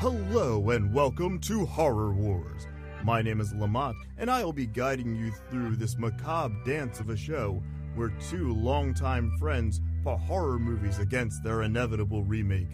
Hello 0.00 0.70
and 0.70 0.94
welcome 0.94 1.38
to 1.40 1.66
Horror 1.66 2.14
Wars. 2.14 2.66
My 3.04 3.20
name 3.20 3.38
is 3.38 3.52
Lamont, 3.52 3.98
and 4.16 4.30
I 4.30 4.42
will 4.42 4.54
be 4.54 4.64
guiding 4.64 5.14
you 5.14 5.30
through 5.50 5.76
this 5.76 5.98
macabre 5.98 6.56
dance 6.64 7.00
of 7.00 7.10
a 7.10 7.16
show 7.18 7.62
where 7.96 8.08
two 8.30 8.54
longtime 8.54 9.30
friends 9.38 9.82
put 10.02 10.16
horror 10.16 10.58
movies 10.58 11.00
against 11.00 11.44
their 11.44 11.64
inevitable 11.64 12.24
remake. 12.24 12.70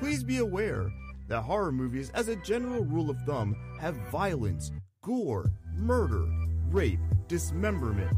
Please 0.00 0.24
be 0.24 0.38
aware 0.38 0.90
that 1.28 1.42
horror 1.42 1.70
movies, 1.70 2.10
as 2.12 2.26
a 2.26 2.34
general 2.34 2.84
rule 2.86 3.08
of 3.08 3.20
thumb, 3.20 3.54
have 3.78 3.94
violence, 4.10 4.72
gore, 5.00 5.52
murder, 5.76 6.26
rape, 6.72 6.98
dismemberment, 7.28 8.16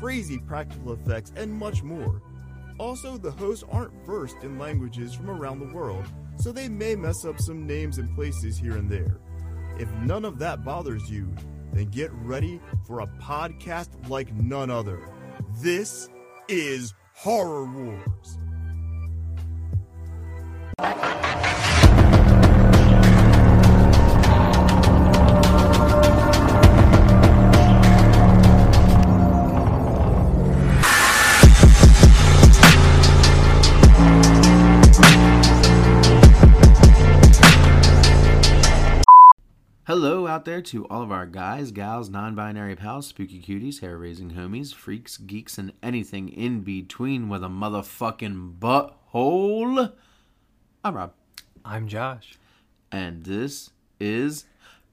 crazy 0.00 0.38
practical 0.38 0.94
effects, 0.94 1.32
and 1.36 1.54
much 1.54 1.84
more. 1.84 2.20
Also, 2.78 3.16
the 3.16 3.30
hosts 3.30 3.64
aren't 3.70 3.94
versed 4.04 4.42
in 4.42 4.58
languages 4.58 5.14
from 5.14 5.30
around 5.30 5.60
the 5.60 5.72
world, 5.72 6.04
so 6.40 6.52
they 6.52 6.68
may 6.68 6.96
mess 6.96 7.24
up 7.24 7.38
some 7.40 7.66
names 7.66 7.98
and 7.98 8.14
places 8.14 8.58
here 8.58 8.76
and 8.76 8.90
there. 8.90 9.18
If 9.78 9.90
none 10.02 10.24
of 10.24 10.38
that 10.38 10.64
bothers 10.64 11.10
you, 11.10 11.30
then 11.72 11.86
get 11.86 12.10
ready 12.12 12.60
for 12.86 13.00
a 13.00 13.06
podcast 13.22 14.08
like 14.08 14.34
none 14.34 14.70
other. 14.70 15.06
This 15.60 16.08
is 16.48 16.94
Horror 17.14 17.66
Wars. 17.66 18.38
Out 40.40 40.46
there 40.46 40.62
to 40.62 40.86
all 40.86 41.02
of 41.02 41.12
our 41.12 41.26
guys, 41.26 41.70
gals, 41.70 42.08
non 42.08 42.34
binary 42.34 42.74
pals, 42.74 43.06
spooky 43.08 43.42
cuties, 43.42 43.82
hair 43.82 43.98
raising 43.98 44.30
homies, 44.30 44.72
freaks, 44.72 45.18
geeks, 45.18 45.58
and 45.58 45.70
anything 45.82 46.30
in 46.30 46.62
between 46.62 47.28
with 47.28 47.44
a 47.44 47.48
motherfucking 47.48 48.58
butthole. 48.58 49.92
I'm 50.82 50.96
Rob, 50.96 51.12
I'm 51.62 51.88
Josh. 51.88 52.38
and 52.90 53.22
this 53.24 53.72
is 54.00 54.46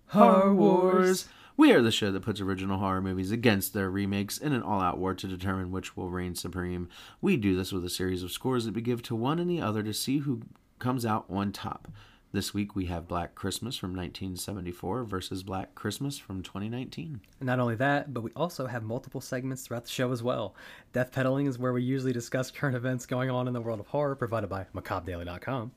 Horror 0.07 0.53
Wars. 0.53 1.29
We 1.55 1.71
are 1.71 1.81
the 1.81 1.91
show 1.93 2.11
that 2.11 2.23
puts 2.23 2.41
original 2.41 2.79
horror 2.79 3.01
movies 3.01 3.31
against 3.31 3.73
their 3.73 3.89
remakes 3.89 4.37
in 4.37 4.51
an 4.51 4.61
all 4.61 4.81
out 4.81 4.97
war 4.97 5.13
to 5.13 5.27
determine 5.29 5.71
which 5.71 5.95
will 5.95 6.09
reign 6.09 6.35
supreme. 6.35 6.89
We 7.21 7.37
do 7.37 7.55
this 7.55 7.71
with 7.71 7.85
a 7.85 7.89
series 7.89 8.21
of 8.21 8.33
scores 8.33 8.65
that 8.65 8.75
we 8.75 8.81
give 8.81 9.01
to 9.03 9.15
one 9.15 9.39
and 9.39 9.49
the 9.49 9.61
other 9.61 9.81
to 9.81 9.93
see 9.93 10.17
who 10.17 10.41
comes 10.77 11.05
out 11.05 11.23
on 11.29 11.53
top. 11.53 11.87
This 12.33 12.53
week 12.53 12.75
we 12.75 12.87
have 12.87 13.07
Black 13.07 13.35
Christmas 13.35 13.77
from 13.77 13.91
1974 13.91 15.05
versus 15.05 15.43
Black 15.43 15.73
Christmas 15.75 16.17
from 16.17 16.43
2019. 16.43 17.21
And 17.39 17.47
not 17.47 17.61
only 17.61 17.75
that, 17.75 18.13
but 18.13 18.21
we 18.21 18.31
also 18.35 18.67
have 18.67 18.83
multiple 18.83 19.21
segments 19.21 19.61
throughout 19.63 19.85
the 19.85 19.89
show 19.89 20.11
as 20.11 20.21
well. 20.21 20.53
Death 20.91 21.13
Peddling 21.13 21.47
is 21.47 21.57
where 21.57 21.71
we 21.71 21.83
usually 21.83 22.11
discuss 22.11 22.51
current 22.51 22.75
events 22.75 23.05
going 23.05 23.29
on 23.29 23.47
in 23.47 23.53
the 23.53 23.61
world 23.61 23.79
of 23.79 23.87
horror, 23.87 24.13
provided 24.13 24.49
by 24.49 24.65
macabredaily.com. 24.75 25.71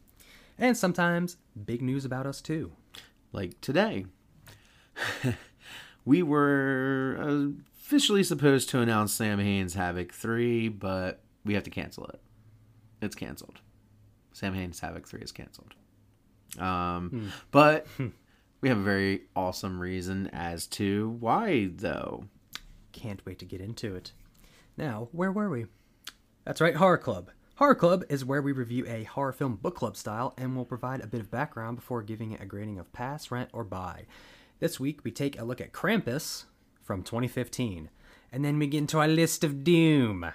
And 0.59 0.77
sometimes 0.77 1.37
big 1.65 1.83
news 1.83 2.05
about 2.05 2.27
us 2.27 2.41
too. 2.41 2.73
Like 3.33 3.61
today, 3.61 4.07
we 6.05 6.21
were 6.25 7.45
officially 7.77 8.25
supposed 8.25 8.69
to 8.71 8.81
announce 8.81 9.13
Sam 9.13 9.39
Hain's 9.39 9.75
Havoc 9.75 10.13
3, 10.13 10.69
but 10.69 11.23
we 11.45 11.55
have 11.55 11.63
to 11.63 11.71
cancel 11.71 12.07
it. 12.07 12.21
It's 13.01 13.15
canceled. 13.15 13.61
Sam 14.33 14.55
Hain's 14.55 14.81
Havoc 14.81 15.07
3 15.07 15.21
is 15.21 15.31
canceled. 15.31 15.75
Um, 16.59 17.33
But 17.51 17.87
we 18.61 18.69
have 18.69 18.79
a 18.79 18.83
very 18.83 19.23
awesome 19.37 19.81
reason 19.81 20.29
as 20.33 20.67
to 20.69 21.11
why, 21.21 21.71
though. 21.75 22.25
Can't 22.93 23.25
wait 23.25 23.39
to 23.39 23.45
get 23.45 23.61
into 23.61 23.95
it. 23.95 24.13
Now, 24.77 25.09
where 25.13 25.33
were 25.33 25.49
we? 25.51 25.67
That's 26.45 26.61
right, 26.61 26.75
Horror 26.77 26.99
Club. 26.99 27.31
Horror 27.57 27.75
Club 27.75 28.05
is 28.09 28.25
where 28.25 28.41
we 28.41 28.53
review 28.53 28.87
a 28.87 29.05
horror 29.05 29.33
film 29.33 29.57
book 29.57 29.77
club 29.77 29.97
style 29.97 30.33
and 30.39 30.57
will 30.57 30.65
provide 30.65 31.03
a 31.03 31.07
bit 31.07 31.21
of 31.21 31.31
background 31.31 31.77
before 31.77 32.03
giving 32.03 32.33
it 32.33 32.41
a 32.41 32.47
grading 32.47 32.79
of 32.79 32.91
pass, 32.93 33.31
rent, 33.31 33.51
or 33.53 33.65
buy. 33.65 34.07
This 34.61 34.81
week 34.81 35.01
we 35.05 35.11
take 35.11 35.39
a 35.39 35.45
look 35.45 35.61
at 35.61 35.73
Krampus 35.73 36.45
from 36.83 37.03
2015, 37.03 37.91
and 38.33 38.45
then 38.45 38.59
we 38.59 38.67
get 38.67 38.79
into 38.79 38.99
our 38.99 39.09
list 39.09 39.45
of 39.45 39.63
doom, 39.63 40.27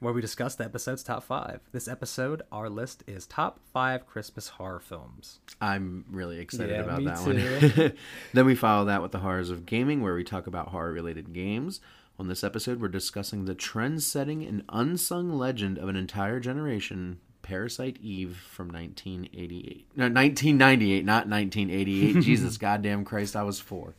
where 0.00 0.12
we 0.12 0.20
discuss 0.20 0.54
the 0.54 0.64
episode's 0.64 1.02
top 1.02 1.22
five. 1.22 1.60
This 1.72 1.88
episode, 1.88 2.42
our 2.52 2.68
list 2.68 3.04
is 3.06 3.26
top 3.26 3.60
five 3.72 4.06
Christmas 4.06 4.48
horror 4.48 4.80
films. 4.80 5.38
I'm 5.60 6.04
really 6.10 6.38
excited 6.40 6.70
Yeah, 6.70 6.82
about 6.82 7.04
that 7.04 7.20
one. 7.20 7.92
then 8.32 8.46
we 8.46 8.54
follow 8.54 8.84
that 8.86 9.02
with 9.02 9.12
the 9.12 9.20
horrors 9.20 9.50
of 9.50 9.66
gaming, 9.66 10.02
where 10.02 10.14
we 10.14 10.24
talk 10.24 10.46
about 10.46 10.68
horror 10.68 10.92
related 10.92 11.32
games. 11.32 11.80
On 12.18 12.28
this 12.28 12.44
episode, 12.44 12.80
we're 12.80 12.88
discussing 12.88 13.44
the 13.44 13.54
trend 13.54 14.02
setting 14.02 14.44
and 14.44 14.62
unsung 14.68 15.32
legend 15.32 15.78
of 15.78 15.88
an 15.88 15.96
entire 15.96 16.38
generation, 16.38 17.18
Parasite 17.42 17.98
Eve 18.00 18.36
from 18.36 18.68
1988. 18.68 19.86
No, 19.96 20.04
1998, 20.04 21.04
not 21.04 21.28
1988. 21.28 22.20
Jesus 22.22 22.56
goddamn 22.56 23.04
Christ, 23.04 23.34
I 23.36 23.42
was 23.42 23.58
four. 23.60 23.94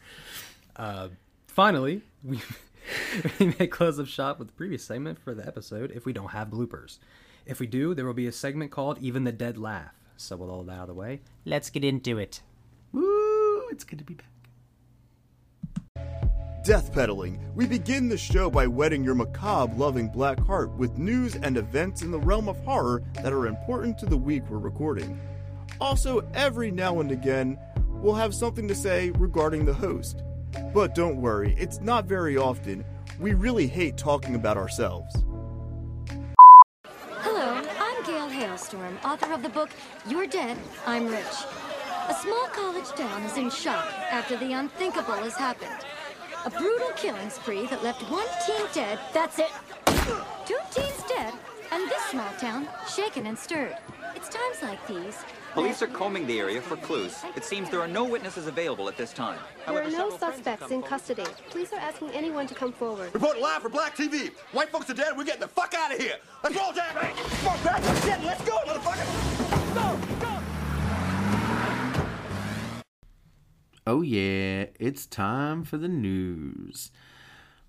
Uh, 0.76 1.10
finally, 1.48 2.02
we, 2.24 2.40
we 3.40 3.54
may 3.60 3.68
close 3.68 4.00
up 4.00 4.08
shop 4.08 4.40
with 4.40 4.50
the 4.50 4.54
previous 4.54 4.84
segment 4.84 5.20
for 5.20 5.34
the 5.34 5.46
episode 5.46 5.92
if 5.92 6.06
we 6.06 6.14
don't 6.14 6.32
have 6.32 6.50
bloopers. 6.50 7.00
If 7.46 7.60
we 7.60 7.68
do, 7.68 7.94
there 7.94 8.06
will 8.06 8.14
be 8.14 8.28
a 8.28 8.32
segment 8.32 8.72
called 8.72 8.98
Even 9.00 9.24
the 9.24 9.32
Dead 9.32 9.58
Laugh. 9.58 9.94
So, 10.18 10.38
with 10.38 10.50
all 10.50 10.64
that 10.64 10.74
out 10.74 10.82
of 10.82 10.88
the 10.88 10.94
way, 10.94 11.22
let's 11.44 11.70
get 11.70 11.84
into 11.84 12.18
it. 12.18 12.42
Woo! 12.92 13.68
It's 13.70 13.84
good 13.84 14.00
to 14.00 14.06
be 14.06 14.16
back. 14.16 14.28
Death 16.64 16.92
Peddling. 16.92 17.40
We 17.54 17.68
begin 17.68 18.10
the 18.10 18.18
show 18.18 18.50
by 18.50 18.66
wetting 18.66 19.04
your 19.04 19.14
macabre 19.14 19.76
loving 19.76 20.08
black 20.08 20.40
heart 20.40 20.72
with 20.72 20.98
news 20.98 21.36
and 21.36 21.58
events 21.58 22.02
in 22.02 22.10
the 22.10 22.20
realm 22.20 22.50
of 22.50 22.58
horror 22.62 23.04
that 23.22 23.34
are 23.34 23.46
important 23.46 24.00
to 24.00 24.08
the 24.08 24.18
week 24.18 24.42
we're 24.50 24.58
recording. 24.58 25.20
Also, 25.80 26.28
every 26.34 26.72
now 26.72 27.02
and 27.02 27.12
again, 27.12 27.60
we'll 27.88 28.16
have 28.16 28.34
something 28.34 28.68
to 28.68 28.74
say 28.74 29.12
regarding 29.12 29.66
the 29.66 29.74
host. 29.74 30.24
But 30.74 30.96
don't 30.96 31.22
worry, 31.22 31.56
it's 31.58 31.80
not 31.82 32.06
very 32.06 32.38
often. 32.38 32.84
We 33.20 33.34
really 33.34 33.68
hate 33.68 33.98
talking 33.98 34.36
about 34.36 34.58
ourselves. 34.58 35.24
Hello, 36.84 37.62
I'm 37.80 38.06
Gail 38.06 38.28
Hailstorm, 38.28 38.98
author 39.04 39.34
of 39.34 39.42
the 39.42 39.50
book 39.50 39.70
You're 40.08 40.28
Dead, 40.28 40.58
I'm 40.86 41.08
Rich. 41.08 41.24
A 42.10 42.14
small 42.14 42.48
college 42.48 42.90
town 42.90 43.24
is 43.24 43.38
in 43.38 43.50
shock 43.50 43.86
after 44.12 44.38
the 44.38 44.54
unthinkable 44.54 45.14
has 45.14 45.36
happened. 45.36 45.86
A 46.46 46.50
brutal 46.50 46.92
killing 46.96 47.30
spree 47.30 47.66
that 47.68 47.84
left 47.84 48.04
one 48.12 48.28
teen 48.46 48.66
dead, 48.74 49.00
that's 49.14 49.40
it, 49.40 49.52
two 50.46 50.60
teens 50.72 51.04
dead, 51.08 51.34
and 51.72 51.90
this 51.90 52.04
small 52.06 52.32
town 52.40 52.68
shaken 52.88 53.26
and 53.26 53.38
stirred. 53.38 53.76
It's 54.16 54.30
times 54.30 54.62
like 54.62 54.86
these. 54.88 55.18
Police 55.56 55.82
are 55.82 55.88
combing 55.88 56.28
the 56.28 56.38
area 56.38 56.62
for 56.62 56.76
clues. 56.76 57.24
It 57.38 57.46
seems 57.46 57.70
there 57.70 57.80
are 57.80 57.88
no 57.88 58.04
witnesses 58.04 58.48
available 58.48 58.90
at 58.90 58.98
this 58.98 59.14
time. 59.14 59.40
There 59.66 59.82
are 59.82 59.90
no 59.90 60.10
suspects 60.18 60.70
in 60.70 60.84
custody. 60.84 61.24
Police 61.50 61.72
are 61.72 61.80
asking 61.80 62.10
anyone 62.10 62.46
to 62.48 62.54
come 62.54 62.74
forward. 62.74 63.14
Report 63.14 63.40
live 63.40 63.62
for 63.62 63.70
Black 63.70 63.96
TV. 63.96 64.32
White 64.52 64.70
folks 64.70 64.90
are 64.90 64.94
dead. 64.94 65.18
We're 65.18 65.24
getting 65.24 65.40
the 65.40 65.48
fuck 65.48 65.74
out 65.74 65.94
of 65.94 65.98
here. 65.98 66.18
Let's 66.44 66.58
roll, 66.58 66.74
Jack. 66.74 66.94
Come 66.94 67.48
on, 67.48 67.64
back. 67.64 67.82
Let's 67.86 68.06
get. 68.06 68.22
Let's 68.26 68.44
go, 68.44 68.58
motherfucker. 68.66 69.76
Go, 69.76 69.98
go. 70.20 70.40
Oh, 73.88 74.02
yeah, 74.02 74.66
it's 74.78 75.06
time 75.06 75.64
for 75.64 75.78
the 75.78 75.88
news. 75.88 76.92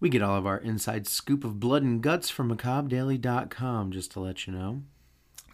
We 0.01 0.09
get 0.09 0.23
all 0.23 0.37
of 0.37 0.45
our 0.45 0.59
inside 0.59 1.07
scoop 1.07 1.45
of 1.45 1.61
blood 1.61 1.85
and 1.85 2.03
guts 2.03 2.31
from 2.31 2.53
macabredaily.com, 2.53 3.93
just 3.93 4.11
to 4.11 4.21
let 4.21 4.49
you 4.49 4.55
know. 4.55 4.83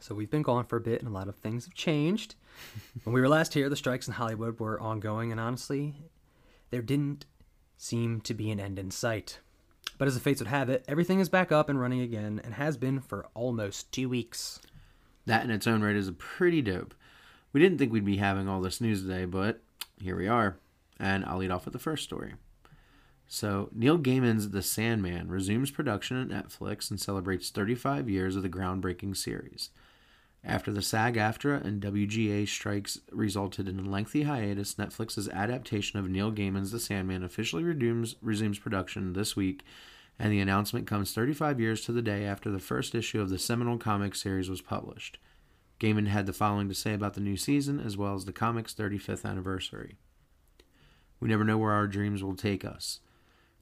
So, 0.02 0.16
we've 0.16 0.30
been 0.30 0.42
gone 0.42 0.64
for 0.64 0.76
a 0.76 0.80
bit, 0.80 1.00
and 1.00 1.08
a 1.08 1.12
lot 1.12 1.28
of 1.28 1.36
things 1.36 1.64
have 1.64 1.74
changed. 1.74 2.34
when 3.04 3.14
we 3.14 3.20
were 3.20 3.28
last 3.28 3.54
here, 3.54 3.68
the 3.68 3.76
strikes 3.76 4.08
in 4.08 4.14
Hollywood 4.14 4.58
were 4.58 4.80
ongoing, 4.80 5.30
and 5.30 5.40
honestly, 5.40 5.94
there 6.70 6.82
didn't 6.82 7.24
seem 7.76 8.20
to 8.22 8.34
be 8.34 8.50
an 8.50 8.58
end 8.58 8.80
in 8.80 8.90
sight. 8.90 9.38
But 9.98 10.08
as 10.08 10.14
the 10.14 10.20
fates 10.20 10.40
would 10.40 10.48
have 10.48 10.68
it, 10.68 10.84
everything 10.88 11.20
is 11.20 11.28
back 11.28 11.52
up 11.52 11.68
and 11.68 11.80
running 11.80 12.00
again, 12.00 12.40
and 12.42 12.54
has 12.54 12.76
been 12.76 13.00
for 13.00 13.28
almost 13.34 13.92
two 13.92 14.08
weeks. 14.08 14.58
That 15.26 15.44
in 15.44 15.52
its 15.52 15.68
own 15.68 15.82
right 15.82 15.94
is 15.94 16.10
pretty 16.18 16.62
dope. 16.62 16.94
We 17.52 17.60
didn't 17.60 17.78
think 17.78 17.92
we'd 17.92 18.04
be 18.04 18.16
having 18.16 18.48
all 18.48 18.60
this 18.60 18.80
news 18.80 19.02
today, 19.02 19.24
but 19.24 19.60
here 20.00 20.16
we 20.16 20.26
are. 20.26 20.56
And 20.98 21.24
I'll 21.24 21.38
lead 21.38 21.52
off 21.52 21.64
with 21.64 21.74
the 21.74 21.78
first 21.78 22.02
story. 22.02 22.34
So, 23.28 23.70
Neil 23.72 23.98
Gaiman's 23.98 24.50
The 24.50 24.62
Sandman 24.62 25.28
resumes 25.28 25.70
production 25.70 26.20
at 26.20 26.28
Netflix 26.28 26.90
and 26.90 27.00
celebrates 27.00 27.50
35 27.50 28.10
years 28.10 28.34
of 28.34 28.42
the 28.42 28.48
groundbreaking 28.48 29.16
series. 29.16 29.70
After 30.44 30.72
the 30.72 30.82
SAG 30.82 31.16
AFTRA 31.16 31.64
and 31.64 31.80
WGA 31.80 32.48
strikes 32.48 32.98
resulted 33.12 33.68
in 33.68 33.78
a 33.78 33.88
lengthy 33.88 34.24
hiatus, 34.24 34.74
Netflix's 34.74 35.28
adaptation 35.28 36.00
of 36.00 36.08
Neil 36.08 36.32
Gaiman's 36.32 36.72
The 36.72 36.80
Sandman 36.80 37.22
officially 37.22 37.62
resumes, 37.62 38.16
resumes 38.20 38.58
production 38.58 39.12
this 39.12 39.36
week, 39.36 39.62
and 40.18 40.32
the 40.32 40.40
announcement 40.40 40.88
comes 40.88 41.12
35 41.12 41.60
years 41.60 41.82
to 41.82 41.92
the 41.92 42.02
day 42.02 42.24
after 42.24 42.50
the 42.50 42.58
first 42.58 42.94
issue 42.94 43.20
of 43.20 43.30
the 43.30 43.38
seminal 43.38 43.78
comic 43.78 44.16
series 44.16 44.50
was 44.50 44.60
published. 44.60 45.18
Gaiman 45.78 46.08
had 46.08 46.26
the 46.26 46.32
following 46.32 46.68
to 46.68 46.74
say 46.74 46.92
about 46.92 47.14
the 47.14 47.20
new 47.20 47.36
season, 47.36 47.78
as 47.78 47.96
well 47.96 48.14
as 48.14 48.24
the 48.24 48.32
comic's 48.32 48.74
35th 48.74 49.24
anniversary. 49.24 49.96
We 51.20 51.28
never 51.28 51.44
know 51.44 51.58
where 51.58 51.72
our 51.72 51.86
dreams 51.86 52.22
will 52.22 52.34
take 52.34 52.64
us. 52.64 52.98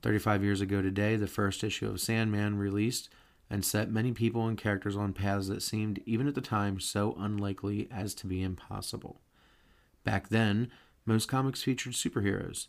35 0.00 0.42
years 0.42 0.62
ago 0.62 0.80
today, 0.80 1.16
the 1.16 1.26
first 1.26 1.62
issue 1.62 1.88
of 1.88 2.00
Sandman 2.00 2.56
released 2.56 3.10
and 3.50 3.64
set 3.64 3.90
many 3.90 4.12
people 4.12 4.46
and 4.46 4.56
characters 4.56 4.96
on 4.96 5.12
paths 5.12 5.48
that 5.48 5.62
seemed, 5.62 6.00
even 6.06 6.28
at 6.28 6.36
the 6.36 6.40
time, 6.40 6.78
so 6.78 7.16
unlikely 7.18 7.88
as 7.90 8.14
to 8.14 8.26
be 8.26 8.42
impossible. 8.42 9.20
Back 10.04 10.28
then, 10.28 10.70
most 11.04 11.26
comics 11.26 11.62
featured 11.62 11.94
superheroes. 11.94 12.68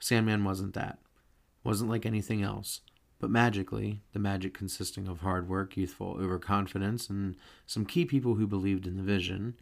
Sandman 0.00 0.44
wasn't 0.44 0.74
that. 0.74 0.98
Wasn't 1.62 1.88
like 1.88 2.04
anything 2.04 2.42
else. 2.42 2.80
But 3.20 3.30
magically, 3.30 4.00
the 4.12 4.18
magic 4.18 4.54
consisting 4.54 5.08
of 5.08 5.20
hard 5.20 5.48
work, 5.48 5.76
youthful 5.76 6.16
overconfidence, 6.20 7.08
and 7.08 7.36
some 7.66 7.84
key 7.84 8.04
people 8.04 8.34
who 8.34 8.46
believed 8.46 8.86
in 8.86 8.96
the 8.96 9.02
vision, 9.02 9.54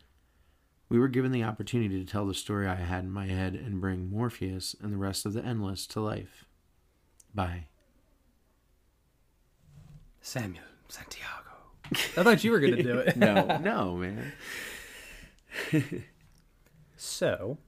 we 0.89 0.99
were 0.99 1.09
given 1.09 1.33
the 1.33 1.43
opportunity 1.43 1.99
to 1.99 2.11
tell 2.11 2.27
the 2.27 2.35
story 2.35 2.67
I 2.67 2.77
had 2.77 3.05
in 3.05 3.11
my 3.11 3.27
head 3.27 3.55
and 3.55 3.81
bring 3.81 4.11
Morpheus 4.11 4.77
and 4.81 4.93
the 4.93 4.99
rest 4.99 5.27
of 5.27 5.33
the 5.33 5.45
Endless 5.45 5.87
to 5.89 6.01
life. 6.01 6.45
By. 7.35 7.67
Samuel 10.27 10.65
Santiago. 10.89 11.53
I 11.93 12.25
thought 12.25 12.43
you 12.43 12.51
were 12.51 12.59
going 12.59 12.75
to 12.75 12.83
do 12.83 12.99
it. 12.99 13.17
no, 13.17 13.59
no, 13.63 13.95
man. 13.95 14.33
So, 16.97 17.59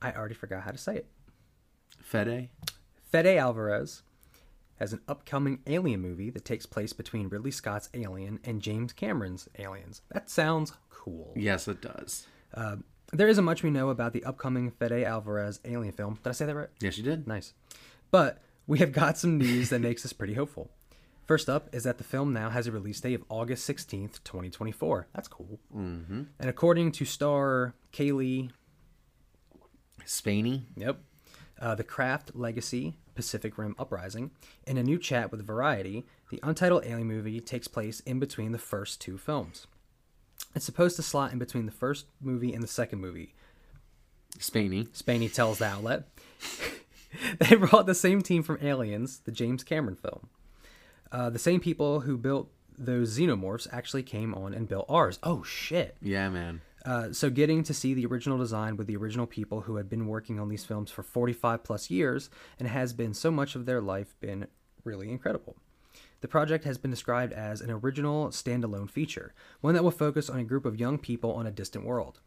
I 0.00 0.12
already 0.12 0.34
forgot 0.34 0.62
how 0.62 0.70
to 0.70 0.78
say 0.78 0.96
it. 0.96 1.06
Fede? 2.00 2.48
Fede 3.12 3.36
Alvarez 3.36 4.04
has 4.76 4.94
an 4.94 5.02
upcoming 5.06 5.58
Alien 5.66 6.00
movie 6.00 6.30
that 6.30 6.46
takes 6.46 6.64
place 6.64 6.94
between 6.94 7.28
Ridley 7.28 7.50
Scott's 7.50 7.90
Alien 7.92 8.40
and 8.42 8.62
James 8.62 8.94
Cameron's 8.94 9.46
Aliens. 9.58 10.00
That 10.12 10.30
sounds 10.30 10.72
cool. 10.88 11.34
Yes, 11.36 11.68
it 11.68 11.82
does. 11.82 12.26
Uh, 12.54 12.76
there 13.12 13.28
isn't 13.28 13.44
much 13.44 13.62
we 13.62 13.68
know 13.68 13.90
about 13.90 14.14
the 14.14 14.24
upcoming 14.24 14.70
Fede 14.70 15.04
Alvarez 15.04 15.60
Alien 15.66 15.92
film. 15.92 16.14
Did 16.22 16.30
I 16.30 16.32
say 16.32 16.46
that 16.46 16.54
right? 16.54 16.70
Yes, 16.80 16.96
you 16.96 17.04
did. 17.04 17.28
Nice. 17.28 17.52
But 18.10 18.40
we 18.66 18.78
have 18.78 18.92
got 18.92 19.18
some 19.18 19.36
news 19.36 19.68
that 19.68 19.82
makes 19.82 20.06
us 20.06 20.14
pretty 20.14 20.32
hopeful. 20.32 20.70
First 21.26 21.48
up 21.48 21.74
is 21.74 21.84
that 21.84 21.98
the 21.98 22.04
film 22.04 22.32
now 22.32 22.50
has 22.50 22.66
a 22.66 22.72
release 22.72 23.00
date 23.00 23.14
of 23.14 23.24
August 23.28 23.68
16th, 23.68 24.22
2024. 24.24 25.08
That's 25.14 25.28
cool. 25.28 25.58
Mm-hmm. 25.74 26.22
And 26.38 26.50
according 26.50 26.92
to 26.92 27.04
star 27.04 27.74
Cailee 27.92 28.50
Spaeny? 30.04 30.64
Yep. 30.76 30.98
Uh, 31.58 31.74
the 31.74 31.84
Craft 31.84 32.32
Legacy 32.34 32.94
Pacific 33.14 33.56
Rim 33.56 33.74
Uprising. 33.78 34.32
In 34.66 34.76
a 34.76 34.82
new 34.82 34.98
chat 34.98 35.30
with 35.30 35.46
Variety, 35.46 36.04
the 36.30 36.40
untitled 36.42 36.84
Alien 36.84 37.06
movie 37.06 37.40
takes 37.40 37.68
place 37.68 38.00
in 38.00 38.18
between 38.18 38.52
the 38.52 38.58
first 38.58 39.00
two 39.00 39.16
films. 39.16 39.66
It's 40.54 40.64
supposed 40.64 40.96
to 40.96 41.02
slot 41.02 41.32
in 41.32 41.38
between 41.38 41.66
the 41.66 41.72
first 41.72 42.06
movie 42.20 42.52
and 42.52 42.62
the 42.62 42.68
second 42.68 43.00
movie. 43.00 43.34
Spaeny. 44.38 44.88
Spaeny 44.92 45.28
tells 45.28 45.58
the 45.58 45.66
outlet. 45.66 46.08
they 47.38 47.56
brought 47.56 47.86
the 47.86 47.94
same 47.94 48.20
team 48.20 48.42
from 48.42 48.58
Aliens, 48.60 49.20
the 49.24 49.32
James 49.32 49.64
Cameron 49.64 49.96
film. 49.96 50.28
Uh, 51.14 51.30
the 51.30 51.38
same 51.38 51.60
people 51.60 52.00
who 52.00 52.18
built 52.18 52.50
those 52.76 53.16
xenomorphs 53.16 53.68
actually 53.70 54.02
came 54.02 54.34
on 54.34 54.52
and 54.52 54.66
built 54.66 54.84
ours. 54.88 55.20
Oh 55.22 55.44
shit! 55.44 55.96
Yeah, 56.02 56.28
man. 56.28 56.60
Uh, 56.84 57.12
so 57.12 57.30
getting 57.30 57.62
to 57.62 57.72
see 57.72 57.94
the 57.94 58.04
original 58.04 58.36
design 58.36 58.76
with 58.76 58.88
the 58.88 58.96
original 58.96 59.24
people 59.24 59.60
who 59.60 59.76
had 59.76 59.88
been 59.88 60.08
working 60.08 60.40
on 60.40 60.48
these 60.48 60.64
films 60.64 60.90
for 60.90 61.04
45 61.04 61.62
plus 61.62 61.88
years 61.88 62.30
and 62.58 62.66
has 62.66 62.92
been 62.92 63.14
so 63.14 63.30
much 63.30 63.54
of 63.54 63.64
their 63.64 63.80
life 63.80 64.16
been 64.18 64.48
really 64.82 65.08
incredible. 65.08 65.56
The 66.20 66.26
project 66.26 66.64
has 66.64 66.78
been 66.78 66.90
described 66.90 67.32
as 67.32 67.60
an 67.60 67.70
original 67.70 68.30
standalone 68.30 68.90
feature, 68.90 69.34
one 69.60 69.74
that 69.74 69.84
will 69.84 69.92
focus 69.92 70.28
on 70.28 70.40
a 70.40 70.44
group 70.44 70.66
of 70.66 70.80
young 70.80 70.98
people 70.98 71.32
on 71.32 71.46
a 71.46 71.52
distant 71.52 71.84
world. 71.84 72.18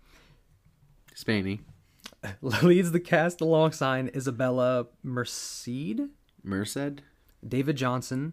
Spaeny. 1.13 1.59
Leads 2.41 2.93
the 2.93 3.01
cast 3.01 3.41
alongside 3.41 4.15
Isabella 4.15 4.87
Merced, 5.03 5.67
Merced? 6.41 7.01
David 7.45 7.77
Jonsson, 7.77 8.31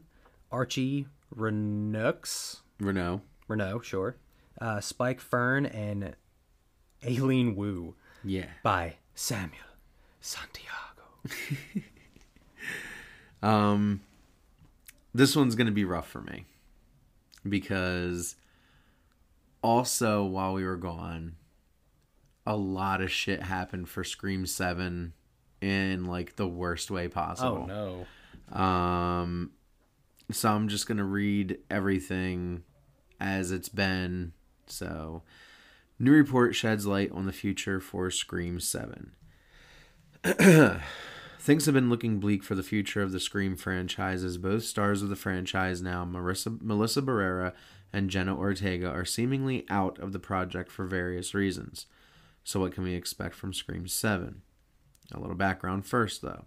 Archie 0.55 1.07
Renaux, 1.37 2.61
Renault. 2.79 3.23
Renault, 3.49 3.81
sure, 3.81 4.17
uh, 4.61 4.81
Spike 4.81 5.21
Fearn, 5.21 5.67
and 5.67 6.15
Aileen 7.05 7.57
Wu. 7.57 7.97
Yeah. 8.23 8.47
By 8.63 8.95
Samuel 9.15 9.75
Santiago. 10.21 10.71
Um, 13.45 14.01
this 15.15 15.37
one's 15.37 15.55
gonna 15.55 15.71
be 15.71 15.85
rough 15.85 16.09
for 16.09 16.23
me 16.23 16.47
because 17.47 18.37
also 19.63 20.25
while 20.25 20.55
we 20.55 20.65
were 20.65 20.79
gone, 20.79 21.37
a 22.47 22.57
lot 22.57 23.03
of 23.03 23.11
shit 23.11 23.43
happened 23.43 23.91
for 23.91 24.03
Scream 24.03 24.47
Seven 24.47 25.13
in 25.61 26.07
like 26.07 26.37
the 26.37 26.49
worst 26.49 26.91
way 26.91 27.07
possible. 27.09 27.69
Oh 27.71 28.07
no. 28.51 28.59
Um, 28.59 29.51
so 30.31 30.51
I'm 30.51 30.69
just 30.69 30.87
gonna 30.87 31.05
read 31.05 31.59
everything 31.71 32.63
as 33.21 33.51
it's 33.51 33.69
been. 33.69 34.33
So, 34.67 35.23
new 35.99 36.13
report 36.13 36.55
sheds 36.55 36.87
light 36.87 37.13
on 37.13 37.27
the 37.27 37.33
future 37.33 37.81
for 37.81 38.11
Scream 38.11 38.61
Seven. 38.61 39.13
Things 41.39 41.67
have 41.67 41.75
been 41.75 41.91
looking 41.91 42.21
bleak 42.21 42.43
for 42.43 42.55
the 42.55 42.63
future 42.63 43.03
of 43.03 43.13
the 43.13 43.21
Scream 43.21 43.57
franchise 43.57 44.25
as 44.25 44.39
both 44.39 44.65
stars 44.65 45.03
of 45.03 45.11
the 45.11 45.17
franchise 45.17 45.83
now, 45.83 46.03
Marissa, 46.05 46.61
Melissa 46.63 47.03
Barrera 47.03 47.53
and 47.93 48.09
Jenna 48.09 48.35
Ortega, 48.35 48.89
are 48.89 49.05
seemingly 49.05 49.67
out 49.69 49.99
of 49.99 50.13
the 50.13 50.19
project 50.19 50.71
for 50.71 50.87
various 50.87 51.35
reasons. 51.35 51.87
So, 52.45 52.61
what 52.61 52.73
can 52.73 52.85
we 52.85 52.95
expect 52.95 53.35
from 53.35 53.53
Scream 53.53 53.87
7? 53.87 54.41
A 55.13 55.21
little 55.21 55.37
background 55.37 55.87
first, 55.87 56.23
though. 56.23 56.47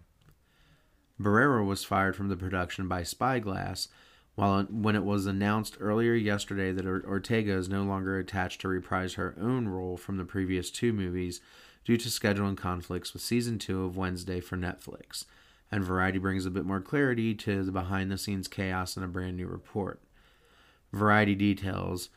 Barrera 1.19 1.65
was 1.65 1.83
fired 1.83 2.15
from 2.15 2.29
the 2.29 2.37
production 2.37 2.87
by 2.87 3.03
Spyglass 3.03 3.87
while 4.35 4.63
when 4.65 4.95
it 4.95 5.03
was 5.03 5.25
announced 5.25 5.77
earlier 5.79 6.13
yesterday 6.13 6.71
that 6.71 6.85
Ortega 6.85 7.53
is 7.53 7.67
no 7.67 7.83
longer 7.83 8.19
attached 8.19 8.61
to 8.61 8.67
reprise 8.67 9.15
her 9.15 9.35
own 9.39 9.67
role 9.67 9.97
from 9.97 10.17
the 10.17 10.25
previous 10.25 10.69
two 10.69 10.93
movies 10.93 11.41
due 11.83 11.97
to 11.97 12.09
scheduling 12.09 12.55
conflicts 12.55 13.13
with 13.13 13.23
season 13.23 13.57
2 13.57 13.83
of 13.83 13.97
Wednesday 13.97 14.39
for 14.39 14.55
Netflix. 14.55 15.25
And 15.71 15.83
Variety 15.83 16.19
brings 16.19 16.45
a 16.45 16.51
bit 16.51 16.65
more 16.65 16.81
clarity 16.81 17.33
to 17.33 17.63
the 17.63 17.71
behind 17.71 18.11
the 18.11 18.17
scenes 18.17 18.47
chaos 18.47 18.95
in 18.95 19.03
a 19.03 19.07
brand 19.07 19.37
new 19.37 19.47
report. 19.47 20.01
Variety 20.93 21.33
details 21.33 22.09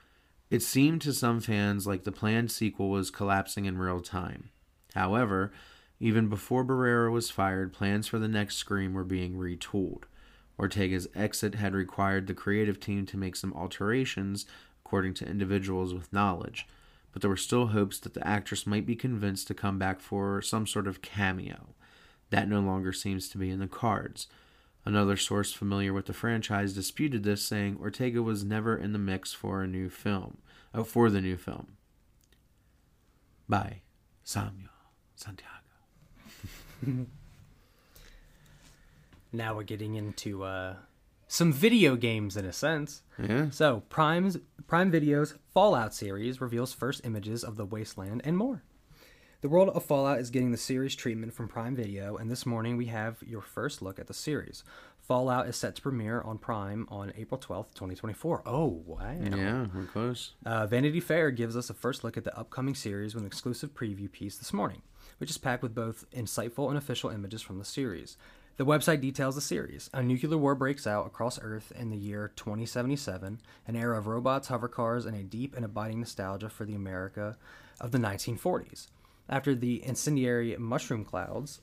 it 0.51 0.63
seemed 0.63 1.01
to 1.03 1.13
some 1.13 1.41
fans 1.41 1.87
like 1.87 2.03
the 2.05 2.13
planned 2.13 2.51
sequel 2.51 2.91
was 2.91 3.11
collapsing 3.11 3.65
in 3.65 3.79
real 3.79 4.01
time. 4.01 4.51
However, 4.95 5.53
even 6.01 6.29
before 6.29 6.65
Barrera 6.65 7.13
was 7.13 7.31
fired, 7.31 7.75
plans 7.75 8.09
for 8.09 8.19
the 8.19 8.27
next 8.27 8.57
Scream 8.57 8.95
were 8.95 9.05
being 9.05 9.35
retooled. 9.35 10.05
Ortega's 10.57 11.09
exit 11.15 11.55
had 11.55 11.75
required 11.75 12.27
the 12.27 12.35
creative 12.35 12.81
team 12.81 13.07
to 13.07 13.19
make 13.19 13.37
some 13.37 13.53
alterations, 13.53 14.47
according 14.85 15.15
to 15.15 15.29
individuals 15.29 15.93
with 15.93 16.13
knowledge, 16.13 16.67
but 17.13 17.23
there 17.23 17.31
were 17.31 17.37
still 17.37 17.69
hopes 17.69 17.99
that 18.01 18.15
the 18.15 18.27
actress 18.27 18.67
might 18.67 18.87
be 18.87 18.97
convinced 18.97 19.47
to 19.47 19.55
come 19.55 19.79
back 19.79 20.01
for 20.01 20.41
some 20.41 20.67
sort 20.67 20.87
of 20.87 21.03
cameo. 21.03 21.75
That 22.31 22.49
no 22.49 22.61
longer 22.61 22.93
seems 22.93 23.29
to 23.31 23.39
be 23.39 23.51
in 23.51 23.59
the 23.59 23.69
cards. 23.69 24.27
Another 24.85 25.17
source 25.17 25.53
familiar 25.53 25.93
with 25.93 26.07
the 26.07 26.13
franchise 26.13 26.73
disputed 26.73 27.23
this, 27.23 27.43
saying 27.43 27.79
Ortega 27.81 28.23
was 28.23 28.45
never 28.45 28.77
in 28.77 28.93
the 28.93 28.99
mix 28.99 29.33
for 29.33 29.63
a 29.63 29.67
new 29.67 29.91
film, 29.91 30.39
uh, 30.73 30.85
for 30.85 31.11
the 31.11 31.21
new 31.21 31.37
film. 31.37 31.77
By 33.49 33.83
Samuel 34.23 34.71
Santiago. 35.17 35.70
now 39.33 39.55
we're 39.55 39.63
getting 39.63 39.95
into 39.95 40.45
uh, 40.45 40.77
some 41.29 41.53
video 41.53 41.97
games 41.97 42.37
in 42.37 42.45
a 42.45 42.53
sense. 42.53 43.03
Yeah. 43.19 43.51
So 43.51 43.83
Prime's 43.89 44.39
Prime 44.67 44.91
Video's 44.91 45.35
Fallout 45.53 45.95
series 45.95 46.41
reveals 46.41 46.73
first 46.73 47.05
images 47.05 47.45
of 47.45 47.57
the 47.57 47.65
wasteland 47.65 48.23
and 48.25 48.37
more. 48.37 48.63
The 49.43 49.49
world 49.49 49.71
of 49.71 49.83
Fallout 49.83 50.19
is 50.19 50.29
getting 50.29 50.51
the 50.51 50.59
series 50.59 50.95
treatment 50.95 51.33
from 51.33 51.49
Prime 51.49 51.75
Video, 51.75 52.19
and 52.19 52.31
this 52.31 52.45
morning 52.45 52.77
we 52.77 52.87
have 52.87 53.17
your 53.27 53.41
first 53.41 53.81
look 53.81 53.99
at 53.99 54.07
the 54.07 54.13
series. 54.13 54.65
Fallout 54.99 55.49
is 55.49 55.57
set 55.57 55.75
to 55.77 55.83
premiere 55.83 56.21
on 56.21 56.37
Prime 56.37 56.87
on 56.91 57.11
April 57.17 57.41
12th, 57.41 57.73
2024. 57.73 58.43
Oh, 58.45 58.83
wow. 58.85 59.17
Yeah, 59.19 59.67
we're 59.75 59.87
close. 59.87 60.33
Uh, 60.45 60.67
Vanity 60.67 61.01
Fair 61.01 61.31
gives 61.31 61.57
us 61.57 61.71
a 61.71 61.75
first 61.75 62.05
look 62.05 62.19
at 62.19 62.25
the 62.25 62.39
upcoming 62.39 62.75
series 62.75 63.15
with 63.15 63.23
an 63.23 63.27
exclusive 63.27 63.73
preview 63.73 64.13
piece 64.13 64.37
this 64.37 64.53
morning, 64.53 64.83
which 65.21 65.31
is 65.31 65.37
packed 65.37 65.63
with 65.63 65.75
both 65.75 66.07
insightful 66.13 66.71
and 66.71 66.79
official 66.79 67.11
images 67.11 67.43
from 67.43 67.59
the 67.59 67.65
series. 67.65 68.17
The 68.57 68.65
website 68.65 69.03
details 69.03 69.35
the 69.35 69.43
series. 69.43 69.91
A 69.93 70.03
nuclear 70.03 70.39
war 70.39 70.55
breaks 70.55 70.87
out 70.87 71.07
across 71.07 71.39
Earth 71.43 71.73
in 71.79 71.91
the 71.91 71.97
year 71.97 72.33
2077, 72.37 73.39
an 73.67 73.77
era 73.77 73.99
of 73.99 74.07
robots, 74.07 74.49
hover 74.49 74.69
cars, 74.69 75.05
and 75.05 75.15
a 75.15 75.23
deep 75.23 75.55
and 75.55 75.65
abiding 75.65 76.01
nostalgia 76.01 76.49
for 76.49 76.65
the 76.65 76.75
America 76.75 77.37
of 77.81 77.91
the 77.91 77.99
1940s. 77.99 78.87
After 79.29 79.55
the 79.55 79.85
incendiary 79.85 80.57
mushroom 80.59 81.05
clouds, 81.05 81.61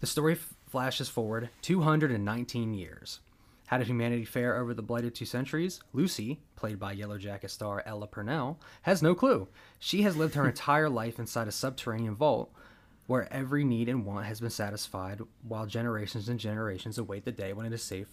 the 0.00 0.06
story 0.06 0.34
f- 0.34 0.54
flashes 0.68 1.08
forward 1.08 1.48
219 1.62 2.74
years. 2.74 3.20
How 3.66 3.78
did 3.78 3.86
humanity 3.86 4.24
fare 4.24 4.56
over 4.56 4.74
the 4.74 4.82
blighted 4.82 5.14
two 5.14 5.24
centuries? 5.24 5.80
Lucy, 5.92 6.40
played 6.56 6.80
by 6.80 6.92
Yellow 6.92 7.18
Jacket 7.18 7.50
star 7.50 7.82
Ella 7.86 8.08
Purnell, 8.08 8.58
has 8.82 9.02
no 9.02 9.14
clue. 9.14 9.48
She 9.78 10.02
has 10.02 10.16
lived 10.16 10.34
her 10.34 10.46
entire 10.48 10.88
life 10.88 11.18
inside 11.18 11.48
a 11.48 11.52
subterranean 11.52 12.16
vault 12.16 12.52
where 13.10 13.32
every 13.32 13.64
need 13.64 13.88
and 13.88 14.06
want 14.06 14.24
has 14.24 14.38
been 14.38 14.48
satisfied 14.48 15.20
while 15.42 15.66
generations 15.66 16.28
and 16.28 16.38
generations 16.38 16.96
await 16.96 17.24
the 17.24 17.32
day 17.32 17.52
when 17.52 17.66
it 17.66 17.72
is 17.72 17.82
safe 17.82 18.06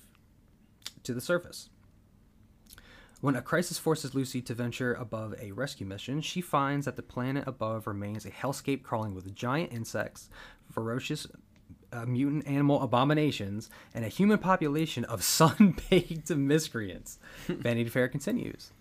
to 1.03 1.13
the 1.13 1.21
surface. 1.21 1.69
When 3.21 3.35
a 3.35 3.43
crisis 3.43 3.77
forces 3.77 4.15
Lucy 4.15 4.41
to 4.41 4.55
venture 4.55 4.95
above 4.95 5.35
a 5.39 5.51
rescue 5.51 5.85
mission, 5.85 6.19
she 6.21 6.41
finds 6.41 6.85
that 6.85 6.95
the 6.95 7.03
planet 7.03 7.43
above 7.45 7.85
remains 7.85 8.25
a 8.25 8.31
hellscape 8.31 8.81
crawling 8.81 9.13
with 9.13 9.35
giant 9.35 9.71
insects, 9.71 10.29
ferocious 10.71 11.27
uh, 11.93 12.07
mutant 12.07 12.47
animal 12.47 12.81
abominations, 12.81 13.69
and 13.93 14.03
a 14.03 14.07
human 14.07 14.39
population 14.39 15.05
of 15.05 15.21
sun-baked 15.37 16.31
miscreants. 16.31 17.19
Vanity 17.45 17.91
Fair 17.91 18.07
continues. 18.07 18.71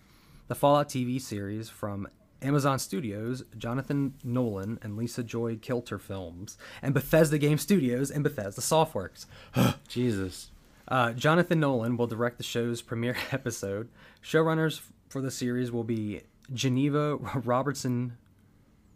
The 0.47 0.55
Fallout 0.55 0.89
TV 0.89 1.21
series 1.21 1.69
from 1.69 2.07
Amazon 2.41 2.77
Studios, 2.79 3.43
Jonathan 3.57 4.13
Nolan 4.23 4.79
and 4.81 4.95
Lisa 4.97 5.23
Joy 5.23 5.57
Kilter 5.57 5.97
Films, 5.99 6.57
and 6.81 6.93
Bethesda 6.93 7.37
Game 7.37 7.57
Studios 7.57 8.11
and 8.11 8.23
Bethesda 8.23 8.61
Softworks. 8.61 9.25
Jesus. 9.87 10.51
Uh, 10.87 11.11
Jonathan 11.13 11.59
Nolan 11.59 11.97
will 11.97 12.07
direct 12.07 12.37
the 12.37 12.43
show's 12.43 12.81
premiere 12.81 13.17
episode. 13.31 13.89
Showrunners 14.23 14.81
for 15.09 15.21
the 15.21 15.31
series 15.31 15.71
will 15.71 15.83
be 15.83 16.21
Geneva 16.53 17.15
Robertson 17.43 18.17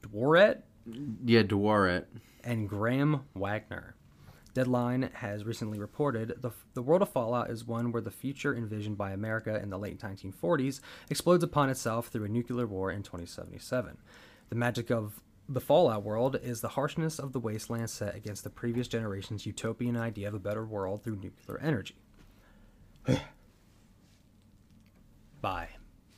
Dworet 0.02 0.62
Yeah, 1.26 1.44
Dwaret. 1.44 2.06
and 2.44 2.68
Graham 2.70 3.22
Wagner. 3.36 3.96
Deadline 4.54 5.10
has 5.14 5.46
recently 5.46 5.80
reported 5.80 6.36
the, 6.42 6.52
the 6.74 6.82
world 6.82 7.02
of 7.02 7.10
Fallout 7.10 7.50
is 7.50 7.66
one 7.66 7.92
where 7.92 8.02
the 8.02 8.12
future 8.12 8.56
envisioned 8.56 8.98
by 8.98 9.12
America 9.12 9.62
in 9.62 9.70
the 9.70 9.80
late 9.80 10.00
1940s 10.00 10.82
explodes 11.10 11.44
upon 11.44 11.70
itself 11.70 12.08
through 12.08 12.26
a 12.26 12.30
nuclear 12.30 12.68
war 12.68 12.92
in 12.92 13.02
2077. 13.02 13.98
The 14.50 14.56
magic 14.56 14.90
of 14.90 15.22
the 15.48 15.62
Fallout 15.62 16.04
world 16.04 16.38
is 16.42 16.62
the 16.62 16.70
harshness 16.70 17.18
of 17.20 17.32
the 17.32 17.40
wasteland 17.40 17.90
set 17.90 18.16
against 18.16 18.44
the 18.44 18.50
previous 18.50 18.88
generation's 18.88 19.46
utopian 19.46 19.96
idea 19.96 20.28
of 20.28 20.34
a 20.34 20.40
better 20.40 20.66
world 20.66 21.04
through 21.04 21.18
nuclear 21.18 21.58
energy. 21.60 21.96
By 25.42 25.70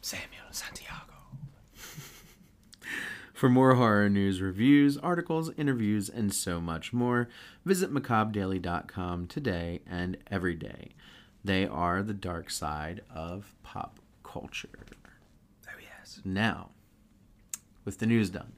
Samuel 0.02 0.48
Santiago. 0.52 1.12
For 3.44 3.50
more 3.50 3.76
horror 3.76 4.08
news, 4.08 4.42
reviews, 4.42 4.96
articles, 4.96 5.52
interviews, 5.58 6.08
and 6.08 6.34
so 6.34 6.62
much 6.62 6.94
more, 6.94 7.28
visit 7.66 7.94
macabredaily.com 7.94 9.28
today 9.28 9.82
and 9.86 10.16
every 10.32 10.56
day. 10.56 10.92
They 11.44 11.68
are 11.68 12.02
the 12.02 12.14
dark 12.14 12.50
side 12.50 13.02
of 13.14 13.54
pop 13.62 14.00
culture. 14.24 14.70
Oh, 15.68 15.72
yes. 15.82 16.22
Now, 16.24 16.70
with 17.84 17.98
the 17.98 18.06
news 18.06 18.30
done, 18.30 18.54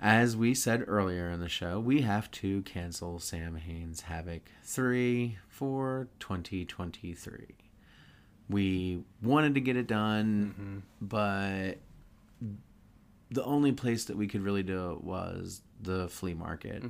as 0.00 0.36
we 0.36 0.54
said 0.54 0.84
earlier 0.86 1.30
in 1.30 1.40
the 1.40 1.48
show, 1.48 1.80
we 1.80 2.02
have 2.02 2.30
to 2.30 2.62
cancel 2.62 3.18
Sam 3.18 3.56
Hain's 3.56 4.02
Havoc 4.02 4.42
3 4.62 5.36
for 5.48 6.06
2023. 6.20 7.56
We 8.48 9.02
wanted 9.20 9.54
to 9.54 9.60
get 9.60 9.76
it 9.76 9.88
done, 9.88 10.54
mm-hmm. 10.56 10.78
but 11.00 11.80
the 13.30 13.44
only 13.44 13.72
place 13.72 14.04
that 14.04 14.16
we 14.16 14.26
could 14.26 14.42
really 14.42 14.62
do 14.62 14.92
it 14.92 15.02
was 15.04 15.62
the 15.80 16.08
flea 16.08 16.34
market. 16.34 16.82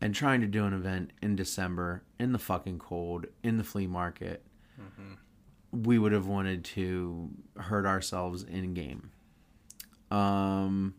And 0.00 0.14
trying 0.14 0.40
to 0.42 0.46
do 0.46 0.64
an 0.64 0.72
event 0.74 1.10
in 1.22 1.36
December 1.36 2.02
in 2.18 2.32
the 2.32 2.38
fucking 2.38 2.78
cold 2.78 3.26
in 3.42 3.56
the 3.56 3.64
flea 3.64 3.86
market, 3.86 4.44
we 5.72 5.98
would 5.98 6.12
have 6.12 6.26
wanted 6.26 6.64
to 6.64 7.30
hurt 7.56 7.86
ourselves 7.86 8.42
in 8.42 8.74
game. 8.74 9.10
Um, 10.10 10.94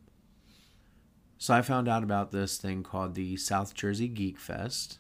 so 1.38 1.54
I 1.54 1.62
found 1.62 1.88
out 1.88 2.04
about 2.04 2.32
this 2.32 2.58
thing 2.58 2.84
called 2.84 3.16
the 3.16 3.38
South 3.38 3.74
Jersey 3.74 4.08
Geek 4.08 4.38
Fest, 4.39 5.00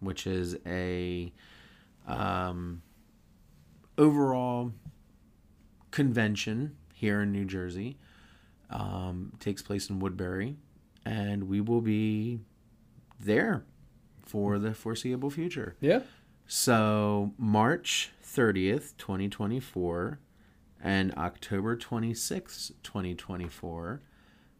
which 0.00 0.26
is 0.26 0.56
a 0.66 1.32
um, 2.06 2.82
overall 3.98 4.72
convention 5.90 6.76
here 7.04 7.20
in 7.20 7.32
New 7.32 7.44
Jersey. 7.44 7.98
Um, 8.70 9.32
takes 9.38 9.60
place 9.60 9.90
in 9.90 9.98
Woodbury, 10.00 10.56
and 11.04 11.48
we 11.48 11.60
will 11.60 11.82
be 11.82 12.40
there 13.20 13.66
for 14.22 14.58
the 14.58 14.72
foreseeable 14.72 15.28
future. 15.28 15.76
Yeah. 15.80 16.00
So 16.46 17.32
March 17.36 18.10
30th, 18.24 18.96
2024 18.96 20.18
and 20.82 21.12
October 21.14 21.76
26th, 21.76 22.72
2024, 22.82 24.00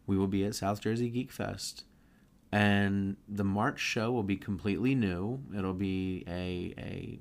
we 0.05 0.17
will 0.17 0.27
be 0.27 0.45
at 0.45 0.53
South 0.53 0.81
Jersey 0.81 1.09
Geek 1.09 1.31
Fest. 1.31 1.83
And 2.51 3.17
the 3.27 3.43
March 3.43 3.79
show 3.79 4.11
will 4.11 4.23
be 4.23 4.37
completely 4.37 4.93
new. 4.93 5.41
It'll 5.57 5.73
be 5.73 6.23
a 6.27 6.73
a 6.77 7.19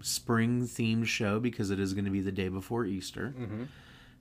spring 0.00 0.62
themed 0.62 1.06
show 1.06 1.38
because 1.38 1.70
it 1.70 1.78
is 1.78 1.92
going 1.92 2.06
to 2.06 2.10
be 2.10 2.20
the 2.22 2.32
day 2.32 2.48
before 2.48 2.86
Easter. 2.86 3.34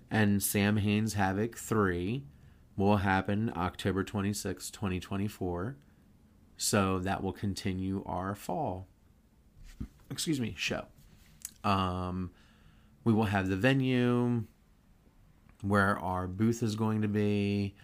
And 0.10 0.42
Sam 0.42 0.78
Hain's 0.78 1.14
Havoc 1.14 1.58
3 1.58 2.24
will 2.76 2.98
happen 2.98 3.52
October 3.56 4.04
26th, 4.04 4.72
2024. 4.72 5.78
So 6.56 7.00
that 7.00 7.22
will 7.22 7.34
continue 7.34 8.04
our 8.06 8.34
fall 8.34 8.88
excuse 10.10 10.40
me, 10.40 10.54
show. 10.58 10.86
Um, 11.64 12.32
we 13.04 13.14
will 13.14 13.26
have 13.26 13.50
the 13.50 13.56
venue 13.56 14.44
where 15.62 15.98
our 16.00 16.28
booth 16.28 16.64
is 16.64 16.76
going 16.76 17.02
to 17.02 17.08
be. 17.08 17.76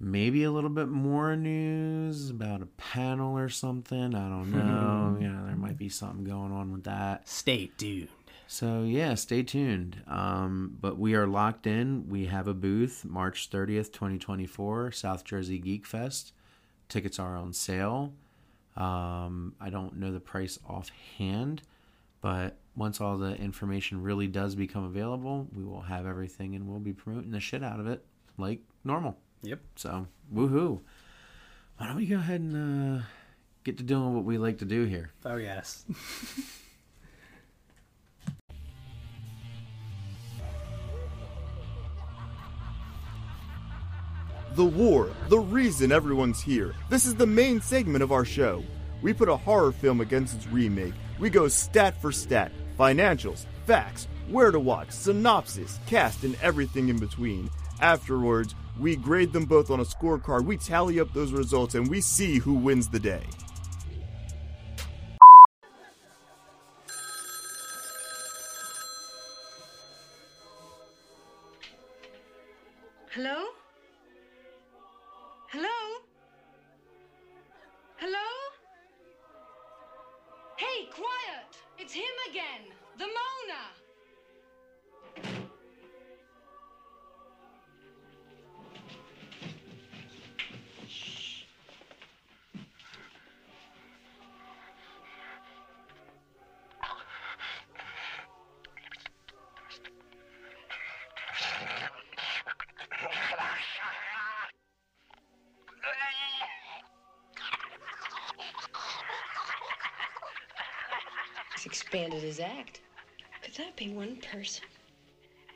Maybe 0.00 0.42
a 0.42 0.50
little 0.50 0.70
bit 0.70 0.88
more 0.88 1.36
news 1.36 2.28
about 2.28 2.60
a 2.60 2.66
panel 2.66 3.38
or 3.38 3.48
something. 3.48 4.14
I 4.14 4.28
don't 4.28 4.50
know. 4.50 5.16
yeah, 5.20 5.40
there 5.46 5.56
might 5.56 5.78
be 5.78 5.88
something 5.88 6.24
going 6.24 6.52
on 6.52 6.72
with 6.72 6.84
that. 6.84 7.28
Stay 7.28 7.70
tuned. 7.78 8.08
So 8.54 8.84
yeah, 8.84 9.16
stay 9.16 9.42
tuned. 9.42 10.00
Um, 10.06 10.78
but 10.80 10.96
we 10.96 11.16
are 11.16 11.26
locked 11.26 11.66
in. 11.66 12.08
We 12.08 12.26
have 12.26 12.46
a 12.46 12.54
booth 12.54 13.04
March 13.04 13.50
30th, 13.50 13.90
2024, 13.90 14.92
South 14.92 15.24
Jersey 15.24 15.58
Geek 15.58 15.84
Fest. 15.84 16.32
Tickets 16.88 17.18
are 17.18 17.36
on 17.36 17.52
sale. 17.52 18.12
Um, 18.76 19.56
I 19.60 19.70
don't 19.70 19.96
know 19.96 20.12
the 20.12 20.20
price 20.20 20.60
offhand, 20.68 21.62
but 22.20 22.56
once 22.76 23.00
all 23.00 23.18
the 23.18 23.34
information 23.34 24.00
really 24.00 24.28
does 24.28 24.54
become 24.54 24.84
available, 24.84 25.48
we 25.52 25.64
will 25.64 25.82
have 25.82 26.06
everything 26.06 26.54
and 26.54 26.68
we'll 26.68 26.78
be 26.78 26.92
promoting 26.92 27.32
the 27.32 27.40
shit 27.40 27.64
out 27.64 27.80
of 27.80 27.88
it 27.88 28.04
like 28.38 28.60
normal. 28.84 29.18
Yep. 29.42 29.58
So 29.74 30.06
woohoo! 30.32 30.78
Why 31.78 31.88
don't 31.88 31.96
we 31.96 32.06
go 32.06 32.18
ahead 32.18 32.40
and 32.40 33.00
uh, 33.00 33.04
get 33.64 33.78
to 33.78 33.82
doing 33.82 34.14
what 34.14 34.22
we 34.22 34.38
like 34.38 34.58
to 34.58 34.64
do 34.64 34.84
here? 34.84 35.10
Oh, 35.24 35.38
yes. 35.38 35.84
The 44.54 44.64
war, 44.64 45.10
the 45.30 45.40
reason 45.40 45.90
everyone's 45.90 46.40
here. 46.40 46.76
This 46.88 47.06
is 47.06 47.16
the 47.16 47.26
main 47.26 47.60
segment 47.60 48.04
of 48.04 48.12
our 48.12 48.24
show. 48.24 48.62
We 49.02 49.12
put 49.12 49.28
a 49.28 49.36
horror 49.36 49.72
film 49.72 50.00
against 50.00 50.36
its 50.36 50.46
remake. 50.46 50.94
We 51.18 51.28
go 51.28 51.48
stat 51.48 52.00
for 52.00 52.12
stat, 52.12 52.52
financials, 52.78 53.46
facts, 53.66 54.06
where 54.28 54.52
to 54.52 54.60
watch, 54.60 54.92
synopsis, 54.92 55.80
cast, 55.88 56.22
and 56.22 56.36
everything 56.40 56.88
in 56.88 56.98
between. 57.00 57.50
Afterwards, 57.80 58.54
we 58.78 58.94
grade 58.94 59.32
them 59.32 59.44
both 59.44 59.72
on 59.72 59.80
a 59.80 59.84
scorecard. 59.84 60.44
We 60.44 60.56
tally 60.56 61.00
up 61.00 61.12
those 61.12 61.32
results 61.32 61.74
and 61.74 61.88
we 61.88 62.00
see 62.00 62.38
who 62.38 62.54
wins 62.54 62.86
the 62.88 63.00
day. 63.00 63.24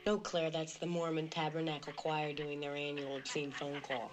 No, 0.07 0.19
Claire, 0.19 0.51
that's 0.51 0.75
the 0.75 0.87
Mormon 0.87 1.29
Tabernacle 1.29 1.93
Choir 1.95 2.33
doing 2.33 2.61
their 2.61 2.77
annual 2.77 3.17
obscene 3.17 3.51
phone 3.51 3.81
call. 3.81 4.11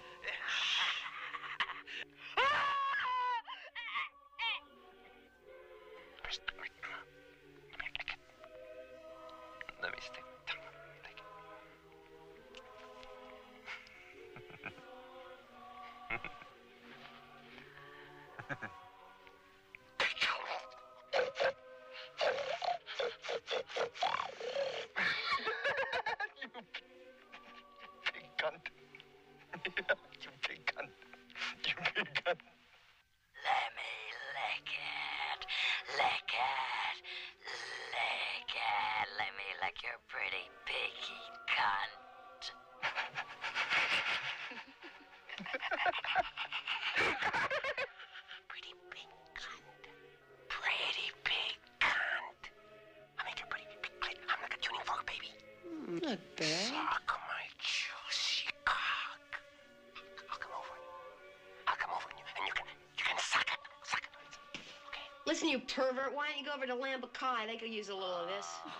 You 65.56 65.62
pervert, 65.62 66.14
why 66.14 66.26
don't 66.28 66.38
you 66.38 66.44
go 66.44 66.52
over 66.54 66.66
to 66.66 66.74
Lambda 66.74 67.06
Chi? 67.14 67.46
They 67.46 67.56
could 67.56 67.70
use 67.70 67.88
a 67.88 67.94
little 67.94 68.14
of 68.14 68.28
this. 68.28 68.46
Oh, 68.66 68.70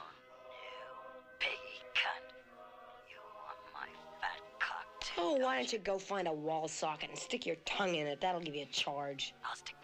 Piggy 1.41 1.57
cunt. 1.95 2.37
You 3.09 3.17
want 3.47 3.57
my 3.73 3.89
fat 4.21 4.43
cock 4.59 4.85
too? 5.01 5.15
Oh, 5.17 5.37
why 5.37 5.57
don't 5.57 5.73
you 5.73 5.79
go 5.79 5.99
find 5.99 6.29
a 6.29 6.33
wall 6.35 6.69
socket 6.69 7.09
and 7.09 7.19
stick 7.19 7.47
your 7.47 7.57
tongue 7.65 7.95
in 7.95 8.07
it? 8.07 8.21
That'll 8.21 8.43
give 8.43 8.55
you 8.55 8.65
a 8.65 8.67
charge. 8.67 9.33
I'll 9.43 9.57
stick 9.57 9.76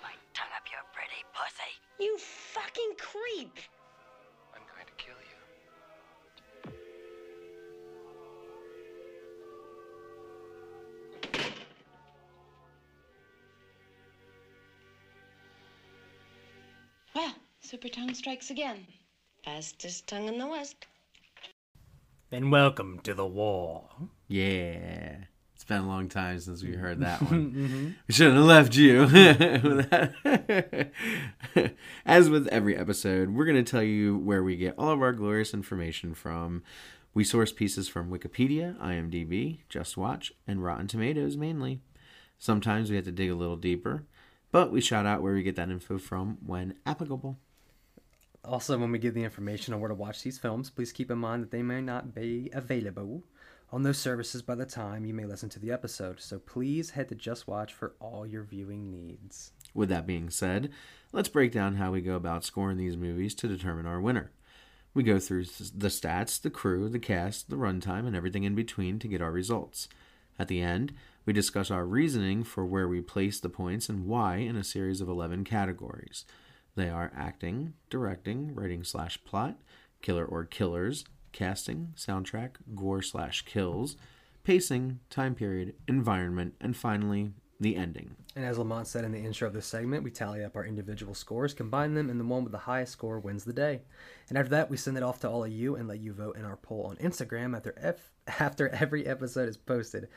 Super 18.03 18.09
Tongue 18.11 18.15
strikes 18.17 18.51
again. 18.51 18.87
Fastest 19.45 20.09
tongue 20.09 20.27
in 20.27 20.37
the 20.39 20.47
West. 20.49 20.87
Then 22.31 22.51
welcome 22.51 22.99
to 23.05 23.15
the 23.15 23.27
war. 23.27 23.89
Yeah. 24.27 25.19
It's 25.55 25.63
been 25.65 25.83
a 25.83 25.87
long 25.87 26.09
time 26.09 26.41
since 26.41 26.65
we 26.65 26.73
heard 26.73 26.99
that 27.01 27.23
one. 27.31 27.53
Mhm. 27.53 27.95
We 28.09 28.15
shouldn't 28.15 28.39
have 28.39 28.45
left 28.45 28.75
you. 28.75 29.05
As 32.05 32.29
with 32.29 32.49
every 32.49 32.77
episode, 32.77 33.31
we're 33.31 33.45
going 33.45 33.65
to 33.65 33.71
tell 33.71 33.85
you 33.85 34.19
where 34.19 34.43
we 34.43 34.57
get 34.57 34.75
all 34.77 34.91
of 34.91 35.01
our 35.01 35.13
glorious 35.13 35.55
information 35.55 36.13
from. 36.13 36.65
We 37.15 37.23
source 37.23 37.53
pieces 37.53 37.89
from 37.89 38.11
Wikipedia, 38.11 38.77
IMDb, 38.81 39.61
Just 39.69 39.97
Watch, 39.97 40.33
and 40.49 40.65
Rotten 40.65 40.89
Tomatoes 40.89 41.37
mainly. 41.37 41.79
Sometimes 42.38 42.91
we 42.91 42.97
have 42.97 43.05
to 43.05 43.12
dig 43.12 43.31
a 43.31 43.37
little 43.37 43.57
deeper, 43.57 44.07
but 44.51 44.73
we 44.73 44.81
shout 44.81 45.07
out 45.07 45.23
where 45.23 45.35
we 45.35 45.45
get 45.45 45.55
that 45.55 45.71
info 45.71 45.99
from 45.99 46.38
when 46.45 46.75
applicable. 46.85 47.38
Also, 48.44 48.76
when 48.76 48.90
we 48.90 48.98
give 48.98 49.14
the 49.14 49.22
information 49.22 49.72
on 49.72 49.81
where 49.81 49.88
to 49.88 49.94
watch 49.94 50.22
these 50.22 50.38
films, 50.38 50.68
please 50.68 50.90
keep 50.92 51.11
in 51.11 51.18
mind 51.18 51.42
that 51.42 51.50
they 51.52 51.62
may 51.62 51.81
not 51.81 52.14
be 52.14 52.50
available 52.52 53.22
on 53.70 53.85
those 53.85 53.98
services 53.98 54.42
by 54.42 54.55
the 54.55 54.66
time 54.66 55.05
you 55.07 55.14
may 55.14 55.24
listen 55.24 55.48
to 55.48 55.61
the 55.61 55.70
episode. 55.70 56.20
So 56.20 56.38
please 56.38 56.90
head 56.90 57.09
to 57.09 57.14
Just 57.14 57.46
Watch 57.46 57.72
for 57.72 57.94
all 58.00 58.26
your 58.26 58.42
viewing 58.42 58.90
needs. 58.90 59.52
With 59.74 59.88
that 59.88 60.07
being 60.07 60.28
said, 60.28 60.70
let's 61.12 61.28
break 61.28 61.52
down 61.52 61.76
how 61.76 61.92
we 61.92 62.00
go 62.00 62.16
about 62.16 62.44
scoring 62.44 62.76
these 62.76 62.96
movies 62.96 63.35
to 63.37 63.48
determine 63.48 63.87
our 63.87 64.00
winner. 64.00 64.33
We 64.92 65.02
go 65.02 65.18
through 65.18 65.44
the 65.44 65.88
stats, 65.88 66.40
the 66.40 66.50
crew, 66.50 66.88
the 66.88 66.98
cast, 66.98 67.48
the 67.48 67.57
runtime, 67.57 68.07
and 68.07 68.14
everything 68.14 68.44
in 68.44 68.55
between 68.55 68.98
to 68.98 69.09
get 69.09 69.22
our 69.22 69.33
results. 69.33 69.88
At 70.38 70.48
the 70.48 70.61
end, 70.61 70.92
we 71.24 71.33
discuss 71.33 71.70
our 71.70 71.87
reasoning 71.87 72.42
for 72.42 72.66
where 72.66 72.88
we 72.88 73.00
place 73.00 73.40
the 73.40 73.48
points 73.48 73.88
and 73.88 74.07
why 74.07 74.37
in 74.37 74.57
a 74.57 74.64
series 74.64 75.00
of 75.00 75.09
11 75.09 75.44
categories. 75.44 76.26
They 76.75 76.89
are 76.89 77.13
acting, 77.15 77.75
directing, 77.91 78.55
writing 78.55 78.85
slash 78.85 79.23
plot, 79.25 79.57
killer 80.01 80.25
or 80.25 80.45
killers, 80.45 81.05
casting, 81.33 81.95
soundtrack, 81.97 82.53
gore 82.75 83.03
slash 83.03 83.43
kills, 83.43 83.97
pacing, 84.45 85.01
time 85.11 85.35
period, 85.35 85.75
environment, 85.87 86.55
and 86.61 86.77
finally, 86.77 87.33
the 87.61 87.77
ending. 87.77 88.17
And 88.35 88.45
as 88.45 88.59
Lamont 88.59 88.87
said 88.87 89.05
in 89.05 89.13
the 89.13 89.19
intro 89.19 89.47
of 89.47 89.55
this 89.55 89.67
segment, 89.67 90.03
we 90.03 90.11
tally 90.11 90.43
up 90.43 90.57
our 90.57 90.65
individual 90.65 91.15
scores, 91.15 91.55
combine 91.55 91.95
them, 91.95 92.11
and 92.11 92.19
the 92.19 92.25
one 92.25 92.43
with 92.43 92.53
the 92.53 92.59
highest 92.59 92.93
score 92.93 93.21
wins 93.21 93.45
the 93.45 93.53
day. 93.53 93.83
And 94.29 94.37
after 94.37 94.51
that, 94.51 94.71
we 94.71 94.77
send 94.77 94.97
it 94.97 95.03
off 95.03 95.21
to 95.21 95.29
all 95.29 95.45
of 95.45 95.53
you 95.53 95.77
and 95.77 95.87
let 95.87 96.01
you 96.01 96.13
vote 96.13 96.37
in 96.37 96.45
our 96.45 96.57
poll 96.57 96.87
on 96.91 96.97
Instagram 96.97 97.57
after 97.57 97.75
F- 97.77 98.11
after 98.41 98.69
every 98.71 99.07
episode 99.07 99.49
is 99.49 99.57
posted. 99.57 100.09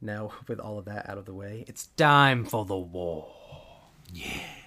Now, 0.00 0.32
with 0.48 0.58
all 0.58 0.78
of 0.78 0.84
that 0.86 1.08
out 1.08 1.18
of 1.18 1.24
the 1.24 1.34
way, 1.34 1.64
it's 1.68 1.86
time 1.86 2.44
for 2.44 2.64
the 2.64 2.76
war. 2.76 3.32
Candles 4.12 4.61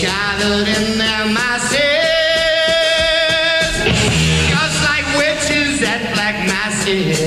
gathered 0.00 0.68
in 0.68 0.96
their 0.96 1.26
masses, 1.26 1.78
just 4.48 4.84
like 4.84 5.04
witches 5.16 5.82
at 5.82 6.14
black 6.14 6.46
masses. 6.46 7.18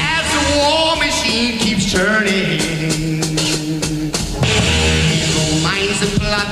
as 0.00 0.26
the 0.32 0.40
war 0.56 0.96
machine 0.96 1.58
keeps 1.58 1.92
turning. 1.92 2.60
Evil 5.12 5.60
minds 5.62 6.00
plot 6.18 6.48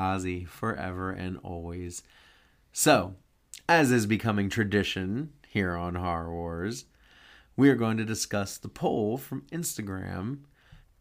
Ozzy, 0.00 0.48
forever 0.48 1.10
and 1.10 1.38
always. 1.42 2.02
So, 2.72 3.14
as 3.68 3.92
is 3.92 4.06
becoming 4.06 4.48
tradition 4.48 5.32
here 5.46 5.76
on 5.76 5.96
Horror 5.96 6.32
Wars, 6.32 6.86
we 7.56 7.68
are 7.68 7.74
going 7.74 7.98
to 7.98 8.04
discuss 8.04 8.56
the 8.56 8.68
poll 8.68 9.18
from 9.18 9.42
Instagram. 9.52 10.38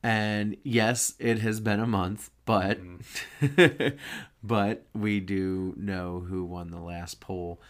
And 0.03 0.57
yes, 0.63 1.13
it 1.19 1.39
has 1.39 1.59
been 1.59 1.79
a 1.79 1.87
month, 1.87 2.29
but 2.45 2.79
mm-hmm. 2.81 3.97
but 4.43 4.85
we 4.93 5.19
do 5.19 5.73
know 5.77 6.25
who 6.27 6.43
won 6.43 6.71
the 6.71 6.79
last 6.79 7.19
poll. 7.19 7.61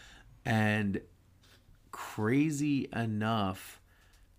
And 0.45 1.01
crazy 1.91 2.87
enough, 2.95 3.81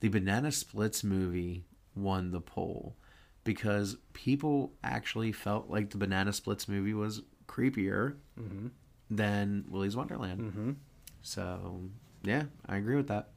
the 0.00 0.09
Banana 0.09 0.50
Splits 0.50 1.05
movie 1.05 1.64
won 1.94 2.31
the 2.31 2.40
poll 2.40 2.96
because 3.44 3.96
people 4.12 4.72
actually 4.85 5.33
felt 5.33 5.70
like 5.70 5.90
the 5.90 5.98
Banana 5.98 6.33
Splits 6.33 6.68
movie 6.68 6.94
was 6.94 7.22
creepier 7.48 8.16
Mhm. 8.38 8.70
than 9.11 9.64
Willy's 9.68 9.96
Wonderland. 9.96 10.53
Mhm. 10.53 10.76
So, 11.22 11.88
yeah, 12.22 12.44
I 12.66 12.76
agree 12.76 12.96
with 12.96 13.09
that. 13.09 13.31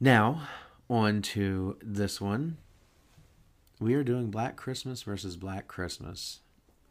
Now, 0.00 0.42
on 0.90 1.22
to 1.22 1.78
this 1.82 2.20
one. 2.20 2.58
We 3.80 3.94
are 3.94 4.04
doing 4.04 4.30
Black 4.30 4.56
Christmas 4.56 5.02
versus 5.02 5.36
Black 5.36 5.66
Christmas. 5.68 6.40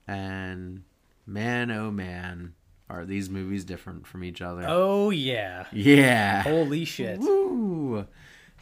And 0.07 0.83
man, 1.25 1.71
oh 1.71 1.91
man, 1.91 2.53
are 2.89 3.05
these 3.05 3.29
movies 3.29 3.63
different 3.65 4.05
from 4.05 4.23
each 4.23 4.41
other? 4.41 4.63
Oh 4.67 5.09
yeah. 5.09 5.65
Yeah. 5.71 6.43
Holy 6.43 6.85
shit. 6.85 7.19
Woo! 7.19 8.05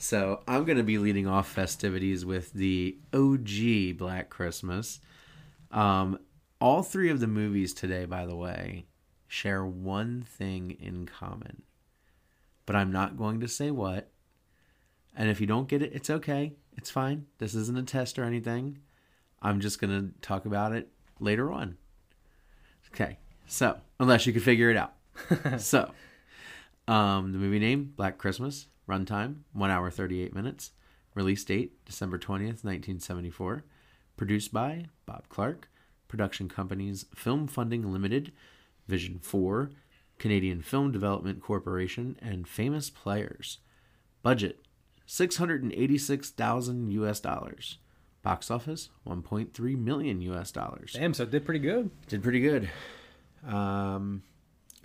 So 0.02 0.42
I'm 0.48 0.66
gonna 0.66 0.82
be 0.82 0.98
leading 0.98 1.28
off 1.28 1.48
festivities 1.48 2.26
with 2.26 2.54
the 2.54 2.98
OG 3.14 4.00
Black 4.00 4.32
Christmas. 4.32 5.00
Um, 5.70 6.18
all 6.60 6.82
three 6.82 7.12
of 7.12 7.20
the 7.20 7.28
movies 7.28 7.72
today, 7.72 8.06
by 8.06 8.26
the 8.26 8.36
way, 8.36 8.88
share 9.28 9.64
one 9.64 10.24
thing 10.24 10.76
in 10.80 11.06
common. 11.06 11.62
But 12.66 12.78
I'm 12.78 12.92
not 12.92 13.16
going 13.16 13.42
to 13.42 13.48
say 13.48 13.70
what. 13.70 14.10
And 15.16 15.30
if 15.30 15.40
you 15.40 15.46
don't 15.46 15.68
get 15.68 15.84
it, 15.84 15.94
it's 15.94 16.10
okay. 16.10 16.54
It's 16.76 16.90
fine. 16.90 17.28
This 17.38 17.54
isn't 17.54 17.78
a 17.78 17.84
test 17.84 18.18
or 18.18 18.24
anything. 18.24 18.80
I'm 19.40 19.60
just 19.60 19.80
going 19.80 19.92
to 19.92 20.20
talk 20.22 20.46
about 20.48 20.74
it 20.74 20.90
later 21.20 21.52
on. 21.52 21.78
Okay. 22.92 23.20
So, 23.46 23.78
unless 24.00 24.26
you 24.26 24.34
can 24.34 24.42
figure 24.42 24.72
it 24.72 24.78
out. 24.78 24.94
so, 25.62 25.92
um, 26.88 27.34
the 27.34 27.38
movie 27.38 27.60
name, 27.60 27.94
Black 27.96 28.18
Christmas. 28.18 28.66
Runtime, 28.88 29.42
1 29.54 29.70
hour 29.70 29.90
38 29.90 30.34
minutes. 30.34 30.72
Release 31.14 31.44
date, 31.44 31.84
December 31.86 32.18
20th, 32.18 32.64
1974. 32.64 33.64
Produced 34.18 34.54
by 34.54 34.86
Bob 35.06 35.28
Clark. 35.30 35.70
Production 36.08 36.50
companies 36.50 37.06
Film 37.16 37.48
Funding 37.48 37.92
Limited, 37.92 38.34
Vision 38.88 39.18
4, 39.22 39.72
Canadian 40.20 40.62
Film 40.62 40.92
Development 40.92 41.42
Corporation, 41.42 42.18
and 42.22 42.48
Famous 42.48 42.90
Players. 42.90 43.60
Budget 44.22 44.60
686,000 45.06 46.92
US 46.92 47.20
dollars. 47.20 47.78
Box 48.24 48.52
office 48.52 48.90
1.3 49.08 49.78
million 49.78 50.22
US 50.22 50.52
dollars. 50.52 50.94
Damn, 50.94 51.14
so 51.14 51.24
it 51.24 51.32
did 51.32 51.46
pretty 51.46 51.60
good. 51.60 51.90
Did 52.08 52.22
pretty 52.22 52.42
good. 52.42 52.70
Um, 53.48 54.24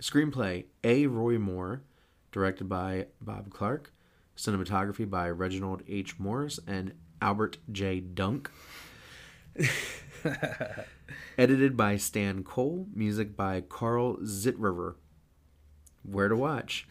screenplay 0.01 0.65
A. 0.83 1.07
Roy 1.07 1.37
Moore, 1.37 1.81
directed 2.31 2.69
by 2.69 3.07
Bob 3.21 3.49
Clark. 3.51 3.93
Cinematography 4.35 5.09
by 5.09 5.29
Reginald 5.29 5.81
H. 5.87 6.19
Morris 6.19 6.59
and 6.67 6.93
Albert 7.21 7.57
J. 7.71 7.99
Dunk. 7.99 8.51
Edited 11.37 11.75
by 11.75 11.97
Stan 11.97 12.43
Cole. 12.43 12.87
Music 12.93 13.35
by 13.35 13.61
Carl 13.61 14.17
Zitriver. 14.17 14.95
Where 16.03 16.27
to 16.27 16.35
watch? 16.35 16.87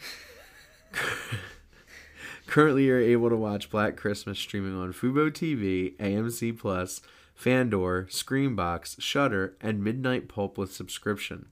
Currently, 2.46 2.84
you're 2.84 3.00
able 3.00 3.28
to 3.28 3.36
watch 3.36 3.70
Black 3.70 3.96
Christmas 3.96 4.38
streaming 4.38 4.78
on 4.78 4.92
Fubo 4.92 5.30
TV, 5.30 5.96
AMC 5.96 6.58
Plus, 6.58 7.00
Fandor, 7.34 8.06
Screambox, 8.08 9.00
Shudder, 9.00 9.56
and 9.60 9.82
Midnight 9.82 10.28
Pulp 10.28 10.56
with 10.56 10.72
subscription. 10.72 11.46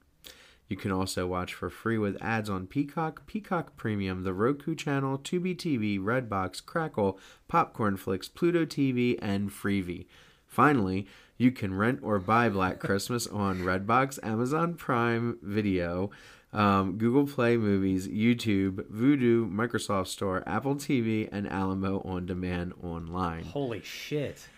You 0.74 0.80
can 0.80 0.90
also 0.90 1.24
watch 1.28 1.54
for 1.54 1.70
free 1.70 1.98
with 1.98 2.20
ads 2.20 2.50
on 2.50 2.66
Peacock, 2.66 3.28
Peacock 3.28 3.76
Premium, 3.76 4.24
the 4.24 4.32
Roku 4.34 4.74
channel, 4.74 5.16
Tubi 5.16 5.54
TV, 5.56 6.00
Redbox, 6.00 6.66
Crackle, 6.66 7.16
Popcornflix, 7.48 8.28
Pluto 8.34 8.64
TV, 8.64 9.16
and 9.22 9.50
Freevee. 9.50 10.06
Finally, 10.48 11.06
you 11.38 11.52
can 11.52 11.74
rent 11.74 12.00
or 12.02 12.18
buy 12.18 12.48
Black 12.48 12.80
Christmas 12.80 13.26
on 13.28 13.60
Redbox, 13.60 14.18
Amazon 14.24 14.74
Prime 14.74 15.38
Video, 15.42 16.10
um, 16.52 16.98
Google 16.98 17.28
Play 17.28 17.56
Movies, 17.56 18.08
YouTube, 18.08 18.84
Vudu, 18.90 19.48
Microsoft 19.48 20.08
Store, 20.08 20.42
Apple 20.44 20.74
TV, 20.74 21.28
and 21.30 21.48
Alamo 21.48 22.00
On 22.04 22.26
Demand 22.26 22.72
online. 22.82 23.44
Holy 23.44 23.80
shit. 23.80 24.48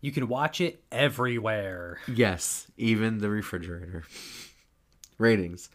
You 0.00 0.12
can 0.12 0.28
watch 0.28 0.60
it 0.60 0.82
everywhere. 0.90 1.98
Yes, 2.12 2.70
even 2.76 3.18
the 3.18 3.28
refrigerator. 3.30 4.04
Ratings 5.18 5.68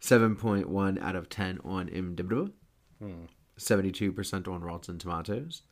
7.1 0.00 1.02
out 1.02 1.16
of 1.16 1.28
10 1.28 1.60
on 1.64 1.88
IMDb, 1.88 2.52
Hmm. 2.98 3.24
72% 3.58 4.48
on 4.48 4.62
Rotten 4.62 4.98
Tomatoes, 4.98 5.62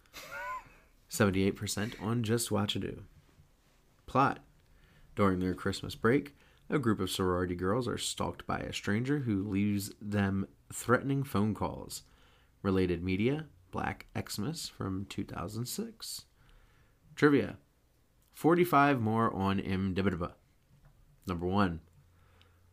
78% 1.10 1.94
on 2.02 2.22
Just 2.22 2.50
Watch 2.50 2.76
It 2.76 2.98
Plot 4.06 4.40
During 5.16 5.38
their 5.40 5.54
Christmas 5.54 5.94
break, 5.94 6.34
a 6.68 6.78
group 6.78 6.98
of 7.00 7.10
sorority 7.10 7.54
girls 7.54 7.86
are 7.86 7.98
stalked 7.98 8.46
by 8.46 8.58
a 8.58 8.72
stranger 8.72 9.20
who 9.20 9.42
leaves 9.48 9.92
them 10.00 10.46
threatening 10.72 11.22
phone 11.22 11.54
calls. 11.54 12.02
Related 12.62 13.02
media 13.02 13.46
Black 13.70 14.06
Xmas 14.18 14.68
from 14.68 15.06
2006. 15.08 16.24
Trivia 17.14 17.58
45 18.35 19.01
more 19.01 19.33
on 19.33 19.61
IMDb. 19.61 20.33
Number 21.27 21.47
one. 21.47 21.81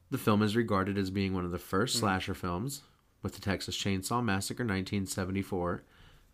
The 0.09 0.17
film 0.17 0.41
is 0.41 0.57
regarded 0.57 0.97
as 0.97 1.09
being 1.09 1.33
one 1.33 1.45
of 1.45 1.51
the 1.51 1.59
first 1.59 1.95
mm. 1.95 1.99
slasher 2.01 2.33
films, 2.33 2.81
with 3.21 3.35
the 3.35 3.41
Texas 3.41 3.77
Chainsaw 3.77 4.23
Massacre 4.23 4.63
1974, 4.63 5.83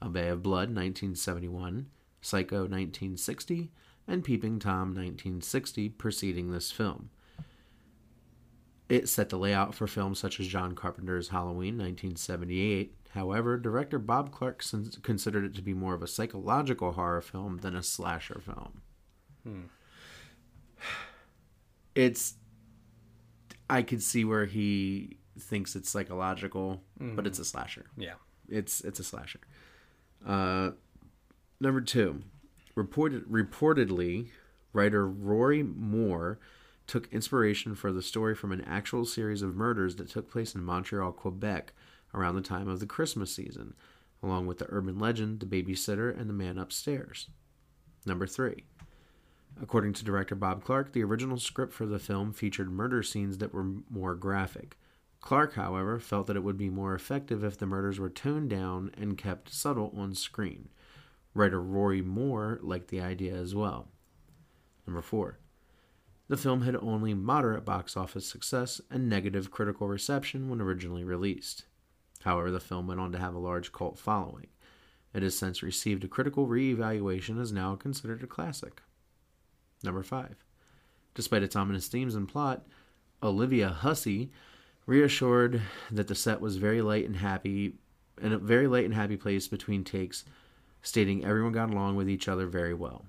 A 0.02 0.10
Bay 0.10 0.30
of 0.30 0.42
Blood 0.42 0.70
1971, 0.70 1.88
Psycho 2.22 2.62
1960, 2.62 3.70
and 4.08 4.24
Peeping 4.24 4.58
Tom 4.58 4.96
1960 4.96 5.90
preceding 5.90 6.52
this 6.52 6.72
film. 6.72 7.10
It 8.90 9.10
set 9.10 9.30
the 9.30 9.38
layout 9.38 9.76
for 9.76 9.86
films 9.86 10.18
such 10.18 10.40
as 10.40 10.48
John 10.48 10.74
Carpenter's 10.74 11.30
Halloween 11.30 11.78
1978. 11.78 12.96
However, 13.10 13.58
director 13.58 14.00
Bob 14.00 14.32
Clark 14.32 14.64
considered 15.04 15.44
it 15.44 15.54
to 15.56 15.62
be 15.62 15.74
more 15.74 15.94
of 15.94 16.02
a 16.02 16.08
psychological 16.08 16.94
horror 16.94 17.22
film 17.22 17.58
than 17.58 17.76
a 17.76 17.84
slasher 17.84 18.40
film. 18.40 18.82
Hmm. 19.48 19.62
It's 21.96 22.36
I 23.70 23.82
could 23.82 24.02
see 24.02 24.24
where 24.24 24.46
he 24.46 25.18
thinks 25.40 25.76
it's 25.76 25.90
psychological, 25.90 26.84
but 27.00 27.24
Mhm. 27.26 27.28
it's 27.28 27.40
a 27.40 27.46
slasher. 27.46 27.86
Yeah. 27.98 28.16
It's 28.48 28.82
it's 28.82 29.00
a 29.00 29.04
slasher. 29.04 29.40
Uh, 30.26 30.72
number 31.60 31.82
two, 31.82 32.24
reported 32.76 33.26
reportedly, 33.26 34.30
writer 34.74 35.08
Rory 35.08 35.64
Moore 35.64 36.40
took 36.88 37.12
inspiration 37.12 37.76
for 37.76 37.92
the 37.92 38.02
story 38.02 38.34
from 38.34 38.52
an 38.54 38.62
actual 38.62 39.04
series 39.06 39.42
of 39.42 39.56
murders 39.56 39.98
that 39.98 40.08
took 40.10 40.30
place 40.32 40.56
in 40.56 40.64
Montreal, 40.64 41.12
Quebec, 41.12 41.74
around 42.14 42.36
the 42.36 42.42
time 42.42 42.70
of 42.70 42.80
the 42.80 42.86
Christmas 42.86 43.34
season, 43.36 43.74
along 44.24 44.48
with 44.48 44.60
the 44.60 44.68
urban 44.70 44.98
legend, 44.98 45.42
the 45.42 45.46
babysitter, 45.46 46.18
and 46.18 46.30
the 46.30 46.34
man 46.34 46.58
upstairs. 46.58 47.28
Number 48.06 48.26
three. 48.26 48.64
According 49.62 49.94
to 49.94 50.06
director 50.06 50.36
Bob 50.36 50.64
Clark, 50.64 50.94
the 50.94 51.04
original 51.04 51.38
script 51.38 51.74
for 51.74 51.86
the 51.86 52.00
film 52.00 52.32
featured 52.32 52.72
murder 52.72 53.02
scenes 53.02 53.40
that 53.40 53.54
were 53.54 53.66
more 53.90 54.14
graphic. 54.14 54.78
Clark, 55.20 55.56
however, 55.56 56.00
felt 56.00 56.28
that 56.28 56.36
it 56.36 56.44
would 56.44 56.58
be 56.58 56.70
more 56.70 56.94
effective 56.94 57.44
if 57.44 57.58
the 57.58 57.66
murders 57.66 58.00
were 58.00 58.10
toned 58.10 58.50
down 58.52 58.92
and 58.96 59.18
kept 59.18 59.52
subtle 59.52 59.92
on 59.98 60.14
screen. 60.14 60.70
Writer 61.34 61.62
Rory 61.62 62.02
Moore 62.02 62.60
liked 62.62 62.90
the 62.90 63.02
idea 63.02 63.34
as 63.34 63.56
well. 63.56 63.88
Number 64.86 65.02
4. 65.02 65.40
The 66.28 66.38
film 66.38 66.62
had 66.62 66.76
only 66.76 67.14
moderate 67.14 67.66
box 67.66 67.98
office 67.98 68.28
success 68.28 68.80
and 68.92 69.10
negative 69.10 69.50
critical 69.50 69.88
reception 69.88 70.50
when 70.50 70.62
originally 70.62 71.04
released. 71.04 71.66
However, 72.22 72.52
the 72.52 72.60
film 72.60 72.88
went 72.88 73.00
on 73.00 73.12
to 73.12 73.20
have 73.20 73.34
a 73.34 73.40
large 73.40 73.72
cult 73.72 73.98
following. 73.98 74.48
It 75.14 75.24
has 75.24 75.38
since 75.38 75.64
received 75.64 76.04
a 76.04 76.08
critical 76.08 76.46
re-evaluation 76.46 77.36
and 77.36 77.44
is 77.44 77.52
now 77.52 77.76
considered 77.76 78.24
a 78.24 78.28
classic. 78.28 78.82
Number 79.84 80.04
5. 80.04 80.36
Despite 81.14 81.44
its 81.44 81.56
ominous 81.56 81.88
themes 81.88 82.16
and 82.16 82.28
plot, 82.28 82.66
Olivia 83.22 83.70
Hussey 83.70 84.32
reassured 84.86 85.62
that 85.92 86.08
the 86.08 86.16
set 86.16 86.42
was 86.42 86.58
very 86.58 86.82
light 86.82 87.06
and 87.06 87.18
happy 87.18 87.76
and 88.22 88.34
a 88.34 88.38
very 88.38 88.68
light 88.68 88.86
and 88.86 88.94
happy 88.94 89.18
place 89.18 89.48
between 89.48 89.84
takes, 89.84 90.26
stating 90.82 91.24
everyone 91.24 91.52
got 91.52 91.70
along 91.70 91.96
with 91.96 92.10
each 92.10 92.28
other 92.28 92.48
very 92.48 92.74
well. 92.74 93.06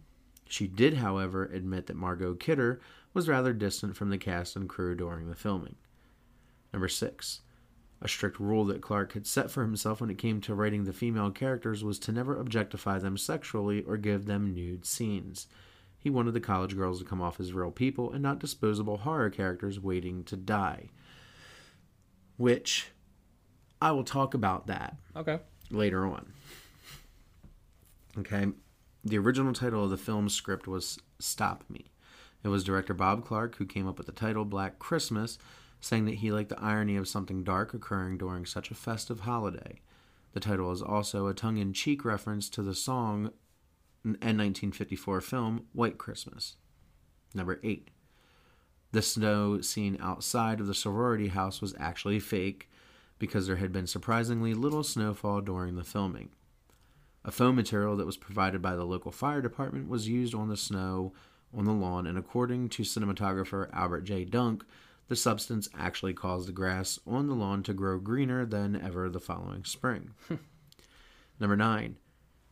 She 0.49 0.67
did, 0.67 0.95
however, 0.95 1.45
admit 1.45 1.87
that 1.87 1.97
Margot 1.97 2.35
Kidder 2.35 2.81
was 3.15 3.29
rather 3.29 3.53
distant 3.53 3.97
from 3.97 4.11
the 4.11 4.19
cast 4.19 4.57
and 4.57 4.69
crew 4.69 4.95
during 4.95 5.29
the 5.29 5.35
filming. 5.35 5.77
Number 6.73 6.89
6. 6.89 7.41
A 8.01 8.09
strict 8.09 8.39
rule 8.39 8.65
that 8.67 8.81
Clark 8.81 9.13
had 9.15 9.27
set 9.27 9.51
for 9.51 9.63
himself 9.63 10.01
when 10.01 10.11
it 10.11 10.19
came 10.19 10.41
to 10.43 10.55
writing 10.55 10.85
the 10.85 10.93
female 10.93 11.31
characters 11.31 11.83
was 11.83 11.99
to 12.01 12.13
never 12.13 12.39
objectify 12.39 12.99
them 12.99 13.17
sexually 13.17 13.83
or 13.83 13.97
give 13.97 14.27
them 14.27 14.55
nude 14.55 14.87
scenes. 14.87 15.49
He 15.99 16.11
wanted 16.11 16.33
the 16.33 16.41
college 16.41 16.77
girls 16.77 17.01
to 17.01 17.05
come 17.05 17.21
off 17.21 17.41
as 17.41 17.53
real 17.53 17.71
people 17.71 18.13
and 18.13 18.23
not 18.23 18.39
disposable 18.39 18.99
horror 18.99 19.31
characters 19.31 19.81
waiting 19.81 20.25
to 20.25 20.37
die. 20.37 20.91
Which 22.37 22.91
I 23.83 23.91
will 23.93 24.05
talk 24.05 24.33
about 24.35 24.67
that 24.69 24.97
Okay. 25.17 25.41
later 25.71 26.07
on. 26.07 26.33
Okay. 28.17 28.47
The 29.05 29.19
original 29.19 29.53
title 29.53 29.85
of 29.85 29.91
the 29.91 29.97
film's 29.97 30.35
script 30.35 30.67
was 30.67 30.99
Stop 31.19 31.65
Me. 31.69 31.87
It 32.45 32.49
was 32.49 32.65
director 32.65 32.95
Bob 32.95 33.25
Clark 33.25 33.57
who 33.57 33.67
came 33.67 33.87
up 33.89 33.99
with 33.99 34.07
the 34.07 34.13
title 34.13 34.45
Black 34.45 34.79
Christmas, 34.79 35.39
saying 35.81 36.05
that 36.07 36.17
he 36.17 36.31
liked 36.33 36.49
the 36.49 36.61
irony 36.61 36.97
of 36.97 37.09
something 37.09 37.43
dark 37.45 37.75
occurring 37.75 38.19
during 38.19 38.47
such 38.47 38.71
a 38.71 38.75
festive 38.75 39.21
holiday. 39.21 39.81
The 40.33 40.41
title 40.41 40.71
is 40.73 40.83
also 40.83 41.27
a 41.27 41.35
tongue 41.35 41.59
in 41.59 41.73
cheek 41.73 42.05
reference 42.05 42.49
to 42.51 42.63
the 42.63 42.75
song 42.75 43.33
and 44.17 44.39
1954 44.39 45.21
film 45.21 45.67
White 45.73 45.99
Christmas. 45.99 46.57
Number 47.35 47.61
8. 47.63 47.91
The 48.93 49.03
snow 49.03 49.61
seen 49.61 49.99
outside 50.01 50.61
of 50.61 50.67
the 50.67 50.75
sorority 50.75 51.29
house 51.29 51.61
was 51.61 51.75
actually 51.79 52.21
fake 52.21 52.71
because 53.19 53.47
there 53.47 53.57
had 53.57 53.73
been 53.73 53.87
surprisingly 53.87 54.55
little 54.55 54.83
snowfall 54.83 55.41
during 55.41 55.77
the 55.77 55.85
filming. 55.85 56.31
A 57.25 57.31
foam 57.31 57.57
material 57.57 57.97
that 57.97 58.07
was 58.07 58.17
provided 58.17 58.63
by 58.63 58.77
the 58.77 58.85
local 58.85 59.13
fire 59.13 59.43
department 59.43 59.89
was 59.89 60.09
used 60.09 60.35
on 60.35 60.49
the 60.49 60.57
snow 60.57 61.13
on 61.55 61.65
the 61.65 61.73
lawn, 61.73 62.07
and 62.07 62.17
according 62.17 62.69
to 62.71 62.83
cinematographer 62.83 63.69
Albert 63.73 64.03
J. 64.03 64.25
Dunk, 64.25 64.65
the 65.09 65.17
substance 65.17 65.69
actually 65.77 66.15
caused 66.15 66.49
the 66.49 66.53
grass 66.53 66.99
on 67.07 67.27
the 67.27 67.35
lawn 67.35 67.63
to 67.65 67.75
grow 67.75 67.99
greener 67.99 68.47
than 68.47 68.81
ever 68.81 69.09
the 69.09 69.21
following 69.21 69.65
spring. 69.65 70.11
Number 71.41 71.57
9. 71.57 71.97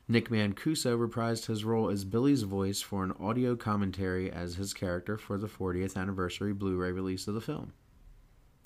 Nick 0.09 0.31
Mancuso 0.31 0.97
reprised 0.97 1.47
his 1.47 1.65
role 1.65 1.91
as 1.91 2.05
Billy's 2.05 2.43
voice 2.43 2.81
for 2.81 3.03
an 3.03 3.13
audio 3.19 3.57
commentary 3.57 4.31
as 4.31 4.55
his 4.55 4.73
character 4.73 5.19
for 5.19 5.37
the 5.37 5.49
40th 5.49 5.97
anniversary 5.97 6.53
Blu 6.53 6.77
ray 6.77 6.93
release 6.93 7.27
of 7.27 7.35
the 7.35 7.41
film. 7.41 7.73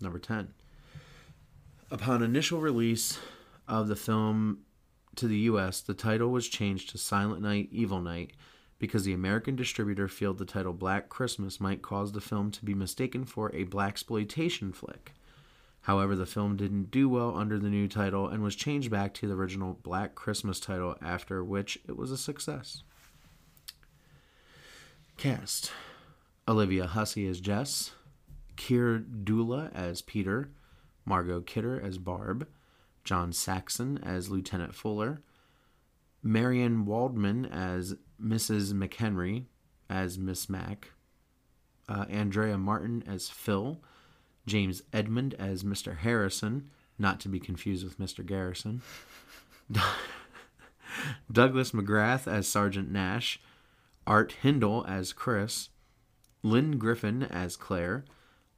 Number 0.02 0.18
10. 0.18 0.52
Upon 1.90 2.22
initial 2.22 2.60
release 2.60 3.18
of 3.66 3.88
the 3.88 3.96
film 3.96 4.58
to 5.16 5.26
the 5.26 5.38
US, 5.38 5.80
the 5.80 5.94
title 5.94 6.30
was 6.30 6.46
changed 6.46 6.90
to 6.90 6.98
Silent 6.98 7.40
Night, 7.40 7.68
Evil 7.72 8.00
Night 8.00 8.32
because 8.78 9.04
the 9.04 9.12
American 9.12 9.56
distributor 9.56 10.08
feared 10.08 10.38
the 10.38 10.44
title 10.44 10.72
Black 10.72 11.08
Christmas 11.08 11.60
might 11.60 11.82
cause 11.82 12.12
the 12.12 12.20
film 12.20 12.50
to 12.50 12.64
be 12.64 12.74
mistaken 12.74 13.24
for 13.24 13.54
a 13.54 13.64
black 13.64 13.90
exploitation 13.90 14.72
flick. 14.72 15.12
However, 15.82 16.14
the 16.14 16.26
film 16.26 16.56
didn't 16.56 16.90
do 16.90 17.08
well 17.08 17.36
under 17.36 17.58
the 17.58 17.70
new 17.70 17.88
title 17.88 18.28
and 18.28 18.42
was 18.42 18.54
changed 18.54 18.90
back 18.90 19.14
to 19.14 19.26
the 19.26 19.34
original 19.34 19.78
Black 19.82 20.14
Christmas 20.14 20.60
title, 20.60 20.96
after 21.02 21.42
which 21.42 21.78
it 21.88 21.96
was 21.96 22.10
a 22.10 22.18
success. 22.18 22.82
Cast 25.16 25.72
Olivia 26.46 26.86
Hussey 26.86 27.26
as 27.26 27.40
Jess, 27.40 27.92
Keir 28.56 28.98
Dullea 28.98 29.70
as 29.74 30.02
Peter, 30.02 30.50
Margot 31.04 31.40
Kidder 31.40 31.80
as 31.80 31.98
Barb, 31.98 32.46
John 33.04 33.32
Saxon 33.32 33.98
as 34.02 34.28
Lieutenant 34.28 34.74
Fuller, 34.74 35.22
Marian 36.22 36.84
Waldman 36.84 37.46
as 37.46 37.94
Mrs. 38.22 38.72
McHenry, 38.74 39.46
as 39.88 40.18
Miss 40.18 40.48
Mac, 40.48 40.90
uh, 41.88 42.04
Andrea 42.08 42.58
Martin 42.58 43.02
as 43.06 43.28
Phil, 43.28 43.80
James 44.50 44.82
Edmond 44.92 45.34
as 45.34 45.62
Mr. 45.62 45.98
Harrison, 45.98 46.70
not 46.98 47.20
to 47.20 47.28
be 47.28 47.38
confused 47.38 47.84
with 47.84 48.00
Mr. 48.00 48.26
Garrison, 48.26 48.82
Douglas 51.32 51.70
McGrath 51.70 52.26
as 52.26 52.48
Sergeant 52.48 52.90
Nash, 52.90 53.40
Art 54.08 54.32
Hindle 54.42 54.84
as 54.88 55.12
Chris, 55.12 55.68
Lynn 56.42 56.78
Griffin 56.78 57.22
as 57.22 57.54
Claire, 57.54 58.04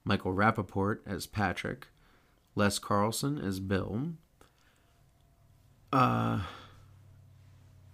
Michael 0.03 0.33
Rappaport 0.33 1.01
as 1.05 1.27
Patrick, 1.27 1.89
Les 2.55 2.79
Carlson 2.79 3.39
as 3.39 3.61
Bill, 3.61 4.15
uh, 5.93 6.41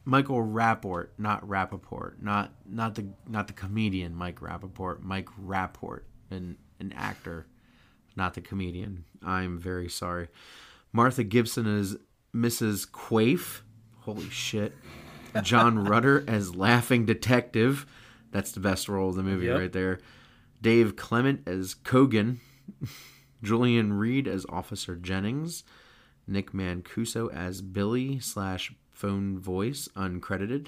Michael 0.04 0.42
Rapport, 0.42 1.10
not 1.18 1.46
Rappaport, 1.46 2.22
not 2.22 2.52
not 2.64 2.94
the 2.94 3.08
not 3.26 3.48
the 3.48 3.52
comedian 3.52 4.14
Mike 4.14 4.40
Rappaport, 4.40 5.02
Mike 5.02 5.28
Rapport, 5.36 6.04
an 6.30 6.56
an 6.78 6.92
actor, 6.92 7.46
not 8.18 8.34
the 8.34 8.42
comedian. 8.42 9.04
I'm 9.24 9.58
very 9.58 9.88
sorry. 9.88 10.28
Martha 10.92 11.24
Gibson 11.24 11.66
as 11.66 11.96
Mrs. 12.34 12.90
Quaife. 12.90 13.62
Holy 14.00 14.28
shit. 14.28 14.74
John 15.42 15.78
Rutter 15.84 16.24
as 16.28 16.54
Laughing 16.54 17.06
Detective. 17.06 17.86
That's 18.30 18.52
the 18.52 18.60
best 18.60 18.88
role 18.88 19.08
of 19.08 19.14
the 19.16 19.22
movie 19.22 19.46
Yep. 19.46 19.58
right 19.58 19.72
there. 19.72 20.00
Dave 20.60 20.96
Clement 20.96 21.46
as 21.48 21.74
Kogan. 21.74 22.38
Julian 23.42 23.92
Reed 23.94 24.26
as 24.28 24.44
Officer 24.50 24.96
Jennings. 24.96 25.64
Nick 26.26 26.52
Mancuso 26.52 27.32
as 27.32 27.62
Billy 27.62 28.18
slash 28.18 28.74
phone 28.90 29.38
voice 29.38 29.88
uncredited. 29.96 30.66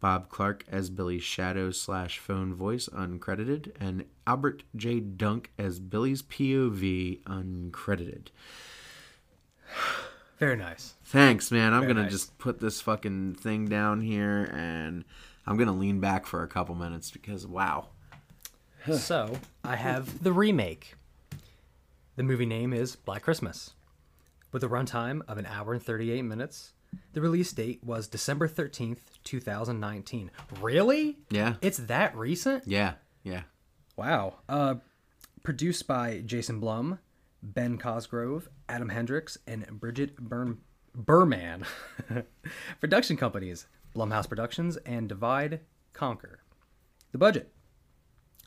Bob 0.00 0.28
Clark 0.28 0.64
as 0.68 0.90
Billy's 0.90 1.22
shadow 1.22 1.70
slash 1.70 2.18
phone 2.18 2.54
voice 2.54 2.88
uncredited. 2.88 3.72
And 3.78 4.06
Albert 4.26 4.62
J. 4.74 5.00
Dunk 5.00 5.52
as 5.58 5.78
Billy's 5.78 6.22
POV 6.22 7.22
uncredited. 7.24 8.28
Very 10.38 10.56
nice. 10.56 10.94
Thanks, 11.04 11.50
man. 11.50 11.74
I'm 11.74 11.82
Very 11.82 11.92
gonna 11.92 12.02
nice. 12.04 12.12
just 12.12 12.38
put 12.38 12.60
this 12.60 12.80
fucking 12.80 13.34
thing 13.34 13.66
down 13.66 14.00
here 14.00 14.50
and 14.54 15.04
I'm 15.46 15.58
gonna 15.58 15.76
lean 15.76 16.00
back 16.00 16.26
for 16.26 16.42
a 16.42 16.48
couple 16.48 16.74
minutes 16.74 17.10
because 17.10 17.46
wow. 17.46 17.88
so 18.96 19.36
I 19.62 19.76
have 19.76 20.22
the 20.22 20.32
remake. 20.32 20.94
The 22.16 22.22
movie 22.22 22.46
name 22.46 22.72
is 22.72 22.96
Black 22.96 23.22
Christmas. 23.22 23.74
With 24.52 24.64
a 24.64 24.68
runtime 24.68 25.20
of 25.28 25.38
an 25.38 25.46
hour 25.46 25.74
and 25.74 25.82
38 25.82 26.22
minutes, 26.22 26.72
the 27.12 27.20
release 27.20 27.52
date 27.52 27.82
was 27.84 28.08
December 28.08 28.48
13th, 28.48 28.98
2019. 29.24 30.30
Really? 30.60 31.18
Yeah. 31.30 31.54
It's 31.60 31.78
that 31.78 32.16
recent? 32.16 32.66
Yeah. 32.66 32.94
Yeah. 33.22 33.42
Wow. 33.96 34.36
Uh, 34.48 34.76
produced 35.42 35.86
by 35.86 36.22
Jason 36.24 36.60
Blum, 36.60 36.98
Ben 37.42 37.78
Cosgrove, 37.78 38.48
Adam 38.68 38.88
Hendricks, 38.88 39.38
and 39.46 39.66
Bridget 39.80 40.16
Burn- 40.16 40.58
Burman. 40.94 41.64
Production 42.80 43.16
companies 43.16 43.66
Blumhouse 43.94 44.28
Productions 44.28 44.76
and 44.78 45.08
Divide 45.08 45.60
Conquer. 45.92 46.40
The 47.12 47.18
budget 47.18 47.52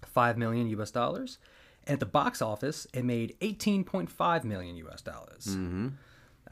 5 0.05 0.37
million 0.37 0.67
US 0.67 0.91
dollars. 0.91 1.37
At 1.85 1.99
the 1.99 2.05
box 2.05 2.41
office, 2.41 2.87
it 2.93 3.03
made 3.03 3.35
18.5 3.41 4.43
million 4.45 4.77
US 4.77 5.01
dollars. 5.01 5.47
Mm-hmm. 5.47 5.89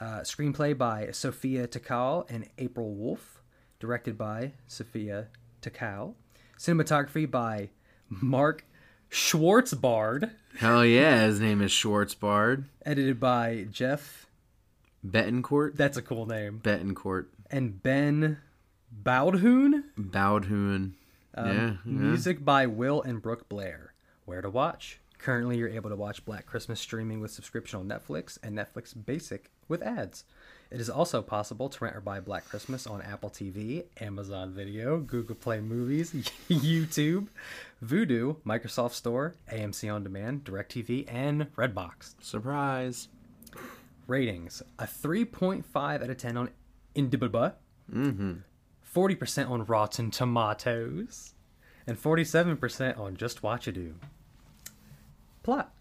Uh, 0.01 0.21
screenplay 0.21 0.75
by 0.75 1.09
Sophia 1.11 1.67
Takal 1.67 2.29
and 2.29 2.49
April 2.57 2.91
Wolf. 2.93 3.41
Directed 3.79 4.17
by 4.17 4.53
Sophia 4.67 5.27
Takal. 5.61 6.15
Cinematography 6.57 7.29
by 7.29 7.69
Mark 8.09 8.65
Schwartzbard. 9.09 10.31
Hell 10.57 10.83
yeah, 10.85 11.25
his 11.25 11.39
name 11.39 11.61
is 11.61 11.71
Schwartzbard. 11.71 12.65
Edited 12.85 13.19
by 13.19 13.67
Jeff 13.71 14.25
Betancourt. 15.05 15.75
That's 15.75 15.97
a 15.97 16.01
cool 16.01 16.25
name. 16.25 16.61
Betancourt. 16.63 17.25
and 17.51 17.81
Ben 17.83 18.37
Bowdhoon. 18.91 19.83
Bowdhoon. 19.97 20.93
Um, 21.35 21.47
yeah, 21.47 21.65
yeah. 21.65 21.77
Music 21.85 22.43
by 22.43 22.65
Will 22.65 23.01
and 23.01 23.21
Brooke 23.21 23.47
Blair. 23.49 23.93
Where 24.25 24.41
to 24.41 24.49
watch? 24.49 24.99
Currently, 25.23 25.57
you're 25.57 25.69
able 25.69 25.91
to 25.91 25.95
watch 25.95 26.25
Black 26.25 26.47
Christmas 26.47 26.79
streaming 26.79 27.21
with 27.21 27.29
subscription 27.31 27.79
on 27.79 27.87
Netflix 27.87 28.39
and 28.41 28.57
Netflix 28.57 28.93
Basic 29.05 29.51
with 29.67 29.83
ads. 29.83 30.23
It 30.71 30.81
is 30.81 30.89
also 30.89 31.21
possible 31.21 31.69
to 31.69 31.83
rent 31.83 31.95
or 31.95 32.01
buy 32.01 32.19
Black 32.19 32.45
Christmas 32.45 32.87
on 32.87 33.01
Apple 33.03 33.29
TV, 33.29 33.83
Amazon 33.99 34.51
Video, 34.51 34.99
Google 34.99 35.35
Play 35.35 35.59
Movies, 35.59 36.11
YouTube, 36.49 37.27
Vudu, 37.85 38.37
Microsoft 38.45 38.93
Store, 38.93 39.35
AMC 39.51 39.93
On 39.93 40.03
Demand, 40.03 40.43
DirecTV, 40.43 41.05
and 41.07 41.53
Redbox. 41.55 42.15
Surprise. 42.21 43.07
Ratings: 44.07 44.63
a 44.79 44.85
3.5 44.85 45.63
out 46.03 46.09
of 46.09 46.17
10 46.17 46.37
on 46.37 46.49
Indiebiba, 46.95 47.53
Mm-hmm. 47.93 48.33
40% 48.95 49.49
on 49.49 49.65
Rotten 49.65 50.09
Tomatoes, 50.11 51.33
and 51.85 52.01
47% 52.01 52.97
on 52.97 53.15
Just 53.17 53.43
Watch 53.43 53.67
It 53.67 53.73
Do. 53.73 53.95
Plot. 55.43 55.73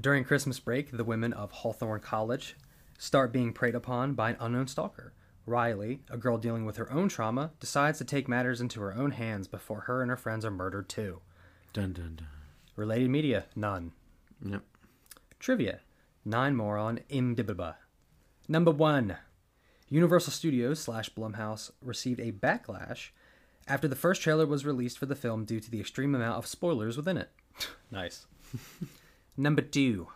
During 0.00 0.24
Christmas 0.24 0.58
break, 0.58 0.90
the 0.90 1.04
women 1.04 1.32
of 1.32 1.52
Hawthorne 1.52 2.00
College 2.00 2.56
start 2.98 3.32
being 3.32 3.52
preyed 3.52 3.74
upon 3.74 4.14
by 4.14 4.30
an 4.30 4.36
unknown 4.40 4.66
stalker. 4.66 5.12
Riley, 5.46 6.00
a 6.10 6.16
girl 6.16 6.38
dealing 6.38 6.64
with 6.64 6.78
her 6.78 6.90
own 6.90 7.08
trauma, 7.08 7.52
decides 7.60 7.98
to 7.98 8.04
take 8.04 8.28
matters 8.28 8.60
into 8.60 8.80
her 8.80 8.94
own 8.94 9.12
hands 9.12 9.46
before 9.46 9.82
her 9.82 10.02
and 10.02 10.10
her 10.10 10.16
friends 10.16 10.44
are 10.44 10.50
murdered 10.50 10.88
too. 10.88 11.20
Dun 11.72 11.92
dun 11.92 12.16
dun. 12.16 12.28
Related 12.76 13.10
media, 13.10 13.44
none. 13.54 13.92
Yep. 14.44 14.62
Trivia, 15.38 15.80
nine 16.24 16.56
more 16.56 16.76
on 16.76 17.00
IMDb. 17.10 17.74
Number 18.48 18.70
one, 18.70 19.16
Universal 19.88 20.32
Studios 20.32 20.80
slash 20.80 21.10
Blumhouse 21.10 21.70
received 21.80 22.18
a 22.18 22.32
backlash 22.32 23.10
after 23.68 23.86
the 23.86 23.96
first 23.96 24.22
trailer 24.22 24.46
was 24.46 24.66
released 24.66 24.98
for 24.98 25.06
the 25.06 25.14
film 25.14 25.44
due 25.44 25.60
to 25.60 25.70
the 25.70 25.80
extreme 25.80 26.14
amount 26.14 26.38
of 26.38 26.46
spoilers 26.46 26.96
within 26.96 27.16
it. 27.16 27.30
nice. 27.90 28.26
Number 29.36 29.62
two, 29.62 30.08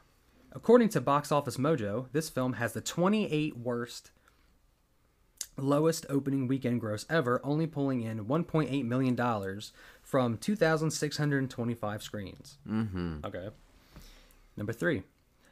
according 0.53 0.91
to 0.91 1.01
Box 1.01 1.33
Office 1.33 1.57
Mojo, 1.57 2.07
this 2.13 2.29
film 2.29 2.55
has 2.55 2.73
the 2.73 2.81
28 2.81 3.57
worst, 3.57 4.13
lowest 5.57 6.07
opening 6.09 6.47
weekend 6.47 6.81
gross 6.81 7.05
ever, 7.11 7.41
only 7.43 7.67
pulling 7.67 8.03
in 8.03 8.27
1.8 8.27 8.85
million 8.85 9.17
dollars 9.17 9.73
from 10.03 10.39
2,625 10.39 12.03
screens. 12.03 12.59
Mm-hmm. 12.69 13.19
Okay. 13.25 13.49
Number 14.57 14.73
three, 14.73 15.03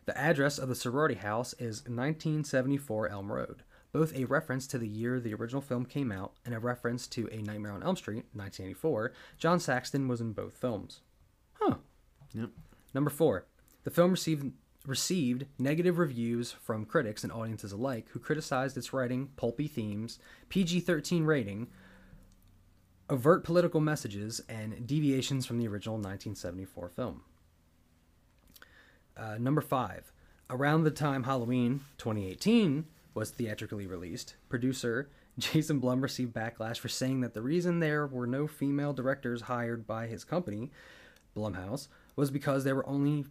the 0.04 0.16
address 0.16 0.58
of 0.58 0.68
the 0.68 0.74
sorority 0.76 1.16
house 1.16 1.52
is 1.54 1.80
1974 1.82 3.08
Elm 3.08 3.32
Road, 3.32 3.62
both 3.92 4.14
a 4.16 4.26
reference 4.26 4.68
to 4.68 4.78
the 4.78 4.88
year 4.88 5.18
the 5.18 5.34
original 5.34 5.60
film 5.60 5.84
came 5.84 6.12
out 6.12 6.34
and 6.44 6.54
a 6.54 6.60
reference 6.60 7.08
to 7.08 7.28
A 7.32 7.42
Nightmare 7.42 7.72
on 7.72 7.82
Elm 7.82 7.96
Street, 7.96 8.26
1984. 8.32 9.12
John 9.38 9.58
Saxon 9.58 10.06
was 10.06 10.20
in 10.20 10.32
both 10.32 10.56
films. 10.56 11.00
Huh. 11.54 11.76
Yep. 12.32 12.50
Number 12.94 13.10
four, 13.10 13.44
the 13.86 13.90
film 13.92 14.10
received 14.10 14.50
received 14.84 15.46
negative 15.60 15.96
reviews 15.96 16.50
from 16.50 16.84
critics 16.84 17.22
and 17.22 17.32
audiences 17.32 17.70
alike, 17.70 18.06
who 18.10 18.18
criticized 18.18 18.76
its 18.76 18.92
writing, 18.92 19.28
pulpy 19.36 19.68
themes, 19.68 20.18
PG-13 20.48 21.24
rating, 21.24 21.68
overt 23.08 23.44
political 23.44 23.80
messages, 23.80 24.40
and 24.48 24.86
deviations 24.86 25.46
from 25.46 25.58
the 25.58 25.68
original 25.68 25.96
1974 25.96 26.88
film. 26.88 27.22
Uh, 29.16 29.38
number 29.38 29.60
five, 29.60 30.12
around 30.50 30.82
the 30.82 30.90
time 30.90 31.22
Halloween 31.22 31.80
2018 31.98 32.86
was 33.14 33.30
theatrically 33.30 33.86
released, 33.86 34.34
producer 34.48 35.08
Jason 35.38 35.78
Blum 35.78 36.00
received 36.00 36.34
backlash 36.34 36.78
for 36.78 36.88
saying 36.88 37.20
that 37.20 37.34
the 37.34 37.42
reason 37.42 37.78
there 37.78 38.06
were 38.06 38.26
no 38.26 38.48
female 38.48 38.92
directors 38.92 39.42
hired 39.42 39.86
by 39.86 40.08
his 40.08 40.24
company, 40.24 40.70
Blumhouse, 41.36 41.86
was 42.16 42.30
because 42.30 42.64
there 42.64 42.74
were 42.74 42.88
only 42.88 43.26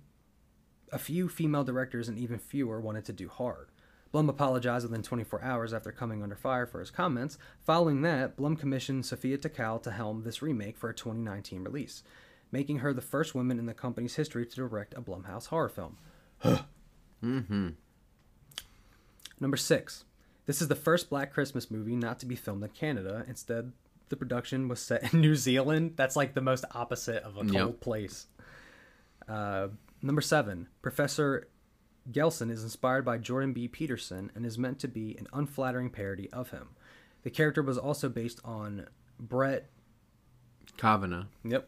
a 0.95 0.97
few 0.97 1.27
female 1.27 1.65
directors 1.65 2.07
and 2.07 2.17
even 2.17 2.39
fewer 2.39 2.79
wanted 2.79 3.03
to 3.05 3.11
do 3.13 3.27
horror. 3.27 3.67
Blum 4.13 4.29
apologized 4.29 4.87
within 4.87 5.03
24 5.03 5.43
hours 5.43 5.73
after 5.73 5.91
coming 5.91 6.23
under 6.23 6.37
fire 6.37 6.65
for 6.65 6.79
his 6.79 6.89
comments. 6.89 7.37
Following 7.65 8.01
that, 8.03 8.37
Blum 8.37 8.55
commissioned 8.55 9.05
Sophia 9.05 9.37
Takal 9.37 9.83
to 9.83 9.91
helm 9.91 10.23
this 10.23 10.41
remake 10.41 10.77
for 10.77 10.89
a 10.89 10.93
2019 10.93 11.63
release, 11.63 12.01
making 12.49 12.79
her 12.79 12.93
the 12.93 13.01
first 13.01 13.35
woman 13.35 13.59
in 13.59 13.65
the 13.65 13.73
company's 13.73 14.15
history 14.15 14.45
to 14.45 14.55
direct 14.55 14.93
a 14.97 15.01
Blumhouse 15.01 15.47
horror 15.47 15.67
film. 15.67 15.97
mm-hmm. 17.23 17.69
Number 19.39 19.57
six. 19.57 20.05
This 20.45 20.61
is 20.61 20.67
the 20.69 20.75
first 20.75 21.09
Black 21.09 21.33
Christmas 21.33 21.69
movie 21.69 21.95
not 21.95 22.19
to 22.19 22.25
be 22.25 22.35
filmed 22.35 22.63
in 22.63 22.69
Canada. 22.69 23.25
Instead, 23.27 23.73
the 24.09 24.15
production 24.15 24.67
was 24.69 24.79
set 24.79 25.11
in 25.13 25.19
New 25.21 25.35
Zealand. 25.35 25.93
That's 25.97 26.15
like 26.15 26.35
the 26.35 26.41
most 26.41 26.63
opposite 26.73 27.23
of 27.23 27.35
a 27.35 27.41
cold 27.41 27.53
Yep. 27.53 27.79
place. 27.81 28.27
Uh, 29.27 29.69
number 30.05 30.21
seven. 30.21 30.67
Professor 30.81 31.47
Gelson 32.11 32.51
is 32.51 32.63
inspired 32.63 33.03
by 33.03 33.17
Jordan 33.17 33.53
B. 33.53 33.67
Peterson 33.67 34.31
and 34.35 34.45
is 34.45 34.57
meant 34.57 34.79
to 34.79 34.87
be 34.87 35.15
an 35.17 35.27
unflattering 35.33 35.89
parody 35.89 36.29
of 36.31 36.51
him. 36.51 36.69
The 37.23 37.29
character 37.31 37.63
was 37.63 37.77
also 37.77 38.07
based 38.07 38.39
on 38.45 38.87
Brett 39.19 39.69
Kavanaugh. 40.77 41.25
Yep. 41.43 41.67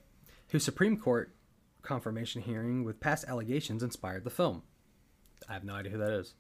Whose 0.50 0.64
Supreme 0.64 0.98
Court 0.98 1.34
confirmation 1.82 2.42
hearing 2.42 2.84
with 2.84 3.00
past 3.00 3.26
allegations 3.28 3.82
inspired 3.82 4.24
the 4.24 4.30
film. 4.30 4.62
I 5.50 5.54
have 5.54 5.64
no 5.64 5.74
idea 5.74 5.94
who 5.94 5.98
that 5.98 6.12
is. 6.12 6.34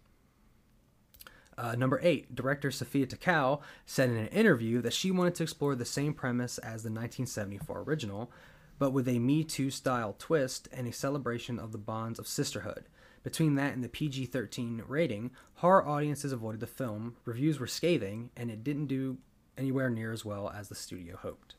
Uh, 1.57 1.73
number 1.75 1.99
eight, 2.03 2.35
director 2.35 2.69
Sophia 2.69 3.07
Takal 3.07 3.61
said 3.85 4.09
in 4.09 4.17
an 4.17 4.27
interview 4.27 4.81
that 4.81 4.93
she 4.93 5.09
wanted 5.09 5.33
to 5.35 5.43
explore 5.43 5.73
the 5.73 5.85
same 5.85 6.13
premise 6.13 6.59
as 6.59 6.83
the 6.83 6.89
1974 6.89 7.81
original, 7.81 8.31
but 8.79 8.91
with 8.91 9.07
a 9.07 9.19
Me 9.19 9.43
Too 9.43 9.69
style 9.69 10.15
twist 10.17 10.67
and 10.71 10.87
a 10.87 10.93
celebration 10.93 11.59
of 11.59 11.71
the 11.71 11.77
bonds 11.77 12.19
of 12.19 12.27
sisterhood. 12.27 12.85
Between 13.23 13.55
that 13.55 13.73
and 13.73 13.83
the 13.83 13.89
PG 13.89 14.27
13 14.27 14.83
rating, 14.87 15.31
horror 15.55 15.85
audiences 15.85 16.31
avoided 16.31 16.61
the 16.61 16.67
film, 16.67 17.15
reviews 17.25 17.59
were 17.59 17.67
scathing, 17.67 18.29
and 18.37 18.49
it 18.49 18.63
didn't 18.63 18.87
do 18.87 19.17
anywhere 19.57 19.89
near 19.89 20.13
as 20.13 20.23
well 20.23 20.49
as 20.49 20.69
the 20.69 20.75
studio 20.75 21.17
hoped. 21.17 21.55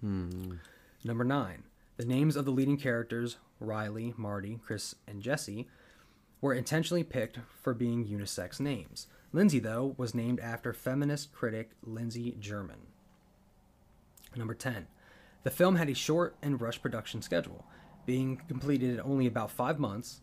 Hmm. 0.00 0.56
Number 1.04 1.24
nine, 1.24 1.62
the 1.96 2.04
names 2.04 2.36
of 2.36 2.44
the 2.44 2.50
leading 2.50 2.76
characters, 2.76 3.38
Riley, 3.60 4.12
Marty, 4.16 4.58
Chris, 4.64 4.94
and 5.06 5.22
Jesse, 5.22 5.66
were 6.40 6.52
intentionally 6.52 7.04
picked 7.04 7.38
for 7.62 7.72
being 7.72 8.06
unisex 8.06 8.60
names. 8.60 9.06
Lindsay, 9.32 9.58
though, 9.58 9.94
was 9.96 10.14
named 10.14 10.40
after 10.40 10.72
feminist 10.72 11.32
critic 11.32 11.70
Lindsay 11.82 12.36
German. 12.38 12.88
Number 14.34 14.54
10. 14.54 14.86
The 15.46 15.52
film 15.52 15.76
had 15.76 15.88
a 15.88 15.94
short 15.94 16.34
and 16.42 16.60
rushed 16.60 16.82
production 16.82 17.22
schedule, 17.22 17.64
being 18.04 18.42
completed 18.48 18.90
in 18.90 19.00
only 19.00 19.28
about 19.28 19.52
five 19.52 19.78
months. 19.78 20.20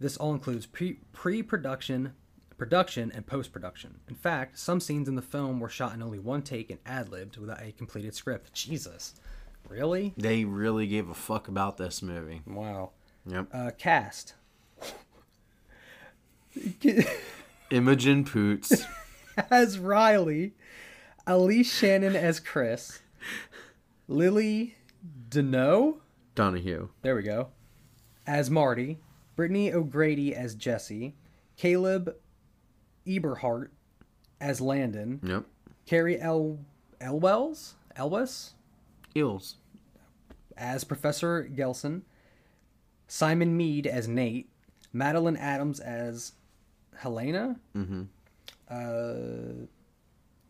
This 0.00 0.16
all 0.16 0.32
includes 0.32 0.66
pre 0.66 1.42
production, 1.44 2.14
production, 2.58 3.12
and 3.14 3.24
post 3.24 3.52
production. 3.52 4.00
In 4.08 4.16
fact, 4.16 4.58
some 4.58 4.80
scenes 4.80 5.08
in 5.08 5.14
the 5.14 5.22
film 5.22 5.60
were 5.60 5.68
shot 5.68 5.94
in 5.94 6.02
only 6.02 6.18
one 6.18 6.42
take 6.42 6.70
and 6.70 6.80
ad 6.84 7.08
libbed 7.08 7.36
without 7.36 7.62
a 7.62 7.70
completed 7.70 8.16
script. 8.16 8.52
Jesus. 8.52 9.14
Really? 9.68 10.12
They 10.16 10.44
really 10.44 10.88
gave 10.88 11.08
a 11.08 11.14
fuck 11.14 11.46
about 11.46 11.76
this 11.76 12.02
movie. 12.02 12.42
Wow. 12.44 12.90
Yep. 13.26 13.46
Uh, 13.52 13.70
cast. 13.78 14.34
Imogen 17.70 18.24
Poots. 18.24 18.84
as 19.52 19.78
Riley, 19.78 20.54
Elise 21.28 21.72
Shannon 21.72 22.16
as 22.16 22.40
Chris, 22.40 22.98
Lily 24.08 24.76
Deneau, 25.28 25.98
Donahue. 26.34 26.88
there 27.02 27.14
we 27.16 27.22
go, 27.22 27.48
as 28.26 28.50
Marty, 28.50 28.98
Brittany 29.36 29.72
O'Grady 29.72 30.34
as 30.34 30.54
Jesse, 30.54 31.14
Caleb 31.56 32.14
Eberhart 33.06 33.68
as 34.40 34.60
Landon, 34.60 35.20
Yep. 35.22 35.44
Cary 35.86 36.20
L. 36.20 36.58
Elwells, 37.00 37.74
Elwes 37.96 38.54
Eels. 39.16 39.56
as 40.56 40.84
Professor 40.84 41.48
Gelson, 41.52 42.02
Simon 43.08 43.56
Mead 43.56 43.86
as 43.86 44.08
Nate, 44.08 44.48
Madeline 44.92 45.36
Adams 45.36 45.80
as 45.80 46.32
Helena, 46.96 47.58
Mm-hmm. 47.76 48.02
uh, 48.70 49.66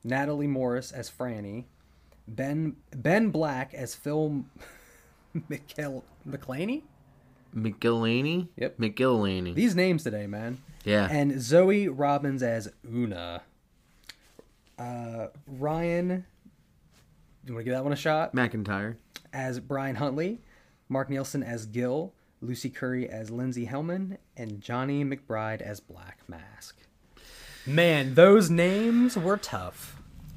Natalie 0.05 0.47
Morris 0.47 0.93
as 0.93 1.11
Franny, 1.11 1.65
Ben 2.27 2.77
Ben 2.95 3.31
Black 3.31 3.75
as 3.75 3.95
Phil 3.95 4.45
McKell- 5.37 6.03
McClaney. 6.29 6.83
McGillaney? 7.55 8.49
Yep. 8.57 8.79
McGillaney. 8.79 9.55
These 9.55 9.77
names 9.77 10.03
today, 10.03 10.27
man. 10.27 10.59
Yeah. 10.85 11.07
And 11.11 11.41
Zoe 11.41 11.87
Robbins 11.89 12.43
as 12.43 12.73
Una. 12.89 13.43
Uh, 14.77 15.29
Ryan, 15.47 16.09
do 16.09 16.15
you 17.47 17.55
want 17.55 17.61
to 17.61 17.65
give 17.65 17.75
that 17.75 17.85
one 17.85 17.93
a 17.93 17.97
shot? 17.97 18.35
McIntyre. 18.35 18.97
As 19.33 19.61
Brian 19.61 19.97
Huntley, 19.97 20.41
Mark 20.89 21.09
Nielsen 21.11 21.43
as 21.45 21.67
Gil, 21.67 22.13
Lucy 22.41 22.71
Curry 22.71 23.09
as 23.09 23.31
Lindsay 23.31 23.67
Hellman, 23.67 24.19
and 24.37 24.61
Johnny 24.61 25.05
McBride 25.05 25.61
as 25.61 25.79
Black 25.79 26.19
Mask. 26.29 26.77
Man, 27.67 28.15
those 28.15 28.51
names 28.51 29.17
were 29.17 29.37
tough. 29.37 29.94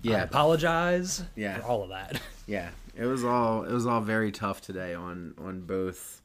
I 0.07 0.11
Yeah. 0.11 0.23
apologize 0.23 1.23
Yeah. 1.35 1.59
for 1.59 1.63
all 1.65 1.83
of 1.83 1.89
that. 1.89 2.21
Yeah, 2.49 2.69
it 2.95 3.03
was 3.05 3.25
all 3.25 3.65
it 3.65 3.73
was 3.73 3.85
all 3.85 3.99
very 3.99 4.31
tough 4.31 4.61
today 4.61 4.93
on 4.93 5.33
on 5.37 5.61
both 5.61 6.21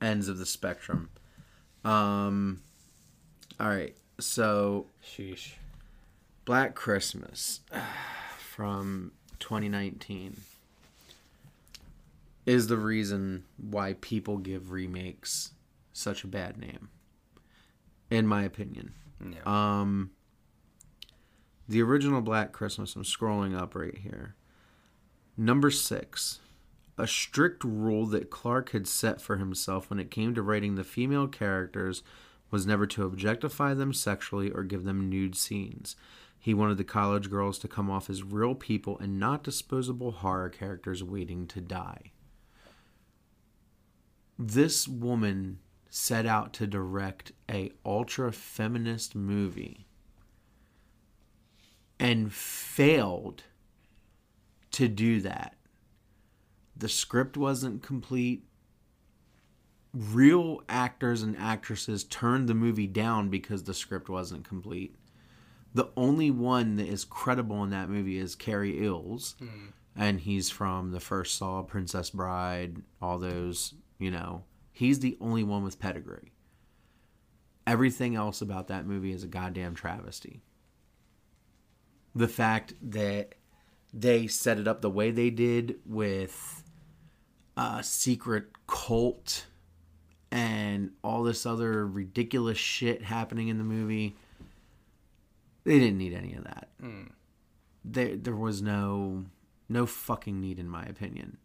ends 0.00 0.26
of 0.28 0.38
the 0.38 0.46
spectrum. 0.46 1.10
Um, 1.84 2.62
all 3.58 3.68
right, 3.68 3.94
so 4.18 4.86
Sheesh. 5.04 5.52
Black 6.46 6.74
Christmas 6.74 7.60
from 8.38 9.12
2019 9.38 10.40
is 12.46 12.66
the 12.68 12.76
reason 12.78 13.44
why 13.58 13.96
people 14.00 14.38
give 14.38 14.70
remakes 14.70 15.52
such 15.92 16.24
a 16.24 16.26
bad 16.26 16.56
name, 16.56 16.88
in 18.10 18.26
my 18.26 18.44
opinion. 18.44 18.94
Yeah. 19.22 19.40
Um, 19.44 20.10
the 21.70 21.80
original 21.80 22.20
Black 22.20 22.50
Christmas, 22.50 22.96
I'm 22.96 23.04
scrolling 23.04 23.56
up 23.56 23.76
right 23.76 23.96
here. 23.96 24.34
Number 25.36 25.70
six, 25.70 26.40
a 26.98 27.06
strict 27.06 27.62
rule 27.62 28.06
that 28.06 28.28
Clark 28.28 28.70
had 28.70 28.88
set 28.88 29.20
for 29.20 29.36
himself 29.36 29.88
when 29.88 30.00
it 30.00 30.10
came 30.10 30.34
to 30.34 30.42
writing 30.42 30.74
the 30.74 30.82
female 30.82 31.28
characters 31.28 32.02
was 32.50 32.66
never 32.66 32.86
to 32.88 33.04
objectify 33.04 33.72
them 33.72 33.92
sexually 33.92 34.50
or 34.50 34.64
give 34.64 34.82
them 34.82 35.08
nude 35.08 35.36
scenes. 35.36 35.94
He 36.40 36.54
wanted 36.54 36.76
the 36.76 36.82
college 36.82 37.30
girls 37.30 37.56
to 37.60 37.68
come 37.68 37.88
off 37.88 38.10
as 38.10 38.24
real 38.24 38.56
people 38.56 38.98
and 38.98 39.20
not 39.20 39.44
disposable 39.44 40.10
horror 40.10 40.48
characters 40.48 41.04
waiting 41.04 41.46
to 41.46 41.60
die. 41.60 42.10
This 44.36 44.88
woman 44.88 45.60
set 45.88 46.26
out 46.26 46.52
to 46.54 46.66
direct 46.66 47.30
a 47.48 47.70
ultra 47.84 48.32
feminist 48.32 49.14
movie 49.14 49.86
and 52.00 52.32
failed 52.32 53.44
to 54.72 54.88
do 54.88 55.20
that. 55.20 55.54
The 56.74 56.88
script 56.88 57.36
wasn't 57.36 57.82
complete. 57.82 58.46
Real 59.92 60.62
actors 60.68 61.22
and 61.22 61.36
actresses 61.36 62.04
turned 62.04 62.48
the 62.48 62.54
movie 62.54 62.86
down 62.86 63.28
because 63.28 63.64
the 63.64 63.74
script 63.74 64.08
wasn't 64.08 64.48
complete. 64.48 64.96
The 65.74 65.90
only 65.96 66.30
one 66.30 66.76
that 66.76 66.88
is 66.88 67.04
credible 67.04 67.62
in 67.62 67.70
that 67.70 67.90
movie 67.90 68.18
is 68.18 68.34
Cary 68.34 68.84
Elwes, 68.84 69.34
hmm. 69.38 69.68
and 69.94 70.20
he's 70.20 70.48
from 70.48 70.92
the 70.92 71.00
first 71.00 71.36
Saw, 71.36 71.62
Princess 71.62 72.10
Bride, 72.10 72.78
all 73.02 73.18
those, 73.18 73.74
you 73.98 74.10
know. 74.10 74.44
He's 74.72 75.00
the 75.00 75.18
only 75.20 75.44
one 75.44 75.62
with 75.62 75.78
pedigree. 75.78 76.32
Everything 77.66 78.16
else 78.16 78.40
about 78.40 78.68
that 78.68 78.86
movie 78.86 79.12
is 79.12 79.22
a 79.22 79.28
goddamn 79.28 79.74
travesty. 79.74 80.42
The 82.14 82.28
fact 82.28 82.74
that 82.82 83.34
they 83.92 84.26
set 84.26 84.58
it 84.58 84.68
up 84.68 84.80
the 84.80 84.90
way 84.90 85.10
they 85.10 85.30
did 85.30 85.76
with 85.84 86.64
a 87.56 87.82
secret 87.82 88.46
cult 88.66 89.46
and 90.30 90.92
all 91.02 91.22
this 91.22 91.44
other 91.44 91.86
ridiculous 91.86 92.58
shit 92.58 93.02
happening 93.02 93.48
in 93.48 93.58
the 93.58 93.64
movie. 93.64 94.16
They 95.64 95.78
didn't 95.78 95.98
need 95.98 96.14
any 96.14 96.34
of 96.34 96.44
that. 96.44 96.68
Mm. 96.82 97.10
There 97.84 98.16
there 98.16 98.36
was 98.36 98.62
no 98.62 99.24
no 99.68 99.86
fucking 99.86 100.40
need 100.40 100.58
in 100.58 100.68
my 100.68 100.84
opinion. 100.84 101.38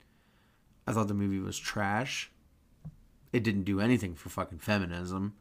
I 0.88 0.94
thought 0.94 1.08
the 1.08 1.14
movie 1.14 1.40
was 1.40 1.58
trash. 1.58 2.32
It 3.34 3.44
didn't 3.44 3.64
do 3.64 3.80
anything 3.80 4.16
for 4.16 4.30
fucking 4.30 4.60
feminism. 4.60 5.34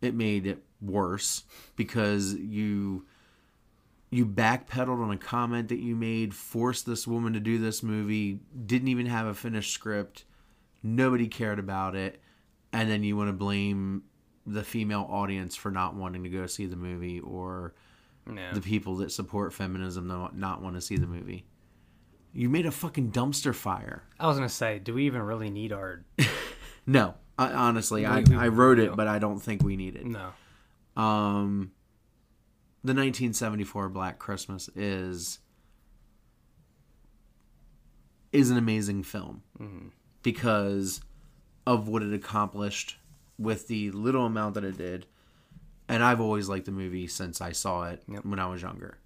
It 0.00 0.14
made 0.14 0.46
it 0.46 0.64
worse 0.80 1.44
because 1.76 2.34
you 2.34 3.04
you 4.12 4.26
backpedaled 4.26 5.02
on 5.02 5.10
a 5.10 5.16
comment 5.16 5.70
that 5.70 5.78
you 5.80 5.96
made, 5.96 6.34
forced 6.34 6.84
this 6.86 7.06
woman 7.08 7.32
to 7.32 7.40
do 7.40 7.56
this 7.58 7.82
movie, 7.82 8.38
didn't 8.66 8.88
even 8.88 9.06
have 9.06 9.26
a 9.26 9.32
finished 9.34 9.72
script, 9.72 10.24
nobody 10.82 11.26
cared 11.26 11.58
about 11.58 11.96
it, 11.96 12.20
and 12.74 12.90
then 12.90 13.02
you 13.02 13.16
want 13.16 13.28
to 13.30 13.32
blame 13.32 14.02
the 14.46 14.62
female 14.62 15.06
audience 15.08 15.56
for 15.56 15.70
not 15.70 15.94
wanting 15.94 16.22
to 16.24 16.28
go 16.28 16.46
see 16.46 16.66
the 16.66 16.76
movie 16.76 17.20
or 17.20 17.74
Yeah. 18.32 18.52
the 18.52 18.60
people 18.60 18.96
that 18.96 19.10
support 19.12 19.52
feminism 19.54 20.06
not 20.08 20.36
not 20.36 20.60
want 20.62 20.76
to 20.76 20.80
see 20.82 20.96
the 20.96 21.06
movie. 21.06 21.46
You 22.34 22.48
made 22.50 22.66
a 22.66 22.70
fucking 22.70 23.12
dumpster 23.12 23.54
fire. 23.54 24.02
I 24.20 24.26
was 24.26 24.36
gonna 24.36 24.48
say, 24.48 24.78
do 24.78 24.94
we 24.94 25.06
even 25.06 25.22
really 25.22 25.48
need 25.50 25.72
our? 25.72 26.04
No, 26.86 27.14
I, 27.38 27.52
honestly, 27.52 28.04
I, 28.04 28.18
We- 28.18 28.24
we 28.30 28.36
I 28.36 28.48
wrote 28.48 28.74
do. 28.74 28.82
it, 28.92 28.96
but 28.96 29.06
I 29.06 29.18
don't 29.20 29.38
think 29.38 29.62
we 29.62 29.76
need 29.76 29.94
it. 29.96 30.04
No. 30.04 30.32
Um, 31.00 31.70
the 32.84 32.92
1974 32.94 33.88
Black 33.90 34.18
Christmas 34.18 34.68
is 34.74 35.38
is 38.32 38.50
an 38.50 38.56
amazing 38.56 39.02
film 39.02 39.42
Mhm. 39.60 39.90
because 40.22 41.00
of 41.66 41.86
what 41.86 42.02
it 42.02 42.12
accomplished 42.14 42.96
with 43.38 43.68
the 43.68 43.90
little 43.90 44.24
amount 44.26 44.54
that 44.54 44.64
it 44.64 44.78
did. 44.78 45.06
And 45.88 46.02
I've 46.02 46.20
always 46.20 46.48
liked 46.48 46.64
the 46.64 46.72
movie 46.72 47.06
since 47.06 47.40
I 47.40 47.52
saw 47.52 47.84
it 47.84 48.02
when 48.06 48.38
I 48.38 48.46
was 48.46 48.62
younger. 48.62 48.98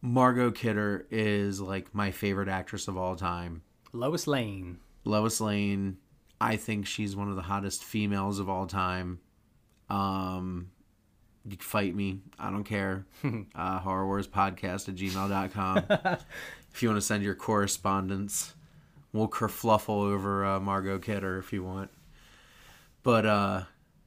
Margot 0.00 0.50
Kidder 0.50 1.06
is 1.10 1.60
like 1.60 1.94
my 1.94 2.10
favorite 2.10 2.48
actress 2.48 2.88
of 2.88 2.96
all 2.96 3.14
time. 3.14 3.62
Lois 3.92 4.26
Lane. 4.26 4.78
Lois 5.04 5.40
Lane, 5.40 5.98
I 6.40 6.56
think 6.56 6.86
she's 6.86 7.14
one 7.14 7.28
of 7.28 7.36
the 7.36 7.42
hottest 7.42 7.84
females 7.84 8.40
of 8.40 8.48
all 8.48 8.66
time. 8.66 9.20
Um, 9.88 10.72
you 11.44 11.56
can 11.56 11.60
fight 11.60 11.94
me. 11.94 12.20
I 12.38 12.50
don't 12.50 12.64
care. 12.64 13.06
uh, 13.54 13.78
Horror 13.80 14.06
Wars 14.06 14.28
Podcast 14.28 14.88
at 14.88 14.94
gmail.com. 14.94 15.84
if 16.72 16.82
you 16.82 16.88
want 16.88 17.00
to 17.00 17.06
send 17.06 17.22
your 17.22 17.34
correspondence, 17.34 18.54
we'll 19.12 19.28
kerfluffle 19.28 19.88
over 19.88 20.44
uh, 20.44 20.60
Margot 20.60 20.98
Kidder 20.98 21.38
if 21.38 21.52
you 21.52 21.62
want. 21.62 21.90
But 23.02 23.26
uh, 23.26 23.62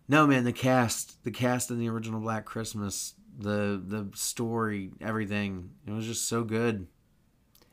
no, 0.08 0.26
man, 0.26 0.44
the 0.44 0.54
cast, 0.54 1.24
the 1.24 1.32
cast 1.32 1.72
in 1.72 1.80
the 1.80 1.90
original 1.90 2.22
Black 2.22 2.46
Christmas, 2.46 3.14
the 3.38 3.82
the 3.86 4.10
story, 4.16 4.92
everything, 5.02 5.72
it 5.86 5.92
was 5.92 6.06
just 6.06 6.28
so 6.28 6.44
good. 6.44 6.88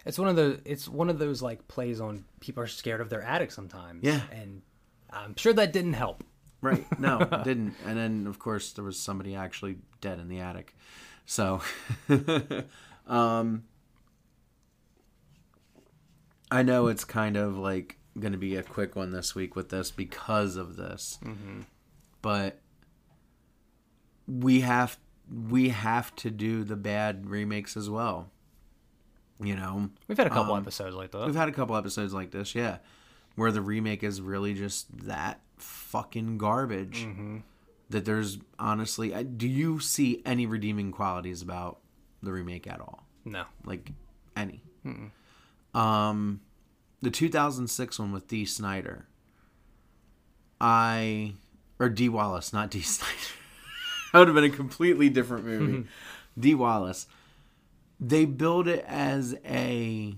It's 0.04 0.18
one 0.18 0.28
of 0.28 0.36
the. 0.36 0.60
It's 0.64 0.88
one 0.88 1.08
of 1.08 1.18
those 1.20 1.42
like 1.42 1.68
plays 1.68 2.00
on 2.00 2.24
people 2.40 2.62
are 2.62 2.66
scared 2.66 3.00
of 3.00 3.08
their 3.08 3.22
attic 3.22 3.52
sometimes. 3.52 4.02
Yeah. 4.02 4.22
and 4.32 4.62
I'm 5.10 5.36
sure 5.36 5.52
that 5.52 5.72
didn't 5.72 5.92
help. 5.92 6.24
Right. 6.62 6.86
No, 6.98 7.18
didn't. 7.44 7.74
And 7.84 7.98
then 7.98 8.26
of 8.26 8.38
course 8.38 8.72
there 8.72 8.84
was 8.84 8.98
somebody 8.98 9.34
actually 9.34 9.76
dead 10.00 10.18
in 10.18 10.28
the 10.28 10.40
attic. 10.40 10.74
So 11.26 11.60
um 13.06 13.64
I 16.50 16.62
know 16.62 16.86
it's 16.88 17.04
kind 17.04 17.36
of 17.36 17.56
like 17.58 17.98
going 18.18 18.32
to 18.32 18.38
be 18.38 18.56
a 18.56 18.62
quick 18.62 18.94
one 18.94 19.10
this 19.10 19.34
week 19.34 19.56
with 19.56 19.70
this 19.70 19.90
because 19.90 20.56
of 20.56 20.76
this. 20.76 21.18
Mhm. 21.24 21.64
But 22.20 22.60
we 24.28 24.60
have 24.60 24.98
we 25.48 25.70
have 25.70 26.14
to 26.16 26.30
do 26.30 26.62
the 26.62 26.76
bad 26.76 27.28
remakes 27.28 27.76
as 27.76 27.88
well. 27.88 28.30
You 29.40 29.56
know, 29.56 29.90
We've 30.06 30.18
had 30.18 30.26
a 30.26 30.30
couple 30.30 30.54
Um, 30.54 30.60
episodes 30.62 30.94
like 30.94 31.10
that. 31.12 31.26
We've 31.26 31.34
had 31.34 31.48
a 31.48 31.52
couple 31.52 31.74
episodes 31.76 32.12
like 32.14 32.30
this, 32.30 32.54
yeah, 32.54 32.78
where 33.34 33.50
the 33.50 33.62
remake 33.62 34.04
is 34.04 34.20
really 34.20 34.54
just 34.54 34.86
that 35.06 35.40
fucking 35.62 36.38
garbage. 36.38 37.06
That 37.90 38.04
there's 38.06 38.38
honestly, 38.58 39.14
I- 39.14 39.22
do 39.22 39.46
you 39.46 39.78
see 39.78 40.22
any 40.24 40.46
redeeming 40.46 40.92
qualities 40.92 41.42
about 41.42 41.78
the 42.22 42.32
remake 42.32 42.66
at 42.66 42.80
all? 42.80 43.06
No. 43.24 43.44
like 43.64 43.92
any. 44.36 44.62
Mm-mm. 44.86 45.10
Um, 45.78 46.40
the 47.00 47.10
2006 47.10 47.98
one 47.98 48.12
with 48.12 48.26
D. 48.28 48.44
Snyder. 48.46 49.06
I 50.60 51.34
or 51.78 51.88
D. 51.88 52.08
Wallace, 52.08 52.52
not 52.52 52.70
D. 52.70 52.80
Snyder. 52.82 53.12
that 54.12 54.18
would 54.20 54.28
have 54.28 54.34
been 54.34 54.44
a 54.44 54.50
completely 54.50 55.08
different 55.08 55.44
movie. 55.44 55.86
D. 56.38 56.54
Wallace. 56.54 57.06
They 58.00 58.24
build 58.24 58.66
it 58.68 58.84
as 58.88 59.36
a 59.44 60.14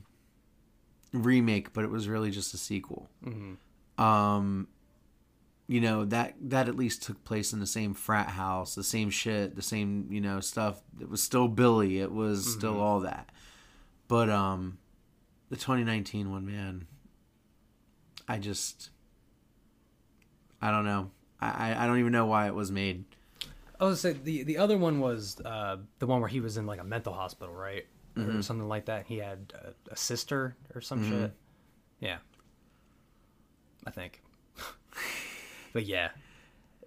remake, 1.12 1.72
but 1.72 1.84
it 1.84 1.90
was 1.90 2.08
really 2.08 2.30
just 2.30 2.54
a 2.54 2.56
sequel. 2.58 3.08
Mhm. 3.24 3.56
Um, 4.02 4.68
you 5.66 5.80
know 5.80 6.04
that 6.04 6.34
that 6.40 6.68
at 6.68 6.76
least 6.76 7.02
took 7.02 7.24
place 7.24 7.52
in 7.52 7.60
the 7.60 7.66
same 7.66 7.94
frat 7.94 8.28
house, 8.28 8.74
the 8.74 8.84
same 8.84 9.10
shit, 9.10 9.56
the 9.56 9.62
same 9.62 10.06
you 10.10 10.20
know 10.20 10.40
stuff. 10.40 10.82
It 11.00 11.08
was 11.08 11.22
still 11.22 11.48
Billy. 11.48 11.98
It 12.00 12.12
was 12.12 12.50
still 12.52 12.74
Mhm. 12.74 12.80
all 12.80 13.00
that. 13.00 13.30
But 14.08 14.28
um, 14.28 14.78
the 15.48 15.56
2019 15.56 16.30
one, 16.30 16.44
man, 16.46 16.86
I 18.28 18.38
just, 18.38 18.90
I 20.60 20.70
don't 20.70 20.84
know. 20.84 21.10
I 21.40 21.74
I- 21.74 21.86
don't 21.86 21.98
even 21.98 22.12
know 22.12 22.26
why 22.26 22.46
it 22.46 22.54
was 22.54 22.70
made. 22.70 23.04
I 23.80 23.84
was 23.86 24.02
gonna 24.02 24.14
say 24.14 24.20
the 24.22 24.42
the 24.44 24.58
other 24.58 24.76
one 24.78 25.00
was 25.00 25.40
uh, 25.44 25.78
the 25.98 26.06
one 26.06 26.20
where 26.20 26.28
he 26.28 26.40
was 26.40 26.56
in 26.56 26.66
like 26.66 26.80
a 26.80 26.84
mental 26.84 27.12
hospital, 27.12 27.54
right, 27.54 27.86
or 28.16 28.22
Mhm. 28.22 28.44
something 28.44 28.68
like 28.68 28.84
that. 28.86 29.06
He 29.06 29.18
had 29.18 29.52
a, 29.54 29.92
a 29.92 29.96
sister 29.96 30.56
or 30.74 30.80
some 30.80 31.02
Mhm. 31.02 31.08
shit. 31.08 31.36
Yeah, 32.00 32.18
I 33.86 33.90
think. 33.90 34.20
But 35.74 35.84
yeah, 35.84 36.10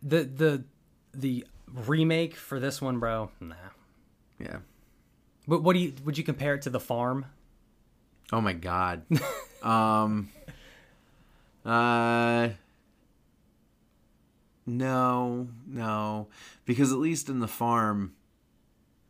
the 0.01 0.23
the 0.23 0.63
the 1.13 1.45
remake 1.71 2.35
for 2.35 2.59
this 2.59 2.81
one, 2.81 2.97
bro. 2.97 3.29
Nah. 3.39 3.55
Yeah. 4.39 4.57
But 5.47 5.61
what 5.61 5.73
do 5.73 5.79
you 5.79 5.93
would 6.03 6.17
you 6.17 6.23
compare 6.23 6.55
it 6.55 6.63
to 6.63 6.71
the 6.71 6.79
farm? 6.79 7.27
Oh 8.31 8.41
my 8.41 8.53
god. 8.53 9.03
um. 9.61 10.29
Uh. 11.63 12.49
No, 14.69 15.47
no, 15.65 16.27
because 16.65 16.91
at 16.91 16.97
least 16.97 17.29
in 17.29 17.39
the 17.39 17.47
farm, 17.47 18.13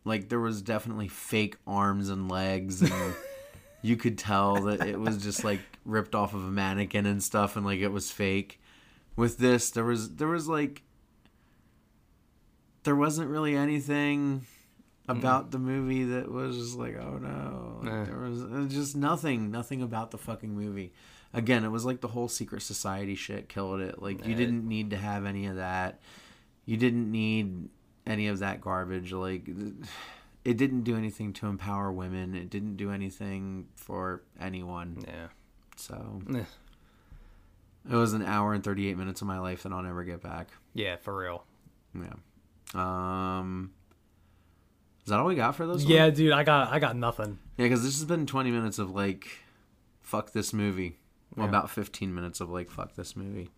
like 0.05 0.29
there 0.29 0.39
was 0.39 0.61
definitely 0.61 1.07
fake 1.07 1.57
arms 1.65 2.09
and 2.09 2.29
legs, 2.29 2.83
and 2.83 3.15
you 3.81 3.97
could 3.97 4.19
tell 4.19 4.61
that 4.65 4.87
it 4.87 4.99
was 4.99 5.17
just 5.17 5.43
like 5.43 5.61
ripped 5.83 6.13
off 6.13 6.35
of 6.35 6.45
a 6.45 6.51
mannequin 6.51 7.07
and 7.07 7.23
stuff, 7.23 7.55
and 7.55 7.65
like 7.65 7.79
it 7.79 7.91
was 7.91 8.11
fake. 8.11 8.59
With 9.17 9.37
this, 9.39 9.71
there 9.71 9.83
was 9.83 10.15
there 10.15 10.27
was 10.29 10.47
like 10.47 10.83
there 12.83 12.95
wasn't 12.95 13.29
really 13.29 13.55
anything 13.55 14.45
about 15.09 15.51
the 15.51 15.59
movie 15.59 16.03
that 16.05 16.31
was 16.31 16.55
just 16.57 16.77
like, 16.77 16.95
oh 16.97 17.17
no, 17.17 17.79
Like, 17.81 17.91
Eh. 17.93 18.03
there 18.05 18.17
was, 18.19 18.43
was 18.43 18.73
just 18.73 18.95
nothing, 18.95 19.51
nothing 19.51 19.81
about 19.81 20.11
the 20.11 20.17
fucking 20.17 20.53
movie. 20.55 20.93
Again, 21.33 21.63
it 21.65 21.69
was 21.69 21.83
like 21.85 22.01
the 22.01 22.07
whole 22.09 22.27
secret 22.29 22.61
society 22.61 23.15
shit 23.15 23.49
killed 23.49 23.81
it. 23.81 24.01
Like 24.01 24.25
you 24.25 24.33
Eh. 24.33 24.37
didn't 24.37 24.67
need 24.67 24.89
to 24.91 24.97
have 24.97 25.25
any 25.25 25.45
of 25.47 25.55
that. 25.57 25.99
You 26.65 26.77
didn't 26.77 27.11
need 27.11 27.69
any 28.05 28.27
of 28.27 28.39
that 28.39 28.61
garbage. 28.61 29.11
Like 29.13 29.49
it 30.45 30.57
didn't 30.57 30.83
do 30.83 30.95
anything 30.95 31.33
to 31.33 31.47
empower 31.47 31.91
women. 31.91 32.35
It 32.35 32.49
didn't 32.49 32.75
do 32.77 32.91
anything 32.91 33.67
for 33.75 34.23
anyone. 34.39 34.99
Yeah. 35.07 35.27
So 35.75 36.21
Eh. 36.33 36.43
It 37.89 37.95
was 37.95 38.13
an 38.13 38.23
hour 38.23 38.53
and 38.53 38.63
thirty 38.63 38.87
eight 38.89 38.97
minutes 38.97 39.21
of 39.21 39.27
my 39.27 39.39
life 39.39 39.63
that 39.63 39.71
I'll 39.71 39.81
never 39.83 40.03
get 40.03 40.21
back. 40.21 40.49
Yeah, 40.73 40.95
for 40.97 41.15
real. 41.17 41.43
Yeah. 41.95 42.13
Um. 42.75 43.71
Is 45.05 45.09
that 45.09 45.19
all 45.19 45.25
we 45.27 45.35
got 45.35 45.55
for 45.55 45.65
those? 45.65 45.85
Yeah, 45.85 46.05
one? 46.05 46.13
dude, 46.15 46.31
I 46.33 46.43
got 46.43 46.71
I 46.71 46.79
got 46.79 46.95
nothing. 46.97 47.39
Yeah, 47.57 47.65
because 47.65 47.83
this 47.83 47.95
has 47.97 48.05
been 48.05 48.25
20 48.25 48.51
minutes 48.51 48.77
of 48.77 48.91
like, 48.91 49.27
fuck 50.01 50.31
this 50.33 50.53
movie. 50.53 50.97
Well, 51.35 51.45
Yeah. 51.45 51.49
about 51.49 51.69
15 51.69 52.13
minutes 52.13 52.39
of 52.41 52.49
like, 52.49 52.69
fuck 52.69 52.93
this 52.95 53.15
movie. 53.15 53.49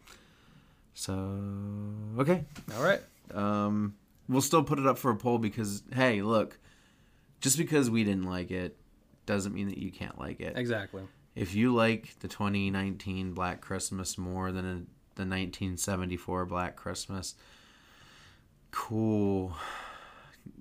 So, 0.93 1.13
okay. 2.19 2.45
All 2.77 2.83
right. 2.83 3.01
Um, 3.33 3.95
we'll 4.27 4.41
still 4.41 4.63
put 4.63 4.79
it 4.79 4.85
up 4.87 4.97
for 4.97 5.11
a 5.11 5.15
poll 5.15 5.37
because, 5.37 5.83
hey, 5.93 6.21
look, 6.21 6.57
just 7.41 7.57
because 7.57 7.89
we 7.89 8.03
didn't 8.03 8.23
like 8.25 8.51
it 8.51 8.75
doesn't 9.25 9.53
mean 9.53 9.67
that 9.69 9.77
you 9.77 9.91
can't 9.91 10.17
like 10.19 10.39
it. 10.39 10.57
Exactly. 10.57 11.03
If 11.39 11.55
you 11.55 11.73
like 11.73 12.19
the 12.19 12.27
2019 12.27 13.31
Black 13.31 13.61
Christmas 13.61 14.17
more 14.17 14.51
than 14.51 14.87
the 15.15 15.21
1974 15.21 16.45
Black 16.45 16.75
Christmas, 16.75 17.33
cool. 18.71 19.55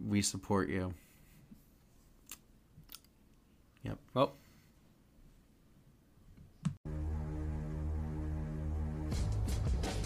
We 0.07 0.23
support 0.23 0.69
you. 0.69 0.95
Yep. 3.83 3.99
Well. 4.15 4.37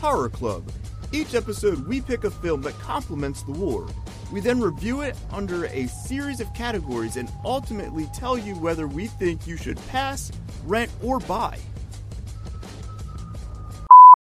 Horror 0.01 0.31
Club. 0.31 0.73
Each 1.13 1.35
episode, 1.35 1.87
we 1.87 2.01
pick 2.01 2.25
a 2.25 2.31
film 2.31 2.63
that 2.63 2.79
complements 2.79 3.43
the 3.43 3.53
war. 3.53 3.87
We 4.33 4.41
then 4.41 4.63
review 4.63 5.03
it 5.03 5.15
under 5.31 5.67
a 5.67 5.87
series 5.87 6.41
of 6.41 6.53
categories 6.55 7.19
and 7.19 7.31
ultimately 7.45 8.09
tell 8.15 8.39
you 8.39 8.55
whether 8.55 8.89
we 8.89 9.07
think 9.07 9.47
you 9.47 9.59
should 9.59 9.77
pass, 9.89 10.33
rent, 10.65 10.91
or 11.03 11.21
buy. 11.21 11.59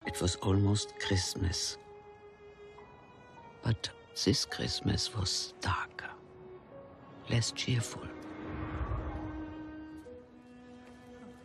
It 0.07 0.19
was 0.19 0.35
almost 0.37 0.99
Christmas. 0.99 1.77
But 3.61 3.91
this 4.25 4.45
Christmas 4.45 5.15
was 5.15 5.53
darker, 5.61 6.09
less 7.29 7.51
cheerful. 7.51 8.01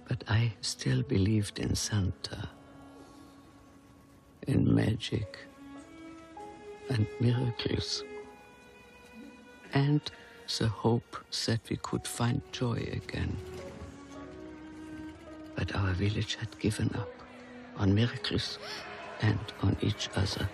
But 0.09 0.25
I 0.27 0.55
still 0.63 1.03
believed 1.03 1.59
in 1.59 1.75
Santa, 1.75 2.49
in 4.47 4.75
magic, 4.75 5.37
and 6.89 7.07
miracles, 7.21 8.03
and 9.75 10.01
the 10.59 10.69
hope 10.69 11.17
that 11.47 11.61
we 11.69 11.77
could 11.77 12.07
find 12.07 12.41
joy 12.53 12.89
again. 12.93 13.37
But 15.55 15.75
our 15.75 15.93
village 15.93 16.37
had 16.37 16.59
given 16.59 16.91
up 16.95 17.11
on 17.77 17.95
miracles 17.95 18.59
and 19.21 19.39
on 19.63 19.77
each 19.83 20.09
other. 20.17 20.49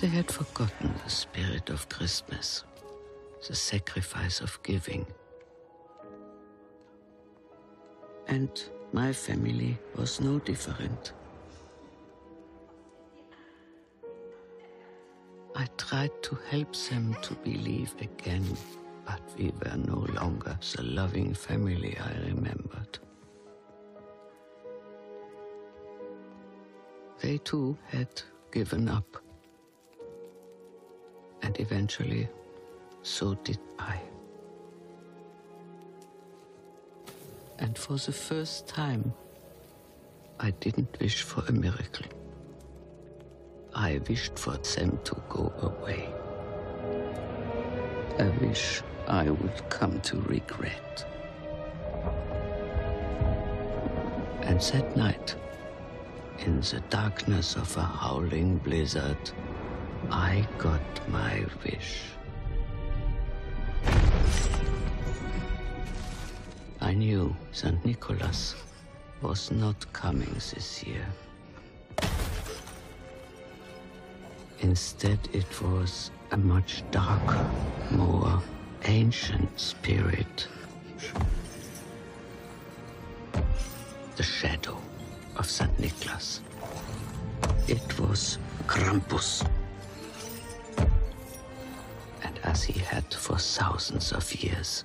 They 0.00 0.06
had 0.06 0.30
forgotten 0.30 0.94
the 1.04 1.10
spirit 1.10 1.70
of 1.70 1.88
Christmas, 1.88 2.64
the 3.46 3.54
sacrifice 3.56 4.40
of 4.40 4.58
giving. 4.62 5.06
And 8.28 8.50
my 8.92 9.12
family 9.12 9.76
was 9.96 10.20
no 10.20 10.38
different. 10.38 11.12
I 15.58 15.66
tried 15.76 16.22
to 16.22 16.38
help 16.50 16.72
them 16.88 17.16
to 17.20 17.34
believe 17.34 17.92
again, 18.00 18.46
but 19.04 19.20
we 19.36 19.50
were 19.60 19.76
no 19.76 20.06
longer 20.14 20.56
the 20.76 20.84
loving 20.84 21.34
family 21.34 21.98
I 21.98 22.12
remembered. 22.28 23.00
They 27.20 27.38
too 27.38 27.76
had 27.88 28.22
given 28.52 28.88
up. 28.88 29.16
And 31.42 31.58
eventually, 31.58 32.28
so 33.02 33.34
did 33.34 33.58
I. 33.80 33.98
And 37.58 37.76
for 37.76 37.96
the 37.96 38.12
first 38.12 38.68
time, 38.68 39.12
I 40.38 40.52
didn't 40.52 40.96
wish 41.00 41.22
for 41.22 41.42
a 41.48 41.52
miracle. 41.52 42.06
I 43.80 44.00
wished 44.08 44.36
for 44.36 44.56
them 44.56 44.98
to 45.04 45.14
go 45.28 45.52
away. 45.62 46.12
A 48.18 48.28
wish 48.40 48.82
I 49.06 49.30
would 49.30 49.70
come 49.70 50.00
to 50.00 50.20
regret. 50.22 51.06
And 54.42 54.60
that 54.60 54.96
night, 54.96 55.36
in 56.40 56.60
the 56.60 56.82
darkness 56.90 57.54
of 57.54 57.76
a 57.76 57.82
howling 57.82 58.58
blizzard, 58.58 59.30
I 60.10 60.44
got 60.58 61.08
my 61.08 61.46
wish. 61.64 62.02
I 66.80 66.94
knew 66.94 67.36
St. 67.52 67.84
Nicholas 67.84 68.56
was 69.22 69.52
not 69.52 69.92
coming 69.92 70.34
this 70.34 70.82
year. 70.82 71.06
Instead, 74.60 75.18
it 75.32 75.62
was 75.62 76.10
a 76.32 76.36
much 76.36 76.82
darker, 76.90 77.48
more 77.92 78.42
ancient 78.84 79.58
spirit. 79.58 80.48
The 84.16 84.22
shadow 84.22 84.76
of 85.36 85.48
St. 85.48 85.78
Nicholas. 85.78 86.40
It 87.68 88.00
was 88.00 88.38
Krampus. 88.66 89.48
And 92.24 92.38
as 92.42 92.64
he 92.64 92.80
had 92.80 93.14
for 93.14 93.38
thousands 93.38 94.12
of 94.12 94.34
years, 94.34 94.84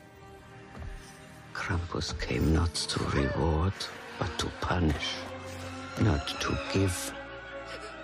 Krampus 1.53 2.13
came 2.19 2.53
not 2.53 2.75
to 2.75 3.03
reward, 3.05 3.73
but 4.19 4.37
to 4.37 4.45
punish. 4.61 5.15
Not 6.01 6.27
to 6.41 6.57
give, 6.73 7.13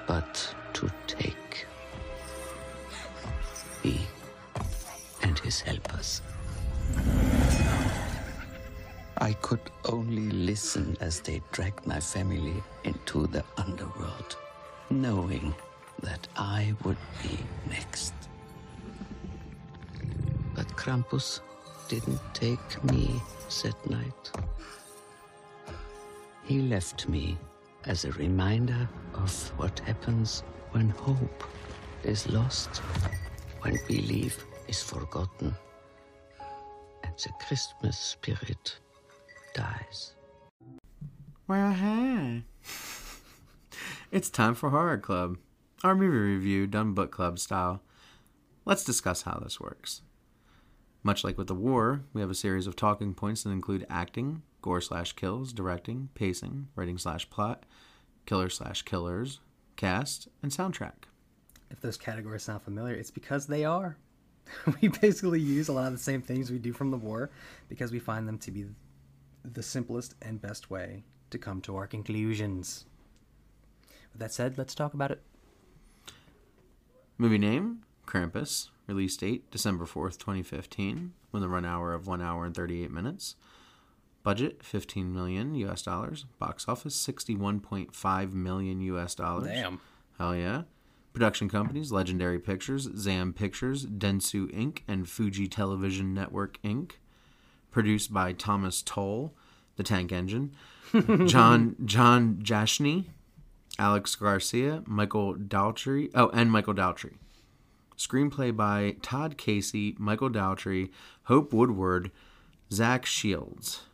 but 0.08 0.56
to 0.74 0.92
take. 1.08 1.66
He 3.84 4.02
and 5.22 5.38
his 5.40 5.62
helpers. 5.62 6.22
I 9.18 9.34
could 9.34 9.62
only 9.86 10.30
listen 10.32 10.96
as 11.02 11.20
they 11.20 11.42
dragged 11.52 11.86
my 11.86 12.00
family 12.00 12.64
into 12.84 13.28
the 13.28 13.44
underworld, 13.58 14.38
knowing 14.90 15.54
that 16.02 16.28
I 16.38 16.74
would 16.84 16.98
be 17.22 17.38
next. 17.70 18.14
But 20.56 20.68
Krampus 20.76 21.42
didn't 21.90 22.22
take 22.34 22.84
me 22.84 23.22
that 23.64 23.90
night. 23.90 24.32
He 26.44 26.62
left 26.62 27.10
me 27.10 27.38
as 27.86 28.06
a 28.06 28.12
reminder 28.14 28.88
of 29.14 29.32
what 29.58 29.80
happens 29.80 30.44
when 30.72 30.90
hope 30.90 31.44
is 32.04 32.28
lost, 32.30 32.78
when 33.62 33.78
belief 33.88 34.46
is 34.68 34.82
forgotten, 34.82 35.56
and 37.04 37.14
the 37.18 37.30
Christmas 37.46 37.98
spirit 37.98 38.78
dies. 39.54 40.16
Well, 41.48 41.72
hey. 41.72 42.44
it's 44.12 44.30
time 44.30 44.56
for 44.56 44.70
Horror 44.70 44.98
Club, 44.98 45.38
our 45.84 45.96
movie 45.96 46.18
review 46.18 46.68
done 46.68 46.94
book 46.94 47.12
club 47.12 47.40
style. 47.40 47.82
Let's 48.66 48.84
discuss 48.84 49.24
how 49.24 49.40
this 49.42 49.60
works. 49.60 50.02
Much 51.02 51.24
like 51.24 51.38
with 51.38 51.48
the 51.48 51.56
war, 51.56 52.02
we 52.14 52.22
have 52.22 52.30
a 52.30 52.36
series 52.36 52.68
of 52.68 52.76
talking 52.76 53.14
points 53.14 53.44
that 53.44 53.52
include 53.52 53.86
acting, 53.90 54.44
gore 54.62 54.82
slash 54.82 55.14
kills, 55.14 55.54
directing, 55.54 56.10
pacing, 56.14 56.68
writing 56.76 56.98
slash 56.98 57.30
plot, 57.30 57.66
killer 58.26 58.50
slash 58.50 58.84
killers, 58.84 59.40
cast, 59.76 60.28
and 60.42 60.52
soundtrack. 60.52 61.06
If 61.72 61.82
those 61.82 61.98
categories 61.98 62.44
sound 62.44 62.64
familiar, 62.64 62.96
it's 62.96 63.12
because 63.12 63.48
they 63.48 63.64
are. 63.66 63.98
we 64.82 64.88
basically 64.88 65.40
use 65.40 65.68
a 65.68 65.74
lot 65.74 65.88
of 65.88 65.94
the 65.94 66.00
same 66.00 66.22
things 66.22 66.52
we 66.52 66.60
do 66.60 66.74
from 66.74 66.92
the 66.92 66.98
war 66.98 67.30
because 67.68 67.92
we 67.92 68.00
find 68.00 68.28
them 68.28 68.38
to 68.40 68.52
be 68.52 68.66
the 69.44 69.64
simplest 69.64 70.16
and 70.22 70.42
best 70.42 70.70
way 70.70 71.04
to 71.30 71.38
come 71.38 71.62
to 71.62 71.76
our 71.76 71.88
conclusions. 71.88 72.86
With 74.12 74.20
that 74.20 74.34
said, 74.34 74.58
let's 74.58 74.76
talk 74.76 74.94
about 74.94 75.12
it. 75.12 75.22
Movie 77.18 77.38
name 77.38 77.84
Krampus. 78.06 78.70
Release 78.88 79.16
date 79.18 79.52
December 79.52 79.86
4th, 79.86 80.18
2015, 80.18 81.14
with 81.32 81.44
a 81.44 81.48
run 81.48 81.64
hour 81.64 81.94
of 81.94 82.08
1 82.08 82.24
hour 82.24 82.44
and 82.44 82.56
38 82.56 82.90
minutes. 82.90 83.36
Budget 84.30 84.62
15 84.62 85.12
million 85.12 85.56
US 85.56 85.82
dollars. 85.82 86.26
Box 86.38 86.66
office 86.68 86.96
61.5 86.96 88.34
million 88.34 88.80
US 88.82 89.16
dollars. 89.16 89.48
Damn. 89.48 89.82
Hell 90.20 90.36
yeah. 90.36 90.62
Production 91.14 91.50
companies 91.50 91.92
Legendary 91.92 92.38
Pictures, 92.38 92.88
Zam 92.96 93.34
Pictures, 93.34 93.88
Dentsu 93.88 94.46
Inc., 94.54 94.82
and 94.88 95.10
Fuji 95.10 95.48
Television 95.48 96.14
Network 96.14 96.62
Inc. 96.62 96.92
Produced 97.72 98.14
by 98.14 98.34
Thomas 98.34 98.84
Tull, 98.84 99.34
The 99.78 99.84
Tank 99.84 100.12
Engine, 100.12 100.56
John 101.26 101.76
John 101.84 102.36
Jashni, 102.44 103.06
Alex 103.80 104.14
Garcia, 104.14 104.84
Michael 104.86 105.34
Dougherty, 105.34 106.12
oh, 106.14 106.30
and 106.36 106.52
Michael 106.52 106.76
Dougherty. 106.76 107.18
Screenplay 107.98 108.56
by 108.56 108.98
Todd 109.02 109.40
Casey, 109.40 109.96
Michael 109.98 110.30
Dougherty, 110.30 110.92
Hope 111.24 111.52
Woodward, 111.52 112.12
Zach 112.72 113.08
Shields. 113.08 113.86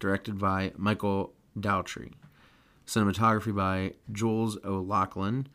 Directed 0.00 0.38
by 0.38 0.72
Michael 0.76 1.32
Dougherty, 1.58 2.12
Cinematography 2.86 3.54
by 3.54 3.92
Jules 4.10 4.56
O'Loughlin. 4.64 5.46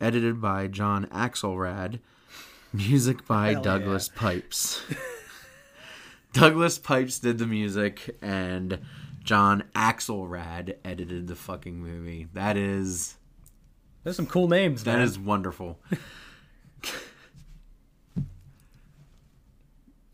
Edited 0.00 0.40
by 0.40 0.68
John 0.68 1.06
Axelrad. 1.06 1.98
Music 2.72 3.26
by 3.26 3.52
Hell 3.52 3.62
Douglas 3.62 4.08
Pipes. 4.08 4.82
Douglas 6.32 6.78
Pipes 6.78 7.18
did 7.18 7.38
the 7.38 7.46
music, 7.46 8.16
and 8.22 8.78
John 9.24 9.64
Axelrad 9.74 10.76
edited 10.84 11.26
the 11.26 11.34
fucking 11.34 11.82
movie. 11.82 12.28
That 12.34 12.56
is. 12.56 13.16
There's 14.04 14.14
some 14.16 14.26
cool 14.26 14.46
names, 14.48 14.84
That 14.84 14.94
man. 14.98 15.02
is 15.02 15.18
wonderful. 15.18 15.80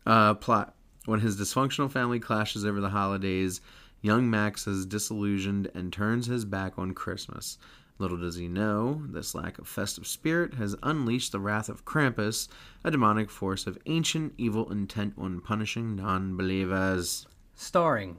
uh, 0.05 0.33
plot. 0.35 0.74
When 1.05 1.19
his 1.19 1.39
dysfunctional 1.39 1.91
family 1.91 2.19
clashes 2.19 2.65
over 2.65 2.81
the 2.81 2.89
holidays, 2.89 3.61
young 4.01 4.29
Max 4.29 4.65
is 4.65 4.85
disillusioned 4.85 5.69
and 5.75 5.93
turns 5.93 6.25
his 6.25 6.45
back 6.45 6.77
on 6.77 6.93
Christmas. 6.93 7.57
Little 7.97 8.17
does 8.17 8.35
he 8.35 8.49
know, 8.49 9.03
this 9.07 9.33
lack 9.33 9.57
of 9.57 9.67
festive 9.67 10.05
spirit 10.05 10.55
has 10.55 10.75
unleashed 10.83 11.31
the 11.31 11.39
wrath 11.39 11.69
of 11.69 11.85
Krampus, 11.85 12.49
a 12.83 12.91
demonic 12.91 13.29
force 13.29 13.67
of 13.67 13.77
ancient 13.85 14.33
evil 14.37 14.69
intent 14.69 15.13
on 15.17 15.39
punishing 15.39 15.95
non 15.95 16.35
believers. 16.35 17.25
Starring 17.53 18.17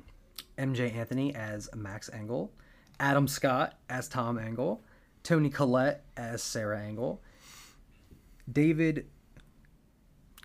Emjay 0.56 0.94
Anthony 0.94 1.34
as 1.34 1.68
Max 1.74 2.08
Engel, 2.10 2.52
Adam 2.98 3.28
Scott 3.28 3.74
as 3.90 4.08
Tom 4.08 4.38
Engel, 4.38 4.82
Toni 5.22 5.50
Collette 5.50 6.04
as 6.16 6.42
Sarah 6.42 6.80
Engel, 6.80 7.20
David, 8.50 9.06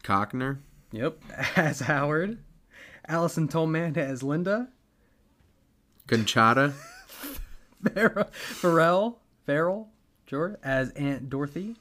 Cockner? 0.03 0.57
Yep, 0.91 1.21
as 1.55 1.79
Howard, 1.81 2.39
Allison 3.07 3.47
Tolman 3.47 3.97
as 3.97 4.23
Linda, 4.23 4.69
Conchata? 6.07 6.73
Farrell, 7.93 8.27
Farrell, 8.31 9.19
Farrell, 9.45 9.89
George 10.27 10.55
as 10.63 10.91
Aunt 10.91 11.29
Dorothy, 11.29 11.75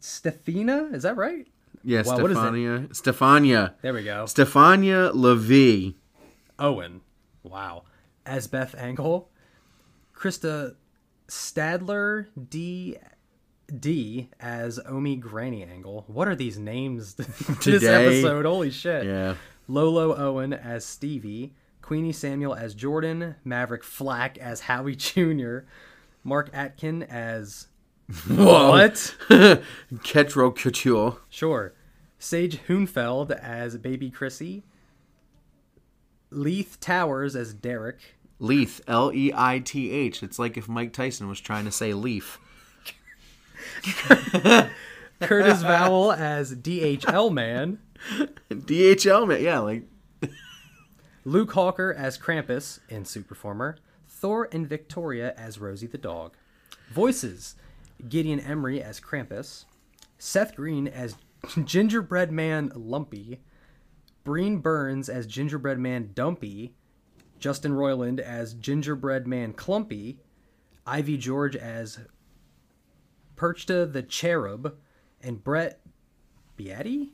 Stefina, 0.00 0.92
is 0.94 1.02
that 1.02 1.16
right? 1.16 1.46
Yeah, 1.84 2.02
Wow, 2.04 2.20
what 2.20 2.30
is 2.30 2.36
it? 2.36 2.40
Stefania. 2.40 2.88
Stefania. 2.88 3.74
There 3.82 3.94
we 3.94 4.02
go. 4.04 4.24
Stefania 4.24 5.12
Levy. 5.14 5.96
Owen. 6.58 7.00
Wow. 7.44 7.84
As 8.26 8.46
Beth 8.48 8.74
Engel. 8.74 9.30
Krista 10.14 10.74
Stadler 11.28 12.26
D 12.50 12.96
D 13.78 14.28
as 14.40 14.80
Omi 14.86 15.16
Granny 15.16 15.62
Angle. 15.62 16.04
What 16.06 16.28
are 16.28 16.34
these 16.36 16.58
names 16.58 17.14
this 17.14 17.58
Today? 17.60 18.06
episode? 18.20 18.44
Holy 18.44 18.70
shit. 18.70 19.04
Yeah. 19.04 19.34
Lolo 19.66 20.16
Owen 20.16 20.52
as 20.52 20.84
Stevie. 20.84 21.54
Queenie 21.82 22.12
Samuel 22.12 22.54
as 22.54 22.74
Jordan. 22.74 23.34
Maverick 23.44 23.84
Flack 23.84 24.38
as 24.38 24.60
Howie 24.62 24.96
Jr. 24.96 25.58
Mark 26.24 26.50
Atkin 26.52 27.02
as 27.04 27.68
Whoa. 28.28 28.70
What? 28.70 29.14
Ketro 29.28 30.54
Couture. 30.54 31.18
Sure. 31.28 31.74
Sage 32.18 32.58
Hoonfeld 32.66 33.30
as 33.30 33.76
Baby 33.76 34.10
Chrissy. 34.10 34.64
Leith 36.30 36.78
Towers 36.80 37.36
as 37.36 37.54
Derek. 37.54 37.98
Leith. 38.38 38.80
L 38.88 39.12
E 39.12 39.30
I 39.34 39.58
T 39.60 39.90
H. 39.90 40.22
It's 40.22 40.38
like 40.38 40.56
if 40.56 40.68
Mike 40.68 40.92
Tyson 40.92 41.28
was 41.28 41.40
trying 41.40 41.64
to 41.66 41.70
say 41.72 41.92
leaf. 41.92 42.38
Curtis 45.20 45.62
Vowell 45.62 46.12
as 46.12 46.54
DHL 46.54 47.32
Man. 47.32 47.78
DHL 48.50 49.26
man. 49.26 49.42
Yeah, 49.42 49.58
like 49.60 49.84
Luke 51.24 51.52
Hawker 51.52 51.92
as 51.92 52.16
Krampus 52.18 52.80
in 52.88 53.04
Superformer. 53.04 53.76
Thor 54.06 54.48
and 54.52 54.66
Victoria 54.68 55.34
as 55.36 55.58
Rosie 55.58 55.86
the 55.86 55.98
dog. 55.98 56.36
Voices 56.90 57.56
Gideon 58.08 58.40
Emery 58.40 58.82
as 58.82 59.00
Krampus. 59.00 59.64
Seth 60.18 60.56
Green 60.56 60.88
as 60.88 61.16
Gingerbread 61.64 62.32
Man 62.32 62.72
Lumpy. 62.74 63.40
Breehn 64.24 64.62
Burns 64.62 65.08
as 65.08 65.26
Gingerbread 65.26 65.78
Man 65.78 66.10
Dumpy. 66.14 66.74
Justin 67.38 67.72
Roiland 67.72 68.18
as 68.18 68.54
Gingerbread 68.54 69.26
Man 69.26 69.52
Clumpy. 69.52 70.18
Ivy 70.86 71.16
George 71.18 71.54
as 71.54 72.00
Perchta 73.38 73.90
the 73.90 74.02
Cherub. 74.02 74.76
And 75.22 75.42
Brett 75.42 75.80
Beatty 76.56 77.12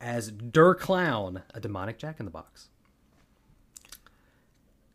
as 0.00 0.30
Der 0.30 0.74
Clown, 0.74 1.42
a 1.54 1.60
demonic 1.60 1.98
jack 1.98 2.18
in 2.18 2.26
the 2.26 2.30
box. 2.30 2.68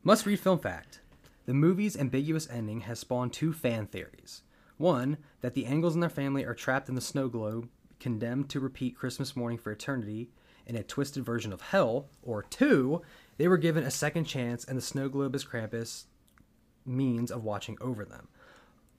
Must 0.04 0.26
read 0.26 0.40
film 0.40 0.60
fact. 0.60 1.02
The 1.46 1.54
movie's 1.54 1.98
ambiguous 1.98 2.50
ending 2.50 2.82
has 2.82 3.00
spawned 3.00 3.34
two 3.34 3.54
fan 3.54 3.88
theories. 3.88 4.44
One, 4.78 5.18
that 5.42 5.54
the 5.54 5.66
Angles 5.66 5.96
and 5.96 6.04
their 6.04 6.10
family 6.10 6.46
are 6.46 6.54
trapped 6.54 6.90
in 6.90 6.96
the 6.96 7.02
snow 7.02 7.30
globe, 7.30 7.70
condemned 8.00 8.50
to 8.50 8.60
repeat 8.60 8.98
Christmas 8.98 9.36
morning 9.36 9.58
for 9.58 9.72
eternity 9.72 10.30
in 10.66 10.76
a 10.76 10.84
twisted 10.84 11.26
version 11.26 11.54
of 11.54 11.62
hell. 11.62 12.10
Or 12.22 12.44
two, 12.44 13.02
they 13.38 13.48
were 13.48 13.58
given 13.58 13.84
a 13.84 13.92
second 13.92 14.26
chance 14.26 14.66
and 14.66 14.78
the 14.78 14.82
snow 14.82 15.10
globe 15.10 15.36
is 15.36 15.46
Krampus' 15.46 16.06
means 16.86 17.32
of 17.32 17.44
watching 17.44 17.78
over 17.82 18.06
them. 18.06 18.28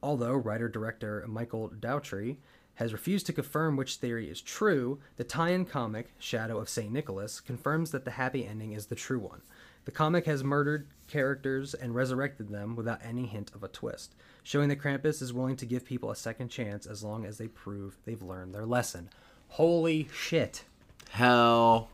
Although 0.02 0.34
writer 0.34 0.68
director 0.68 1.24
Michael 1.28 1.68
Dougherty 1.68 2.38
has 2.74 2.92
refused 2.92 3.26
to 3.26 3.32
confirm 3.32 3.76
which 3.76 3.96
theory 3.96 4.30
is 4.30 4.40
true, 4.40 5.00
the 5.16 5.24
tie 5.24 5.50
in 5.50 5.64
comic, 5.64 6.12
Shadow 6.18 6.58
of 6.58 6.68
St. 6.68 6.92
Nicholas, 6.92 7.40
confirms 7.40 7.90
that 7.90 8.04
the 8.04 8.12
happy 8.12 8.46
ending 8.46 8.72
is 8.72 8.86
the 8.86 8.94
true 8.94 9.18
one. 9.18 9.42
The 9.84 9.90
comic 9.90 10.26
has 10.26 10.44
murdered 10.44 10.86
characters 11.08 11.74
and 11.74 11.94
resurrected 11.94 12.50
them 12.50 12.76
without 12.76 13.00
any 13.02 13.26
hint 13.26 13.50
of 13.54 13.64
a 13.64 13.68
twist, 13.68 14.14
showing 14.44 14.68
that 14.68 14.80
Krampus 14.80 15.20
is 15.20 15.32
willing 15.32 15.56
to 15.56 15.66
give 15.66 15.84
people 15.84 16.10
a 16.10 16.16
second 16.16 16.50
chance 16.50 16.86
as 16.86 17.02
long 17.02 17.24
as 17.24 17.38
they 17.38 17.48
prove 17.48 17.96
they've 18.04 18.22
learned 18.22 18.54
their 18.54 18.66
lesson. 18.66 19.08
Holy 19.48 20.08
shit. 20.12 20.64
hell 21.10 21.88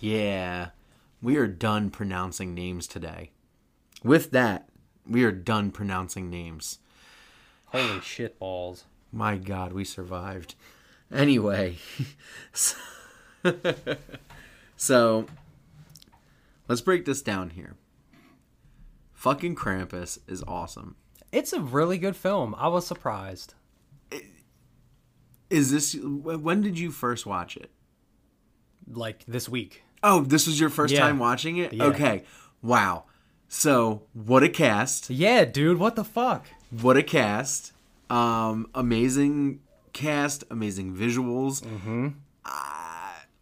yeah. 0.00 0.70
We 1.20 1.36
are 1.36 1.46
done 1.46 1.90
pronouncing 1.90 2.54
names 2.54 2.88
today. 2.88 3.30
With 4.02 4.32
that, 4.32 4.68
we 5.06 5.22
are 5.22 5.30
done 5.30 5.70
pronouncing 5.70 6.28
names. 6.28 6.78
Holy 7.72 8.00
shit 8.00 8.38
balls. 8.38 8.84
My 9.10 9.36
God, 9.36 9.72
we 9.72 9.84
survived. 9.84 10.54
Anyway, 11.12 11.76
so, 12.52 12.76
so 14.76 15.26
let's 16.68 16.80
break 16.80 17.04
this 17.04 17.20
down 17.22 17.50
here. 17.50 17.74
Fucking 19.12 19.54
Krampus 19.54 20.18
is 20.26 20.42
awesome. 20.48 20.96
It's 21.30 21.52
a 21.52 21.60
really 21.60 21.98
good 21.98 22.16
film. 22.16 22.54
I 22.58 22.68
was 22.68 22.86
surprised. 22.86 23.54
Is 25.50 25.70
this 25.70 25.94
when 26.02 26.62
did 26.62 26.78
you 26.78 26.90
first 26.90 27.26
watch 27.26 27.56
it? 27.56 27.70
Like 28.90 29.24
this 29.26 29.48
week. 29.48 29.82
Oh, 30.02 30.22
this 30.22 30.46
was 30.46 30.58
your 30.58 30.70
first 30.70 30.94
Yeah. 30.94 31.00
time 31.00 31.18
watching 31.18 31.58
it? 31.58 31.72
Yeah. 31.74 31.84
Okay. 31.84 32.24
Wow. 32.62 33.04
So, 33.48 34.04
what 34.14 34.42
a 34.42 34.48
cast. 34.48 35.10
Yeah, 35.10 35.44
dude, 35.44 35.78
what 35.78 35.94
the 35.94 36.04
fuck? 36.04 36.46
What 36.80 36.96
a 36.96 37.02
cast. 37.02 37.72
Um 38.10 38.68
amazing 38.74 39.60
cast, 39.92 40.44
amazing 40.50 40.94
visuals. 40.94 41.62
Mm-hmm. 41.62 42.08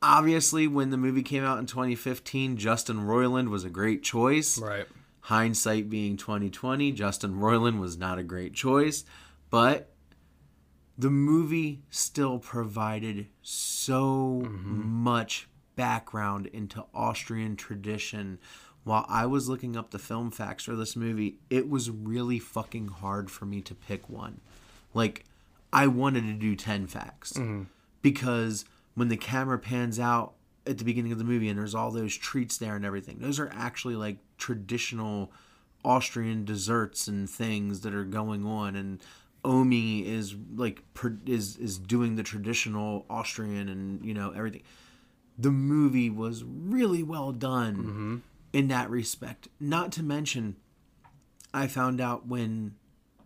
Obviously, 0.02 0.66
when 0.66 0.88
the 0.90 0.96
movie 0.96 1.22
came 1.22 1.44
out 1.44 1.58
in 1.58 1.66
2015, 1.66 2.56
Justin 2.56 3.00
Roiland 3.00 3.50
was 3.50 3.64
a 3.64 3.70
great 3.70 4.02
choice. 4.02 4.58
Right. 4.58 4.86
Hindsight 5.20 5.90
being 5.90 6.16
2020, 6.16 6.92
Justin 6.92 7.34
Roiland 7.34 7.78
was 7.78 7.98
not 7.98 8.18
a 8.18 8.22
great 8.22 8.54
choice, 8.54 9.04
but 9.50 9.92
the 10.96 11.10
movie 11.10 11.82
still 11.90 12.38
provided 12.38 13.26
so 13.42 14.40
much 14.50 15.48
background 15.76 16.46
into 16.46 16.84
Austrian 16.94 17.56
tradition. 17.56 18.38
While 18.84 19.04
I 19.08 19.26
was 19.26 19.48
looking 19.48 19.76
up 19.76 19.90
the 19.90 19.98
film 19.98 20.30
facts 20.30 20.64
for 20.64 20.74
this 20.74 20.96
movie, 20.96 21.36
it 21.50 21.68
was 21.68 21.90
really 21.90 22.38
fucking 22.38 22.88
hard 22.88 23.30
for 23.30 23.44
me 23.44 23.60
to 23.62 23.74
pick 23.74 24.08
one. 24.08 24.40
Like, 24.94 25.24
I 25.72 25.86
wanted 25.86 26.22
to 26.22 26.32
do 26.32 26.56
10 26.56 26.86
facts 26.86 27.34
mm-hmm. 27.34 27.64
because 28.02 28.64
when 28.94 29.08
the 29.08 29.16
camera 29.16 29.58
pans 29.58 29.98
out 29.98 30.32
at 30.66 30.78
the 30.78 30.84
beginning 30.84 31.12
of 31.12 31.18
the 31.18 31.24
movie 31.24 31.48
and 31.48 31.58
there's 31.58 31.74
all 31.74 31.90
those 31.90 32.16
treats 32.16 32.56
there 32.56 32.74
and 32.74 32.84
everything, 32.84 33.18
those 33.20 33.38
are 33.38 33.50
actually 33.54 33.96
like 33.96 34.18
traditional 34.38 35.30
Austrian 35.84 36.44
desserts 36.44 37.06
and 37.06 37.28
things 37.28 37.80
that 37.80 37.94
are 37.94 38.04
going 38.04 38.44
on. 38.44 38.76
And 38.76 39.00
Omi 39.44 40.06
is 40.06 40.34
like 40.54 40.82
is 41.26 41.56
is 41.56 41.78
doing 41.78 42.16
the 42.16 42.22
traditional 42.22 43.06
Austrian 43.08 43.68
and 43.68 44.04
you 44.04 44.12
know 44.12 44.30
everything. 44.30 44.62
The 45.38 45.50
movie 45.50 46.10
was 46.10 46.44
really 46.44 47.02
well 47.02 47.32
done 47.32 47.76
mm-hmm. 47.76 48.16
In 48.52 48.68
that 48.68 48.90
respect. 48.90 49.48
Not 49.58 49.92
to 49.92 50.02
mention, 50.02 50.56
I 51.52 51.66
found 51.66 52.00
out 52.00 52.26
when 52.26 52.74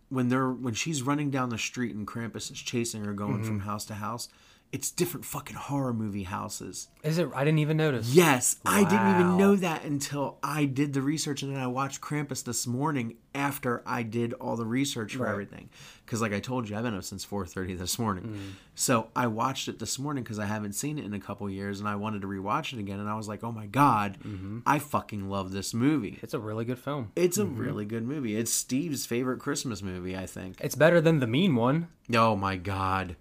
when 0.08 0.28
they're 0.28 0.50
when 0.50 0.74
she's 0.74 1.02
running 1.02 1.30
down 1.30 1.48
the 1.48 1.58
street 1.58 1.94
and 1.94 2.06
Krampus 2.06 2.50
is 2.50 2.58
chasing 2.58 3.04
her 3.04 3.12
going 3.12 3.38
mm-hmm. 3.38 3.46
from 3.46 3.60
house 3.60 3.84
to 3.86 3.94
house, 3.94 4.28
it's 4.74 4.90
different 4.90 5.24
fucking 5.24 5.54
horror 5.56 5.92
movie 5.94 6.24
houses. 6.24 6.88
Is 7.04 7.18
it? 7.18 7.28
I 7.34 7.44
didn't 7.44 7.60
even 7.60 7.76
notice. 7.76 8.12
Yes, 8.12 8.56
I 8.66 8.82
didn't 8.82 9.10
even 9.14 9.36
know 9.36 9.54
that 9.56 9.84
until 9.84 10.38
I 10.42 10.64
did 10.64 10.92
the 10.94 11.00
research 11.02 11.42
and 11.42 11.54
then 11.54 11.62
I 11.62 11.68
watched 11.68 12.00
Krampus 12.00 12.42
this 12.42 12.66
morning 12.66 13.16
after 13.36 13.82
I 13.86 14.02
did 14.02 14.32
all 14.34 14.56
the 14.56 14.66
research 14.66 15.14
for 15.16 15.24
Right. 15.24 15.30
everything. 15.32 15.68
Because 16.04 16.20
like 16.20 16.32
I 16.32 16.40
told 16.40 16.68
you, 16.68 16.76
I've 16.76 16.82
been 16.82 16.94
up 16.96 17.04
since 17.04 17.24
4:30 17.24 17.74
this 17.78 17.98
morning. 17.98 18.24
Mm. 18.24 18.38
So 18.74 19.08
I 19.14 19.26
watched 19.28 19.68
it 19.68 19.78
this 19.78 19.98
morning 19.98 20.24
because 20.24 20.38
I 20.40 20.46
haven't 20.46 20.72
seen 20.74 20.98
it 20.98 21.04
in 21.04 21.14
a 21.14 21.20
couple 21.20 21.48
years 21.48 21.78
and 21.78 21.88
I 21.88 21.94
wanted 21.94 22.22
to 22.22 22.26
rewatch 22.28 22.72
it 22.72 22.78
again. 22.80 22.98
And 22.98 23.08
I 23.08 23.14
was 23.14 23.28
like, 23.28 23.44
oh 23.44 23.52
my 23.52 23.66
god, 23.66 24.18
I 24.66 24.78
fucking 24.80 25.28
love 25.30 25.52
this 25.52 25.72
movie. 25.72 26.12
Mm-hmm. 26.12 26.24
It's 26.24 26.34
a 26.34 26.40
really 26.40 26.64
good 26.64 26.78
film. 26.80 27.12
It's 27.14 27.38
a 27.38 27.44
Mhm. 27.44 27.58
really 27.58 27.84
good 27.84 28.02
movie. 28.06 28.36
It's 28.36 28.52
Steve's 28.52 29.06
favorite 29.06 29.38
Christmas 29.38 29.82
movie, 29.82 30.16
I 30.16 30.26
think. 30.26 30.56
It's 30.60 30.74
better 30.74 31.00
than 31.00 31.20
the 31.20 31.26
mean 31.28 31.54
one. 31.54 31.88
Oh 32.14 32.34
my 32.34 32.56
god. 32.56 33.16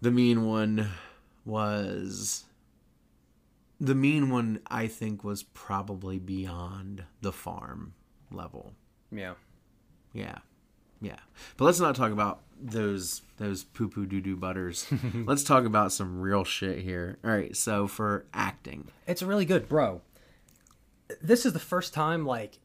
The 0.00 0.10
mean 0.10 0.44
one 0.46 0.88
was 1.44 2.44
the 3.80 3.94
mean 3.94 4.30
one 4.30 4.60
I 4.68 4.86
think 4.86 5.24
was 5.24 5.42
probably 5.42 6.18
beyond 6.18 7.04
the 7.20 7.32
farm 7.32 7.94
level. 8.30 8.74
Yeah. 9.10 9.34
Yeah. 10.12 10.38
Yeah. 11.00 11.16
But 11.56 11.64
let's 11.66 11.80
not 11.80 11.94
talk 11.96 12.12
about 12.12 12.40
those 12.60 13.22
those 13.36 13.62
poo 13.64 13.88
poo 13.88 14.06
doo 14.06 14.20
doo 14.20 14.36
butters. 14.36 14.86
let's 15.14 15.44
talk 15.44 15.64
about 15.64 15.92
some 15.92 16.20
real 16.20 16.44
shit 16.44 16.80
here. 16.80 17.18
All 17.24 17.30
right, 17.30 17.56
so 17.56 17.86
for 17.86 18.24
acting. 18.34 18.88
It's 19.06 19.22
really 19.22 19.44
good, 19.44 19.68
bro. 19.68 20.00
This 21.22 21.46
is 21.46 21.52
the 21.52 21.58
first 21.60 21.94
time 21.94 22.26
like 22.26 22.58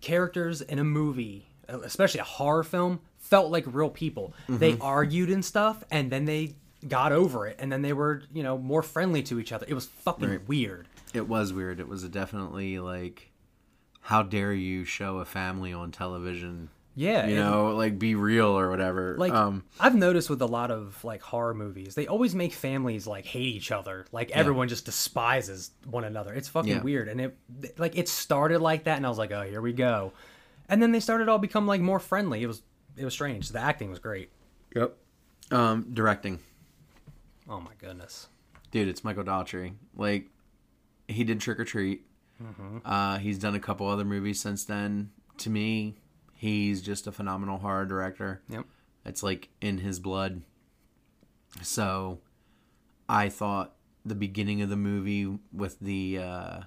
characters 0.00 0.60
in 0.62 0.78
a 0.78 0.84
movie, 0.84 1.48
especially 1.68 2.20
a 2.20 2.24
horror 2.24 2.64
film, 2.64 3.00
felt 3.18 3.50
like 3.52 3.64
real 3.66 3.90
people. 3.90 4.32
They 4.48 4.72
Mhm. 4.72 4.78
argued 4.82 5.30
and 5.30 5.44
stuff, 5.44 5.84
and 5.90 6.10
then 6.10 6.24
they 6.24 6.56
got 6.86 7.12
over 7.12 7.46
it, 7.46 7.56
and 7.58 7.70
then 7.72 7.82
they 7.82 7.92
were, 7.92 8.22
you 8.32 8.42
know, 8.42 8.58
more 8.58 8.82
friendly 8.82 9.22
to 9.24 9.38
each 9.40 9.52
other. 9.52 9.66
It 9.68 9.74
was 9.74 9.86
fucking 9.86 10.28
Right. 10.28 10.48
weird. 10.48 10.88
It 11.14 11.28
was 11.28 11.52
weird. 11.52 11.80
It 11.80 11.88
was 11.88 12.04
a 12.04 12.08
definitely 12.08 12.78
like 12.78 13.30
how 14.00 14.22
dare 14.22 14.52
you 14.52 14.84
show 14.84 15.18
a 15.18 15.24
family 15.24 15.72
on 15.72 15.90
television? 15.90 16.68
Yeah, 16.98 17.26
You 17.26 17.36
know, 17.36 17.74
like 17.74 17.98
be 17.98 18.14
real 18.14 18.46
or 18.58 18.70
whatever. 18.70 19.16
Like 19.18 19.32
um 19.32 19.64
I've 19.80 19.94
noticed 19.94 20.30
with 20.30 20.40
a 20.40 20.46
lot 20.46 20.70
of 20.70 21.02
like 21.04 21.20
horror 21.22 21.52
movies, 21.54 21.94
they 21.94 22.06
always 22.06 22.34
make 22.34 22.52
families 22.54 23.06
like 23.06 23.26
hate 23.26 23.54
each 23.54 23.70
other. 23.72 24.06
Like 24.12 24.30
Yeah. 24.30 24.38
everyone 24.38 24.68
just 24.68 24.84
despises 24.86 25.72
one 25.84 26.04
another. 26.04 26.32
It's 26.32 26.48
fucking 26.48 26.70
Yeah. 26.70 26.82
weird. 26.82 27.08
And 27.08 27.20
it 27.20 27.36
like 27.78 27.98
it 27.98 28.08
started 28.08 28.60
like 28.60 28.84
that, 28.84 28.96
and 28.96 29.04
I 29.04 29.08
was 29.10 29.18
like, 29.18 29.30
oh, 29.32 29.42
here 29.42 29.60
we 29.60 29.72
go. 29.74 30.12
And 30.68 30.80
then 30.80 30.92
they 30.92 31.00
started 31.00 31.28
all 31.28 31.38
become 31.38 31.66
like 31.66 31.80
more 31.82 31.98
friendly. 32.00 32.42
It 32.42 32.46
was 32.46 32.62
it 32.96 33.04
was 33.04 33.12
strange. 33.12 33.48
The 33.50 33.60
acting 33.60 33.90
was 33.90 33.98
great. 33.98 34.30
Yep. 34.74 34.96
Um 35.50 35.88
directing. 35.92 36.38
Oh 37.48 37.60
my 37.60 37.72
goodness. 37.78 38.28
Dude, 38.70 38.88
it's 38.88 39.04
Michael 39.04 39.24
Dougherty. 39.24 39.74
Like 39.96 40.28
he 41.08 41.24
did 41.24 41.40
Trick 41.40 41.58
'r 41.58 41.64
Treat. 41.64 42.04
Mhm. 42.42 42.82
Uh, 42.84 43.18
he's 43.18 43.38
done 43.38 43.54
a 43.54 43.60
couple 43.60 43.86
other 43.86 44.04
movies 44.04 44.40
since 44.40 44.64
then. 44.64 45.10
To 45.38 45.50
me, 45.50 45.96
he's 46.34 46.82
just 46.82 47.06
a 47.06 47.12
phenomenal 47.12 47.58
horror 47.58 47.86
director. 47.86 48.42
Yep. 48.48 48.66
It's 49.04 49.22
like 49.22 49.48
in 49.60 49.78
his 49.78 50.00
blood. 50.00 50.42
So, 51.62 52.18
I 53.08 53.28
thought 53.28 53.74
the 54.04 54.14
beginning 54.14 54.60
of 54.62 54.68
the 54.68 54.76
movie 54.76 55.38
with 55.52 55.78
the 55.80 56.18
uh, 56.18 56.60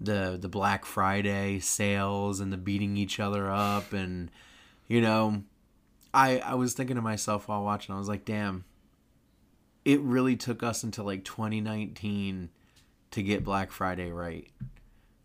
the 0.00 0.38
the 0.40 0.48
Black 0.48 0.84
Friday 0.86 1.58
sales 1.58 2.40
and 2.40 2.52
the 2.52 2.56
beating 2.56 2.96
each 2.96 3.20
other 3.20 3.50
up 3.50 3.92
and 3.92 4.30
you 4.88 5.00
know, 5.00 5.42
I 6.14 6.38
I 6.38 6.54
was 6.54 6.72
thinking 6.74 6.96
to 6.96 7.02
myself 7.02 7.48
while 7.48 7.62
watching, 7.64 7.94
I 7.94 7.98
was 7.98 8.08
like, 8.08 8.24
damn, 8.24 8.64
it 9.84 10.00
really 10.00 10.36
took 10.36 10.62
us 10.62 10.82
until 10.82 11.04
like 11.04 11.24
2019 11.24 12.50
to 13.12 13.22
get 13.22 13.44
Black 13.44 13.70
Friday 13.72 14.10
right. 14.10 14.48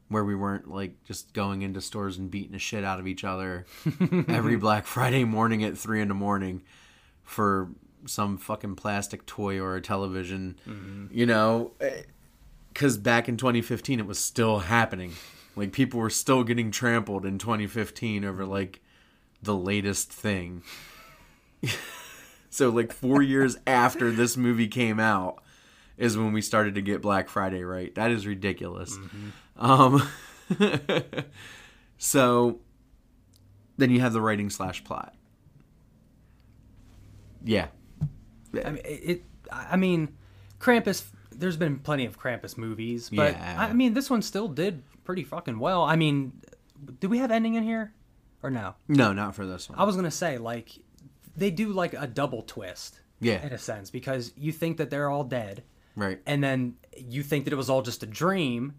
Where 0.08 0.24
we 0.24 0.36
weren't 0.36 0.70
like 0.70 1.04
just 1.04 1.34
going 1.34 1.62
into 1.64 1.82
stores 1.82 2.18
and 2.18 2.30
beating 2.30 2.52
the 2.52 2.60
shit 2.60 2.84
out 2.84 3.00
of 3.00 3.08
each 3.08 3.24
other 3.24 3.66
every 4.28 4.56
Black 4.56 4.86
Friday 4.86 5.24
morning 5.24 5.64
at 5.64 5.78
three 5.78 6.00
in 6.02 6.08
the 6.10 6.14
morning 6.14 6.62
for 7.24 7.70
some 8.06 8.38
fucking 8.38 8.76
plastic 8.76 9.26
toy 9.26 9.60
or 9.60 9.76
a 9.76 9.82
television, 9.82 10.60
Mhm. 10.68 11.08
you 11.12 11.26
know, 11.26 11.72
because 12.72 12.98
back 13.00 13.28
in 13.28 13.36
2015 13.36 14.00
it 14.00 14.06
was 14.06 14.20
still 14.20 14.60
happening. 14.60 15.14
Like 15.56 15.72
people 15.72 16.00
were 16.00 16.12
still 16.12 16.44
getting 16.44 16.70
trampled 16.70 17.26
in 17.26 17.40
2015 17.40 18.24
over 18.26 18.46
like 18.46 18.82
the 19.42 19.56
latest 19.56 20.14
thing. 20.14 20.62
so 22.56 22.70
like 22.70 22.92
four 22.94 23.22
years 23.22 23.58
after 23.68 24.12
this 24.12 24.38
movie 24.38 24.68
came 24.68 25.00
out 25.00 25.44
is 25.98 26.18
when 26.18 26.32
we 26.34 26.42
started 26.42 26.76
to 26.76 26.82
get 26.82 27.02
Black 27.02 27.28
Friday 27.30 27.64
right. 27.64 27.94
That 27.96 28.12
is 28.12 28.26
ridiculous. 28.26 28.98
Um, 29.58 30.08
so 31.98 32.60
then 33.78 33.90
you 33.92 34.02
have 34.02 34.14
the 34.14 34.22
writing 34.22 34.50
slash 34.50 34.84
plot. 34.84 35.14
Yeah. 37.44 37.68
I 38.54 38.70
mean, 38.72 38.82
it. 38.86 39.10
it- 39.10 39.24
I 39.52 39.76
mean, 39.76 40.16
Krampus. 40.60 41.06
There's 41.32 41.56
been 41.56 41.78
plenty 41.78 42.06
of 42.08 42.18
Krampus 42.20 42.58
movies, 42.58 43.10
but 43.12 43.34
Yeah. 43.34 43.56
I 43.60 43.74
mean, 43.74 43.94
this 43.94 44.10
one 44.10 44.24
still 44.24 44.48
did 44.48 44.82
pretty 45.04 45.24
fucking 45.24 45.60
well. 45.60 45.84
I 45.84 45.96
mean, 45.96 46.42
do 47.00 47.08
we 47.08 47.20
have 47.20 47.30
ending 47.30 47.54
in 47.54 47.62
here 47.64 47.94
or 48.42 48.50
no? 48.50 48.74
No, 48.88 49.14
not 49.14 49.36
for 49.36 49.46
this 49.46 49.70
one. 49.70 49.78
I 49.78 49.84
was 49.84 49.96
gonna 49.96 50.10
say 50.10 50.40
like 50.40 50.72
they 51.36 51.52
do 51.52 51.70
like 51.70 51.94
a 51.94 52.08
double 52.08 52.42
twist. 52.42 53.00
Yeah. 53.20 53.46
In 53.46 53.54
a 53.54 53.58
sense, 53.58 53.90
because 53.90 54.34
you 54.36 54.52
think 54.52 54.78
that 54.78 54.90
they're 54.90 55.10
all 55.10 55.24
dead, 55.24 55.64
Right. 55.96 56.20
and 56.26 56.44
then 56.44 56.76
you 56.98 57.24
think 57.24 57.46
that 57.46 57.54
it 57.54 57.56
was 57.56 57.70
all 57.70 57.82
just 57.82 58.04
a 58.04 58.06
dream, 58.06 58.74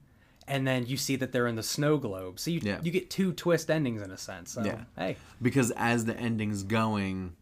and 0.46 0.66
then 0.66 0.86
you 0.86 0.96
see 0.98 1.16
that 1.16 1.32
they're 1.32 1.46
in 1.46 1.56
the 1.56 1.62
snow 1.62 1.96
globe. 1.96 2.38
So 2.38 2.50
you 2.50 2.60
Yeah. 2.62 2.78
you 2.82 2.90
get 2.92 3.08
two 3.10 3.32
twist 3.32 3.70
endings 3.70 4.02
in 4.02 4.10
a 4.10 4.18
sense. 4.18 4.52
So, 4.52 4.62
Yeah. 4.62 4.84
Hey. 4.96 5.16
Because 5.40 5.70
as 5.72 6.04
the 6.04 6.16
ending's 6.16 6.62
going, 6.64 7.32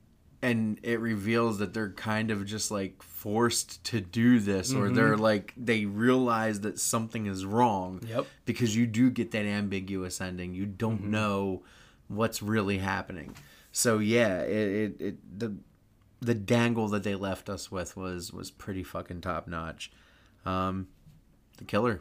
and 0.41 0.79
it 0.83 1.01
reveals 1.01 1.59
that 1.59 1.75
they're 1.75 1.91
kind 1.93 2.31
of 2.31 2.47
just 2.47 2.71
like 2.71 3.03
forced 3.03 3.83
to 3.85 4.01
do 4.01 4.39
this, 4.39 4.73
or 4.73 4.89
Mhm. 4.89 4.95
they're 4.95 5.17
like 5.17 5.53
they 5.57 5.87
realize 5.87 6.61
that 6.61 6.79
something 6.79 7.27
is 7.27 7.45
wrong. 7.45 8.01
Yep. 8.07 8.27
Because 8.47 8.77
you 8.77 8.87
do 8.87 9.11
get 9.11 9.33
that 9.33 9.45
ambiguous 9.47 10.21
ending. 10.21 10.55
You 10.55 10.67
don't 10.67 11.03
Mhm. 11.03 11.09
know 11.09 11.63
what's 12.09 12.41
really 12.43 12.79
happening. 12.79 13.35
So 13.77 13.99
yeah, 13.99 14.39
it, 14.43 14.69
it, 15.01 15.01
it 15.01 15.39
the 15.41 15.57
the 16.21 16.33
dangle 16.35 16.87
that 16.89 17.03
they 17.03 17.17
left 17.17 17.51
us 17.51 17.73
with 17.73 17.97
was 17.97 18.33
was 18.33 18.53
pretty 18.53 18.85
fucking 18.85 19.21
top 19.21 19.49
notch. 19.49 19.91
Um, 20.47 20.87
the 21.59 21.65
killer, 21.65 22.01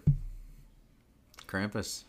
Krampus. 1.47 2.03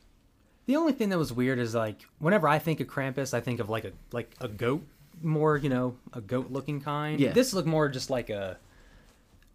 The 0.66 0.76
only 0.76 0.92
thing 0.92 1.08
that 1.08 1.18
was 1.18 1.32
weird 1.32 1.58
is 1.58 1.74
like 1.74 2.04
whenever 2.18 2.46
I 2.46 2.58
think 2.58 2.80
of 2.80 2.88
Krampus, 2.88 3.32
I 3.32 3.40
think 3.40 3.58
of 3.58 3.70
like 3.70 3.86
a 3.86 3.92
like 4.12 4.34
a 4.38 4.48
goat, 4.48 4.86
more 5.22 5.56
you 5.56 5.70
know 5.70 5.96
a 6.12 6.20
goat 6.20 6.50
looking 6.50 6.82
kind. 6.82 7.18
Yeah. 7.18 7.32
This 7.32 7.54
looked 7.54 7.66
more 7.66 7.88
just 7.88 8.10
like 8.10 8.28
a 8.28 8.58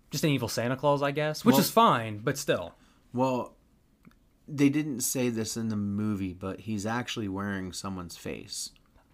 just 0.10 0.24
an 0.24 0.32
evil 0.32 0.48
Santa 0.48 0.76
Claus, 0.76 1.04
I 1.04 1.12
guess, 1.12 1.46
which 1.46 1.54
Well- 1.54 1.62
is 1.62 1.70
fine, 1.70 2.18
but 2.18 2.36
still. 2.36 2.74
Well, 3.14 3.54
they 4.48 4.70
didn't 4.70 5.02
say 5.02 5.30
this 5.30 5.56
in 5.56 5.70
the 5.70 5.76
movie, 5.76 6.34
but 6.34 6.62
he's 6.62 6.88
actually 6.88 7.28
wearing 7.28 7.74
someone's 7.74 8.18
face. 8.18 8.72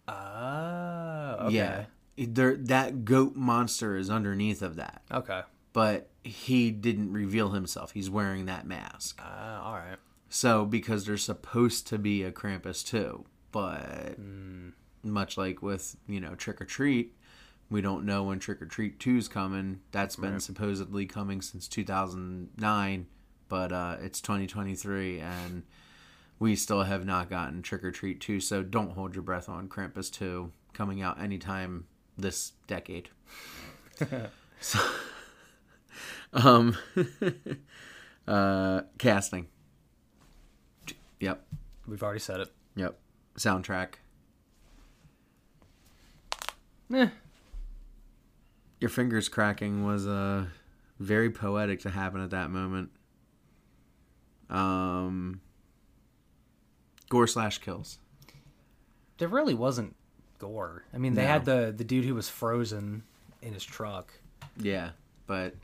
Oh, 0.08 1.36
okay. 1.48 1.54
Yeah, 1.56 1.86
there 2.18 2.56
that 2.56 3.06
goat 3.06 3.36
monster 3.36 3.98
is 3.98 4.10
underneath 4.10 4.62
of 4.62 4.76
that. 4.76 5.02
Okay. 5.12 5.42
But 5.74 6.10
he 6.24 6.72
didn't 6.72 7.12
reveal 7.12 7.50
himself. 7.52 7.92
He's 7.92 8.10
wearing 8.10 8.46
that 8.46 8.66
mask. 8.66 9.20
Uh, 9.22 9.60
all 9.62 9.74
right. 9.76 9.98
So 10.30 10.66
because 10.66 11.06
there's 11.06 11.24
supposed 11.24 11.88
to 11.88 11.98
be 11.98 12.24
a 12.24 12.32
Krampus 12.32 12.86
too, 12.86 13.26
but 13.52 14.16
Hmm. 14.18 14.70
much 15.04 15.38
like 15.38 15.62
with 15.62 15.96
you 16.08 16.20
know 16.20 16.36
Trick 16.36 16.58
'r 16.62 16.68
Treat, 16.68 17.16
we 17.70 17.82
don't 17.82 18.06
know 18.06 18.24
when 18.24 18.40
Trick 18.40 18.62
'r 18.62 18.68
Treat 18.68 19.00
Two's 19.00 19.28
coming. 19.28 19.82
That's 19.92 20.16
been 20.16 20.34
Right. 20.34 20.42
supposedly 20.42 21.06
coming 21.06 21.42
since 21.42 21.68
2009, 21.68 23.08
but 23.50 23.72
uh, 23.72 23.98
it's 24.02 24.22
2023 24.22 25.20
and 25.20 25.64
we 26.40 26.56
still 26.56 26.84
have 26.84 27.06
not 27.06 27.30
gotten 27.30 27.62
Trick 27.62 27.84
'r 27.84 27.92
Treat 27.92 28.20
2. 28.20 28.40
So 28.40 28.64
don't 28.64 28.92
hold 28.92 29.16
your 29.16 29.24
breath 29.24 29.50
on 29.50 29.68
Krampus 29.70 30.12
2 30.12 30.52
coming 30.74 31.02
out 31.02 31.20
anytime 31.22 31.88
this 32.18 32.54
decade. 32.68 33.10
so, 34.60 34.80
um, 36.34 36.78
uh, 38.28 38.82
casting. 38.98 39.48
Yep. 41.20 41.46
We've 41.88 42.04
already 42.04 42.20
said 42.20 42.42
it. 42.42 42.52
Yep. 42.76 42.98
Soundtrack. 43.38 43.96
Eh. 46.94 47.08
Your 48.80 48.90
fingers 48.90 49.30
cracking 49.30 49.86
was 49.86 50.06
uh 50.06 50.46
very 51.00 51.32
poetic 51.32 51.80
to 51.82 51.90
happen 51.90 52.22
at 52.22 52.30
that 52.30 52.52
moment. 52.52 52.92
Um 54.50 55.42
gore 57.10 57.28
slash 57.28 57.58
kills. 57.60 58.00
There 59.18 59.28
really 59.28 59.54
wasn't 59.54 59.96
gore. 60.40 60.84
I 60.94 60.98
mean, 60.98 61.14
they 61.14 61.22
No. 61.24 61.28
had 61.28 61.46
the 61.46 61.74
the 61.76 61.84
dude 61.84 62.06
who 62.06 62.16
was 62.16 62.28
frozen 62.30 63.04
in 63.42 63.54
his 63.54 63.64
truck, 63.64 64.12
Yeah, 64.58 64.92
but 65.28 65.56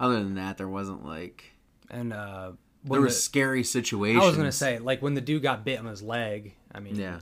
other 0.00 0.22
than 0.22 0.34
that, 0.34 0.56
there 0.58 0.68
wasn't 0.68 1.04
like 1.04 1.52
and 1.90 2.12
uh, 2.12 2.52
there 2.84 3.00
were 3.00 3.06
the- 3.06 3.12
scary 3.12 3.62
situations. 3.64 4.22
I 4.22 4.26
was 4.26 4.36
gonna 4.36 4.50
say, 4.52 4.78
like 4.78 5.02
when 5.02 5.14
the 5.14 5.20
dude 5.20 5.42
got 5.42 5.64
bit 5.64 5.78
on 5.78 5.86
his 5.86 6.02
leg. 6.02 6.54
I 6.72 6.80
mean, 6.80 6.96
Yeah. 6.96 7.20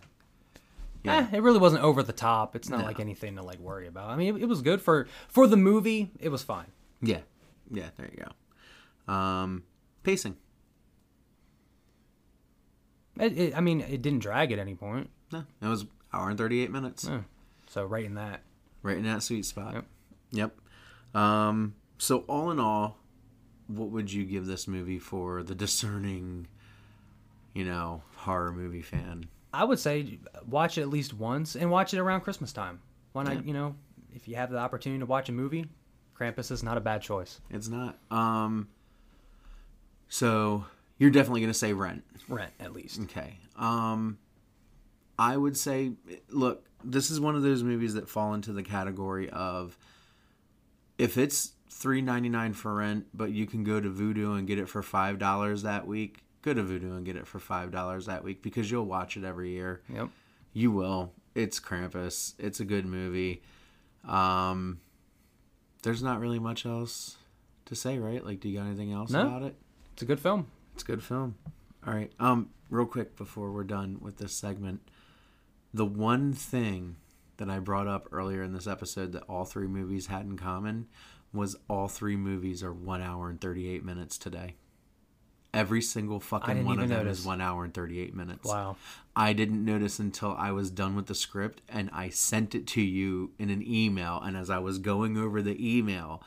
Eh, 1.05 1.27
it 1.33 1.43
really 1.43 1.59
wasn't 1.59 1.83
over 1.83 2.01
the 2.05 2.13
top. 2.13 2.55
It's 2.55 2.69
not 2.69 2.79
No. 2.81 2.85
like 2.87 3.01
anything 3.01 3.35
to 3.37 3.43
like 3.43 3.59
worry 3.59 3.89
about. 3.89 4.09
I 4.11 4.17
mean, 4.17 4.37
it, 4.37 4.43
it 4.43 4.47
was 4.47 4.63
good 4.63 4.81
for 4.81 5.09
for 5.29 5.47
the 5.49 5.57
movie. 5.57 6.13
It 6.21 6.29
was 6.29 6.43
fine. 6.45 6.69
Yeah, 7.03 7.21
yeah. 7.71 7.91
There 7.97 8.09
you 8.17 8.25
go. 8.25 9.13
Um, 9.13 9.65
pacing. 10.05 10.37
It, 13.19 13.39
it, 13.39 13.57
I 13.57 13.61
mean, 13.61 13.81
it 13.81 14.03
didn't 14.03 14.21
drag 14.21 14.53
at 14.53 14.59
any 14.59 14.75
point. 14.75 15.11
No, 15.33 15.45
it 15.61 15.67
was 15.67 15.87
hour 16.13 16.29
and 16.29 16.39
thirty 16.39 16.63
eight 16.63 16.71
minutes. 16.71 17.05
Yeah. 17.09 17.21
So 17.69 17.85
right 17.85 18.05
in 18.05 18.15
that. 18.15 18.43
Right 18.83 18.97
in 18.97 19.05
that 19.05 19.23
sweet 19.23 19.45
spot. 19.45 19.85
Yep. 20.31 20.55
Um, 21.15 21.75
so 21.99 22.21
all 22.29 22.51
in 22.51 22.59
all, 22.59 22.99
what 23.67 23.91
would 23.91 24.13
you 24.13 24.25
give 24.25 24.47
this 24.47 24.67
movie 24.67 24.99
for 24.99 25.43
the 25.43 25.55
discerning, 25.55 26.49
you 27.55 27.65
know, 27.65 28.03
horror 28.17 28.53
movie 28.53 28.83
fan? 28.83 29.27
I 29.55 29.65
would 29.65 29.79
say 29.79 30.19
watch 30.49 30.79
it 30.79 30.83
at 30.83 30.89
least 30.89 31.15
once 31.15 31.55
and 31.55 31.71
watch 31.71 31.93
it 31.93 31.99
around 31.99 32.23
Christmas 32.23 32.53
time. 32.53 32.81
Why 33.13 33.25
not? 33.25 33.35
Yeah. 33.35 33.41
You 33.45 33.53
know, 33.53 33.77
if 34.15 34.27
you 34.27 34.37
have 34.37 34.51
the 34.51 34.59
opportunity 34.59 35.01
to 35.01 35.07
watch 35.07 35.29
a 35.29 35.33
movie, 35.33 35.67
Krampus 36.19 36.51
is 36.51 36.63
not 36.63 36.77
a 36.77 36.81
bad 36.81 37.03
choice. 37.03 37.41
It's 37.51 37.69
not. 37.69 37.99
Um. 38.11 38.69
So 40.09 40.65
you're 41.03 41.11
definitely 41.11 41.41
gonna 41.41 41.53
say 41.53 41.73
Rent. 41.73 42.05
Rent, 42.29 42.53
at 42.61 42.73
least. 42.73 43.01
Okay. 43.03 43.39
Um, 43.57 44.19
I 45.19 45.37
would 45.37 45.57
say, 45.57 45.93
look, 46.31 46.65
this 46.85 47.11
is 47.11 47.19
one 47.21 47.35
of 47.35 47.43
those 47.43 47.65
movies 47.65 47.95
that 47.95 48.09
fall 48.09 48.35
into 48.35 48.53
the 48.53 48.63
category 48.63 49.29
of 49.31 49.77
if 50.99 51.19
it's 51.19 51.53
three 51.69 52.01
ninety 52.03 52.29
nine 52.29 52.53
for 52.53 52.75
Rent, 52.77 53.07
but 53.13 53.33
you 53.33 53.47
can 53.47 53.65
go 53.65 53.81
to 53.81 53.91
Vudu 53.91 54.39
and 54.39 54.47
get 54.47 54.59
it 54.61 54.69
for 54.69 54.81
five 54.83 55.19
dollars 55.19 55.63
that 55.65 55.87
week. 55.89 56.23
Go 56.43 56.55
to 56.55 56.63
Vudu 56.63 56.97
and 56.97 57.05
get 57.05 57.17
it 57.17 57.27
for 57.27 57.41
five 57.41 57.73
dollars 57.73 58.07
that 58.07 58.23
week 58.23 58.41
because 58.43 58.71
you'll 58.71 58.87
watch 58.87 59.17
it 59.17 59.25
every 59.25 59.51
year. 59.51 59.83
Yep. 59.93 60.09
You 60.53 60.71
will. 60.71 61.13
It's 61.35 61.59
Krampus. 61.59 62.35
It's 62.39 62.61
a 62.61 62.65
good 62.65 62.87
movie. 62.87 63.43
Um, 64.05 64.81
there's 65.83 66.03
not 66.03 66.21
really 66.21 66.39
much 66.39 66.65
else 66.65 67.17
to 67.67 67.75
say, 67.75 67.99
right? 67.99 68.25
Like, 68.25 68.39
do 68.41 68.49
you 68.49 68.59
got 68.59 68.67
anything 68.67 68.93
else 68.93 69.11
No. 69.11 69.23
about 69.27 69.43
it? 69.43 69.57
It's 69.95 70.03
a 70.03 70.05
good 70.05 70.21
film. 70.21 70.47
It's 70.75 70.83
a 70.83 70.87
good 70.87 71.03
film. 71.03 71.37
All 71.87 71.93
right. 71.93 72.13
Um, 72.21 72.51
real 72.71 72.87
quick 72.87 73.17
before 73.17 73.51
we're 73.51 73.65
done 73.65 73.99
with 74.01 74.19
this 74.19 74.35
segment, 74.35 74.81
the 75.75 75.85
one 75.85 76.33
thing 76.33 76.97
that 77.39 77.51
I 77.51 77.59
brought 77.59 77.89
up 77.89 78.09
earlier 78.13 78.43
in 78.43 78.53
this 78.53 78.67
episode 78.67 79.13
that 79.13 79.25
all 79.29 79.45
three 79.45 79.67
movies 79.67 80.07
had 80.07 80.23
in 80.23 80.37
common 80.37 80.87
was 81.33 81.57
all 81.69 81.89
three 81.89 82.17
movies 82.17 82.63
are 82.63 82.73
one 82.73 83.01
hour 83.03 83.29
and 83.29 83.41
thirty 83.41 83.69
eight 83.69 83.85
minutes 83.85 84.19
today. 84.19 84.55
Every 85.55 85.83
single 85.83 86.21
fucking 86.21 86.65
one 86.65 86.79
of 86.79 86.89
them 86.89 87.05
notice. 87.05 87.21
is 87.21 87.27
one 87.27 87.41
hour 87.41 87.65
and 87.65 87.75
thirty 87.75 88.01
eight 88.01 88.15
minutes. 88.15 88.49
Wow. 88.49 88.77
I 89.15 89.33
didn't 89.33 89.65
notice 89.65 89.99
until 89.99 90.35
I 90.39 90.53
was 90.53 90.71
done 90.71 90.95
with 90.97 91.07
the 91.07 91.15
script 91.15 91.63
and 91.69 91.91
I 91.93 92.09
sent 92.09 92.55
it 92.55 92.67
to 92.69 92.81
you 92.81 93.33
in 93.39 93.51
an 93.51 93.63
email. 93.67 94.21
And 94.23 94.37
as 94.37 94.49
I 94.49 94.59
was 94.59 94.79
going 94.79 95.19
over 95.19 95.43
the 95.43 95.57
email, 95.59 96.23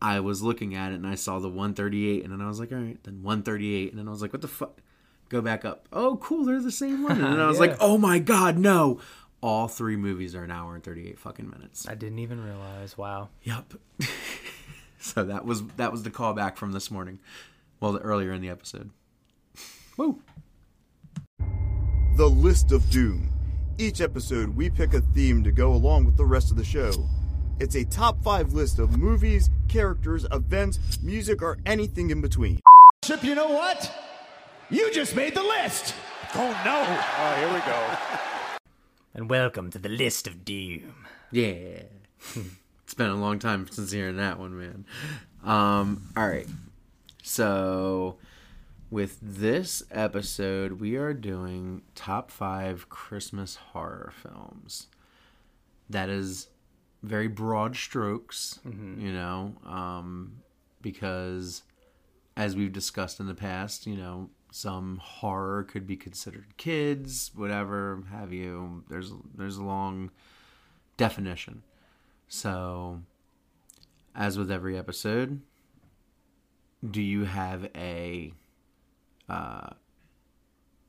I 0.00 0.20
was 0.20 0.42
looking 0.42 0.74
at 0.74 0.92
it 0.92 0.96
and 0.96 1.06
I 1.06 1.14
saw 1.16 1.38
the 1.40 1.48
138 1.48 2.22
and 2.24 2.32
then 2.32 2.40
I 2.40 2.46
was 2.48 2.60
like, 2.60 2.70
all 2.72 2.78
right, 2.78 2.98
then 3.02 3.22
138. 3.22 3.90
And 3.90 3.98
then 3.98 4.06
I 4.08 4.10
was 4.10 4.22
like, 4.22 4.32
what 4.32 4.42
the 4.42 4.48
fuck? 4.48 4.80
Go 5.28 5.40
back 5.42 5.64
up. 5.64 5.88
Oh, 5.92 6.16
cool. 6.22 6.44
They're 6.44 6.60
the 6.60 6.70
same 6.70 7.02
one. 7.02 7.12
And 7.12 7.24
then 7.24 7.40
I 7.40 7.46
was 7.48 7.56
Yeah. 7.56 7.66
like, 7.66 7.76
oh 7.80 7.98
my 7.98 8.18
God, 8.18 8.56
no. 8.58 9.00
All 9.40 9.68
three 9.68 9.96
movies 9.96 10.34
are 10.34 10.42
an 10.44 10.50
hour 10.50 10.74
and 10.74 10.82
38 10.82 11.18
fucking 11.18 11.48
minutes. 11.50 11.86
I 11.88 11.94
didn't 11.94 12.18
even 12.20 12.42
realize. 12.42 12.96
Wow. 12.98 13.28
Yep. 13.42 13.74
so 14.98 15.24
that 15.24 15.44
was 15.44 15.62
that 15.76 15.92
was 15.92 16.02
the 16.02 16.10
callback 16.10 16.56
from 16.56 16.72
this 16.72 16.90
morning. 16.90 17.18
Well, 17.80 17.92
the, 17.92 18.00
earlier 18.00 18.32
in 18.32 18.40
the 18.42 18.48
episode. 18.50 18.90
Woo. 19.96 20.20
The 22.16 22.26
List 22.28 22.72
of 22.72 22.88
Doom. 22.90 23.30
Each 23.78 24.00
episode, 24.00 24.56
we 24.56 24.70
pick 24.70 24.92
a 24.92 25.00
theme 25.00 25.44
to 25.44 25.52
go 25.52 25.72
along 25.72 26.04
with 26.04 26.16
the 26.16 26.24
rest 26.24 26.50
of 26.50 26.56
the 26.56 26.64
show. 26.64 26.90
It's 27.60 27.74
a 27.74 27.84
top 27.84 28.22
five 28.22 28.52
list 28.52 28.78
of 28.78 28.96
movies, 28.96 29.50
characters, 29.66 30.24
events, 30.30 30.78
music, 31.02 31.42
or 31.42 31.58
anything 31.66 32.10
in 32.10 32.20
between. 32.20 32.60
Chip, 33.02 33.24
you 33.24 33.34
know 33.34 33.48
what? 33.50 33.92
You 34.70 34.92
just 34.92 35.16
made 35.16 35.34
the 35.34 35.42
list. 35.42 35.92
Oh 36.36 36.62
no! 36.64 36.84
Oh, 37.18 37.34
here 37.36 37.52
we 37.52 37.58
go. 37.66 38.58
And 39.12 39.28
welcome 39.28 39.72
to 39.72 39.78
the 39.80 39.88
list 39.88 40.28
of 40.28 40.44
doom. 40.44 41.06
Yeah. 41.32 41.82
it's 42.84 42.94
been 42.94 43.10
a 43.10 43.16
long 43.16 43.40
time 43.40 43.66
since 43.68 43.90
hearing 43.90 44.18
that 44.18 44.38
one, 44.38 44.56
man. 44.56 44.84
Um, 45.42 46.12
all 46.16 46.28
right. 46.28 46.46
So, 47.24 48.18
with 48.88 49.18
this 49.20 49.82
episode, 49.90 50.80
we 50.80 50.94
are 50.94 51.12
doing 51.12 51.82
top 51.96 52.30
five 52.30 52.88
Christmas 52.88 53.56
horror 53.56 54.12
films. 54.22 54.86
That 55.90 56.08
is 56.08 56.46
very 57.02 57.28
broad 57.28 57.76
strokes, 57.76 58.58
you 58.64 59.12
know, 59.12 59.54
um, 59.64 60.42
because 60.82 61.62
as 62.36 62.56
we've 62.56 62.72
discussed 62.72 63.20
in 63.20 63.26
the 63.26 63.34
past, 63.34 63.86
you 63.86 63.96
know, 63.96 64.30
some 64.50 64.98
horror 65.02 65.64
could 65.64 65.86
be 65.86 65.96
considered 65.96 66.56
kids, 66.56 67.30
whatever 67.34 68.02
have 68.10 68.32
you. 68.32 68.84
There's 68.88 69.12
there's 69.34 69.56
a 69.56 69.64
long 69.64 70.10
definition. 70.96 71.62
So, 72.28 73.00
as 74.14 74.38
with 74.38 74.50
every 74.50 74.76
episode, 74.76 75.40
do 76.88 77.02
you 77.02 77.24
have 77.24 77.68
a 77.74 78.32
uh, 79.28 79.70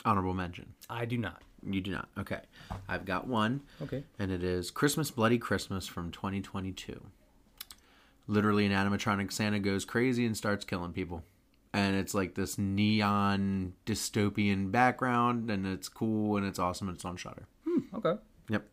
honorable 0.06 0.34
mention? 0.34 0.74
I 0.90 1.06
do 1.06 1.18
not. 1.18 1.42
You 1.68 1.82
do 1.82 1.92
not. 1.92 2.10
Okay. 2.18 2.42
I've 2.88 3.06
got 3.06 3.28
one. 3.28 3.62
Okay. 3.82 4.04
And 4.18 4.32
it 4.32 4.44
is 4.44 4.72
Christmas 4.72 5.12
Bloody 5.12 5.38
Christmas 5.38 5.88
from 5.88 6.12
2022. 6.12 7.02
Literally, 8.28 8.66
an 8.66 8.72
animatronic 8.72 9.32
Santa 9.32 9.60
goes 9.60 9.86
crazy 9.86 10.26
and 10.26 10.38
starts 10.38 10.64
killing 10.64 10.94
people. 10.94 11.24
And 11.74 11.96
it's 11.96 12.14
like 12.14 12.36
this 12.36 12.58
neon 12.58 13.74
dystopian 13.86 14.72
background, 14.72 15.52
and 15.52 15.68
it's 15.68 15.90
cool 15.90 16.38
and 16.38 16.46
it's 16.46 16.60
awesome 16.60 16.90
and 16.90 16.96
it's 16.96 17.06
on 17.06 17.18
Shudder. 17.18 17.48
Hmm, 17.68 17.96
okay. 17.96 18.16
Yep. 18.50 18.68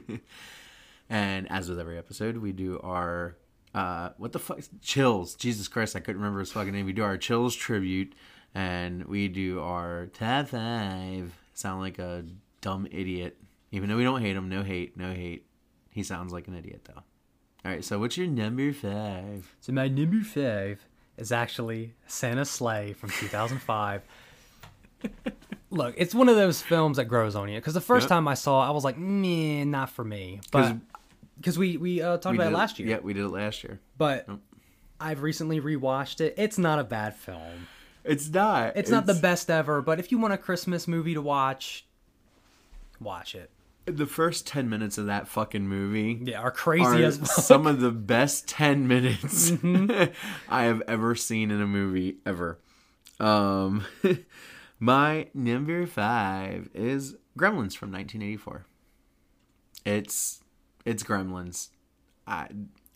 and 1.10 1.50
as 1.50 1.68
with 1.68 1.78
every 1.78 1.98
episode, 1.98 2.38
we 2.38 2.52
do 2.52 2.80
our 2.82 3.36
uh, 3.74 4.10
what 4.18 4.32
the 4.32 4.38
fuck 4.38 4.60
chills. 4.80 5.34
Jesus 5.34 5.68
Christ, 5.68 5.96
I 5.96 6.00
couldn't 6.00 6.20
remember 6.20 6.40
his 6.40 6.52
fucking 6.52 6.72
name. 6.72 6.86
We 6.86 6.92
do 6.92 7.02
our 7.02 7.18
chills 7.18 7.54
tribute, 7.54 8.14
and 8.54 9.04
we 9.04 9.28
do 9.28 9.60
our 9.60 10.06
top 10.06 10.48
five. 10.48 11.32
Sound 11.54 11.80
like 11.80 11.98
a 11.98 12.24
dumb 12.60 12.86
idiot, 12.90 13.36
even 13.72 13.88
though 13.88 13.96
we 13.96 14.04
don't 14.04 14.20
hate 14.20 14.36
him. 14.36 14.48
No 14.48 14.62
hate, 14.62 14.96
no 14.96 15.12
hate. 15.12 15.46
He 15.90 16.02
sounds 16.02 16.32
like 16.32 16.48
an 16.48 16.54
idiot 16.56 16.82
though. 16.84 17.02
All 17.64 17.70
right, 17.72 17.82
so 17.84 17.98
what's 17.98 18.16
your 18.18 18.26
number 18.26 18.72
five? 18.72 19.54
So 19.60 19.72
my 19.72 19.88
number 19.88 20.20
five 20.22 20.84
is 21.16 21.32
actually 21.32 21.94
Santa's 22.06 22.50
Slay 22.50 22.92
from 22.92 23.08
2005. 23.10 24.02
Look, 25.70 25.94
it's 25.96 26.14
one 26.14 26.28
of 26.28 26.36
those 26.36 26.60
films 26.62 26.96
that 26.98 27.06
grows 27.06 27.34
on 27.34 27.48
you. 27.48 27.56
Because 27.58 27.74
the 27.74 27.80
first 27.80 28.04
Yep. 28.04 28.08
time 28.08 28.28
I 28.28 28.34
saw 28.34 28.64
it, 28.64 28.68
I 28.68 28.70
was 28.70 28.84
like, 28.84 28.98
meh, 28.98 29.64
not 29.64 29.90
for 29.90 30.04
me. 30.04 30.40
But 30.52 30.76
because 31.36 31.58
we 31.58 31.76
we 31.76 32.00
uh, 32.02 32.18
talked 32.18 32.32
We 32.32 32.36
about 32.36 32.52
it 32.52 32.56
last 32.56 32.78
year. 32.78 32.88
Yeah, 32.88 32.98
we 33.02 33.12
did 33.12 33.24
it 33.24 33.28
last 33.28 33.64
year. 33.64 33.80
But 33.98 34.28
I've 35.00 35.22
recently 35.22 35.60
rewatched 35.60 36.20
it. 36.20 36.34
It's 36.36 36.58
not 36.58 36.78
a 36.78 36.84
bad 36.84 37.16
film. 37.16 37.66
It's 38.04 38.28
not. 38.28 38.76
It's, 38.76 38.90
not 38.90 39.06
the 39.06 39.14
best 39.14 39.50
ever. 39.50 39.80
But 39.82 39.98
if 39.98 40.12
you 40.12 40.18
want 40.18 40.34
a 40.34 40.38
Christmas 40.38 40.86
movie 40.86 41.14
to 41.14 41.22
watch, 41.22 41.86
watch 43.00 43.34
it. 43.34 43.50
The 43.86 44.06
first 44.06 44.46
10 44.46 44.68
minutes 44.70 44.96
of 44.98 45.06
that 45.06 45.28
fucking 45.28 45.66
movie 45.68 46.18
Yeah, 46.22 46.40
are 46.40 46.50
crazy 46.50 46.84
are 46.84 47.06
as 47.06 47.18
fuck. 47.18 47.28
some 47.28 47.66
of 47.66 47.80
the 47.80 47.90
best 47.90 48.48
10 48.48 48.88
minutes 48.88 49.52
I 50.48 50.62
have 50.64 50.82
ever 50.88 51.14
seen 51.14 51.50
in 51.50 51.60
a 51.60 51.66
movie 51.66 52.16
ever. 52.24 52.58
Um 53.20 53.84
my 54.80 55.28
number 55.34 55.86
5 55.86 56.70
is 56.74 57.16
Gremlins 57.38 57.76
from 57.76 57.92
1984. 57.92 58.64
It's 59.84 60.42
it's 60.86 61.02
Gremlins. 61.02 61.68
I 62.26 62.48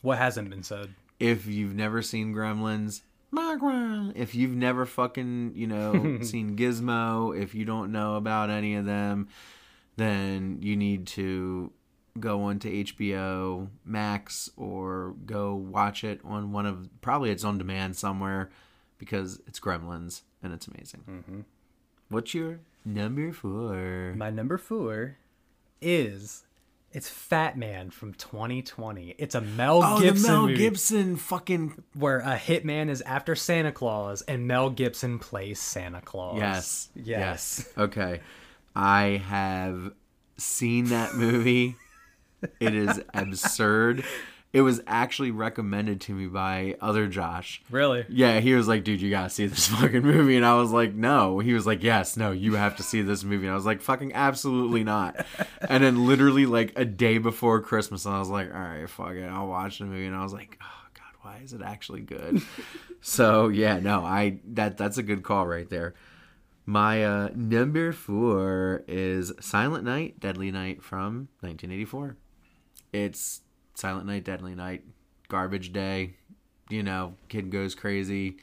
What 0.02 0.16
hasn't 0.18 0.48
been 0.50 0.62
said? 0.62 0.94
if 1.20 1.46
you've 1.46 1.74
never 1.74 2.00
seen 2.00 2.32
Gremlins, 2.32 3.02
Gremlin. 3.32 4.12
If 4.16 4.34
you've 4.34 4.54
never 4.54 4.86
fucking, 4.86 5.52
you 5.54 5.66
know, 5.66 6.18
seen 6.22 6.56
Gizmo, 6.56 7.38
if 7.38 7.54
you 7.54 7.64
don't 7.64 7.92
know 7.92 8.16
about 8.16 8.50
any 8.50 8.74
of 8.74 8.84
them, 8.84 9.28
then 9.96 10.58
you 10.60 10.76
need 10.76 11.06
to 11.08 11.72
go 12.18 12.42
onto 12.42 12.84
HBO 12.84 13.68
Max 13.84 14.50
or 14.56 15.14
go 15.24 15.54
watch 15.54 16.04
it 16.04 16.20
on 16.24 16.52
one 16.52 16.66
of 16.66 16.88
probably 17.00 17.30
it's 17.30 17.44
on 17.44 17.58
demand 17.58 17.96
somewhere 17.96 18.50
because 18.98 19.40
it's 19.46 19.60
Gremlins 19.60 20.22
and 20.42 20.52
it's 20.52 20.66
amazing. 20.66 21.04
Mm-hmm. 21.08 21.40
What's 22.08 22.34
your 22.34 22.60
number 22.84 23.32
four? 23.32 24.14
My 24.16 24.30
number 24.30 24.58
four 24.58 25.16
is 25.80 26.44
it's 26.92 27.10
Fatman 27.10 27.92
from 27.92 28.14
2020. 28.14 29.14
It's 29.18 29.34
a 29.34 29.40
Mel 29.40 29.82
Oh, 29.84 30.00
Gibson 30.00 30.22
the 30.22 30.28
Mel 30.28 30.42
movie 30.42 30.56
Gibson 30.56 31.16
fucking 31.16 31.84
where 31.94 32.20
a 32.20 32.36
hitman 32.36 32.88
is 32.88 33.02
after 33.02 33.34
Santa 33.34 33.72
Claus 33.72 34.22
and 34.22 34.46
Mel 34.46 34.70
Gibson 34.70 35.18
plays 35.18 35.60
Santa 35.60 36.00
Claus. 36.00 36.38
Yes. 36.38 36.88
Yes. 36.94 37.68
Okay. 37.76 38.20
I 38.74 39.22
have 39.28 39.92
seen 40.38 40.86
that 40.86 41.14
movie. 41.14 41.76
it 42.60 42.74
is 42.74 43.00
absurd. 43.14 44.04
It 44.52 44.62
was 44.62 44.80
actually 44.86 45.30
recommended 45.30 46.00
to 46.02 46.14
me 46.14 46.26
by 46.26 46.76
other 46.80 47.06
Josh. 47.06 47.60
Really? 47.70 48.06
Yeah, 48.08 48.40
he 48.40 48.54
was 48.54 48.66
like, 48.66 48.82
dude, 48.82 49.00
you 49.00 49.10
gotta 49.10 49.30
see 49.30 49.46
this 49.46 49.68
fucking 49.68 50.02
movie. 50.02 50.36
And 50.36 50.46
I 50.46 50.54
was 50.54 50.70
like, 50.70 50.94
no. 50.94 51.38
He 51.38 51.52
was 51.52 51.66
like, 51.66 51.82
yes, 51.82 52.16
no, 52.16 52.32
you 52.32 52.54
have 52.54 52.76
to 52.76 52.82
see 52.82 53.02
this 53.02 53.24
movie. 53.24 53.46
And 53.46 53.52
I 53.52 53.56
was 53.56 53.66
like, 53.66 53.82
fucking 53.82 54.14
absolutely 54.14 54.84
not. 54.84 55.26
and 55.68 55.84
then 55.84 56.06
literally 56.06 56.46
like 56.46 56.72
a 56.76 56.84
day 56.84 57.18
before 57.18 57.60
Christmas, 57.60 58.06
I 58.06 58.18
was 58.18 58.30
like, 58.30 58.52
all 58.52 58.60
right, 58.60 58.88
fuck 58.88 59.12
it, 59.12 59.24
I'll 59.24 59.48
watch 59.48 59.78
the 59.78 59.84
movie. 59.84 60.06
And 60.06 60.16
I 60.16 60.22
was 60.22 60.32
like, 60.32 60.58
oh, 60.62 60.86
God, 60.94 61.12
why 61.20 61.38
why 61.38 61.44
is 61.44 61.52
it 61.52 61.62
actually 61.62 62.00
good? 62.00 62.42
so 63.00 63.48
yeah, 63.48 63.78
no, 63.78 64.04
I 64.04 64.40
that 64.52 64.76
that's 64.76 64.98
a 64.98 65.02
good 65.02 65.22
call 65.22 65.46
right 65.46 65.68
there. 65.68 65.94
My 66.66 67.04
uh, 67.04 67.28
number 67.34 67.92
four 67.92 68.84
is 68.86 69.32
Silent 69.40 69.84
Night, 69.84 70.20
Deadly 70.20 70.50
Night 70.50 70.82
from 70.82 71.28
1984. 71.40 72.16
It's 72.92 73.40
Silent 73.78 74.06
Night, 74.06 74.24
Deadly 74.24 74.56
Night, 74.56 74.82
garbage 75.28 75.72
day. 75.72 76.14
You 76.68 76.82
know, 76.82 77.14
kid 77.28 77.52
goes 77.52 77.76
crazy, 77.76 78.38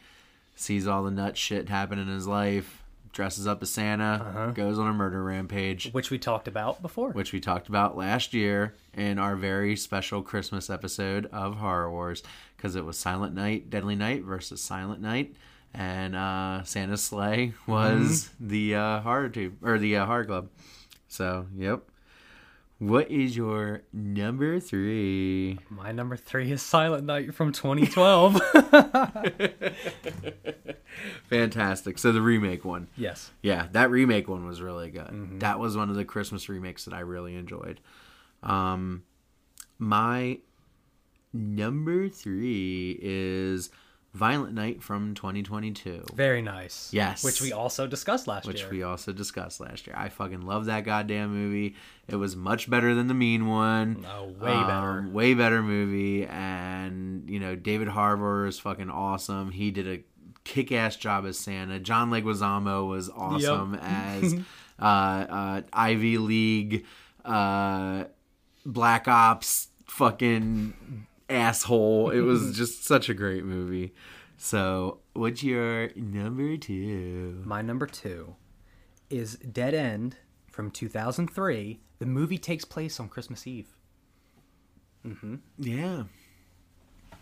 sees 0.55 0.87
all 0.87 1.03
the 1.03 1.11
nut 1.11 1.37
shit 1.37 1.67
happen 1.67 1.99
in 1.99 2.07
his 2.07 2.25
life, 2.25 2.81
dresses 3.11 3.45
up 3.45 3.61
as 3.61 3.69
Santa, 3.69 4.53
goes 4.55 4.79
on 4.79 4.87
a 4.87 4.93
murder 4.93 5.21
rampage, 5.21 5.91
Which 5.91 6.09
we 6.09 6.17
talked 6.17 6.47
about 6.47 6.81
before. 6.81 7.11
which 7.11 7.33
we 7.33 7.41
talked 7.41 7.67
about 7.67 7.97
last 7.97 8.33
year 8.33 8.75
in 8.93 9.19
our 9.19 9.35
very 9.35 9.75
special 9.75 10.21
Christmas 10.21 10.69
episode 10.69 11.25
of 11.33 11.57
Horror 11.57 11.91
Wars 11.91 12.23
because 12.55 12.77
it 12.77 12.85
was 12.85 12.97
Silent 12.97 13.35
Night, 13.35 13.69
Deadly 13.69 13.95
Night 13.95 14.23
versus 14.23 14.61
Silent 14.61 15.01
Night, 15.01 15.35
and 15.73 16.15
uh, 16.15 16.63
Santa's 16.63 17.03
Slay 17.03 17.53
was 17.67 18.29
the 18.39 18.73
uh, 18.75 19.01
horror 19.01 19.27
tube 19.29 19.57
or 19.61 19.77
the 19.79 19.97
uh, 19.97 20.05
horror 20.05 20.25
club. 20.25 20.49
So, 21.09 21.45
yep. 21.55 21.83
What 22.79 23.09
is 23.09 23.37
your 23.37 23.83
number 23.93 24.59
three? 24.59 25.59
My 25.69 25.93
number 25.93 26.17
three 26.17 26.51
is 26.51 26.61
Silent 26.61 27.05
Night 27.05 27.33
from 27.33 27.53
2012. 27.53 28.33
Fantastic. 31.29 31.97
So 31.97 32.11
the 32.11 32.21
remake 32.21 32.65
one. 32.65 32.87
Yes. 32.97 33.31
Yeah, 33.41 33.67
that 33.71 33.89
remake 33.89 34.27
one 34.27 34.45
was 34.45 34.61
really 34.61 34.91
good. 34.91 35.39
That 35.39 35.59
was 35.59 35.77
one 35.77 35.89
of 35.89 35.95
the 35.95 36.03
Christmas 36.03 36.49
remakes 36.49 36.83
that 36.85 36.93
I 36.93 36.99
really 36.99 37.35
enjoyed. 37.35 37.79
Um 38.43 39.03
my 39.77 40.39
number 41.33 42.07
3 42.07 42.97
is 43.01 43.69
Violent 44.15 44.53
Night 44.53 44.81
from 44.81 45.13
2022. 45.13 46.05
Very 46.15 46.41
nice. 46.41 46.89
Yes. 46.93 47.21
Which 47.21 47.41
we 47.41 47.51
also 47.51 47.85
discussed 47.85 48.27
last 48.27 48.47
which 48.47 48.59
year. 48.59 48.67
Which 48.67 48.71
we 48.71 48.83
also 48.83 49.11
discussed 49.11 49.59
last 49.59 49.85
year. 49.85 49.95
I 49.99 50.07
fucking 50.07 50.41
love 50.41 50.65
that 50.65 50.85
goddamn 50.85 51.33
movie. 51.33 51.75
It 52.07 52.15
was 52.15 52.33
much 52.33 52.69
better 52.69 52.95
than 52.95 53.07
the 53.07 53.13
mean 53.13 53.47
one. 53.47 54.05
Oh, 54.09 54.27
way 54.27 54.53
better. 54.53 54.99
Um, 54.99 55.13
way 55.13 55.33
better 55.33 55.61
movie. 55.61 56.25
And 56.25 57.29
you 57.29 57.41
know, 57.41 57.57
David 57.57 57.89
Harbour 57.89 58.47
is 58.47 58.57
fucking 58.57 58.89
awesome. 58.89 59.51
He 59.51 59.69
did 59.69 59.85
a 59.87 59.99
kick-ass 60.45 60.95
job 60.95 61.25
as 61.25 61.37
Santa. 61.37 61.79
John 61.79 62.09
Leguizamo 62.09 62.87
was 62.87 63.09
awesome 63.09 63.75
as 63.75 64.33
uh, 64.79 64.85
uh, 64.85 65.61
Ivy 65.73 66.19
League, 66.19 66.85
uh, 67.25 68.05
Black 68.65 69.09
Ops, 69.09 69.67
fucking 69.87 71.05
asshole. 71.29 72.09
It 72.11 72.21
was 72.21 72.55
just 72.57 72.85
such 72.85 73.09
a 73.09 73.13
great 73.13 73.43
movie. 73.43 73.93
So, 74.37 74.99
what's 75.13 75.43
your 75.43 75.89
number 75.95 76.57
two? 76.57 77.41
My 77.45 77.61
number 77.61 77.87
two 77.87 78.35
is 79.09 79.35
Dead 79.35 79.73
End 79.73 80.17
from 80.51 80.71
2003. 80.71 81.79
The 81.99 82.05
movie 82.05 82.37
takes 82.37 82.65
place 82.65 82.99
on 82.99 83.07
Christmas 83.07 83.47
Eve. 83.47 83.75
Mm-hmm. 85.05 85.35
Yeah. 85.57 86.03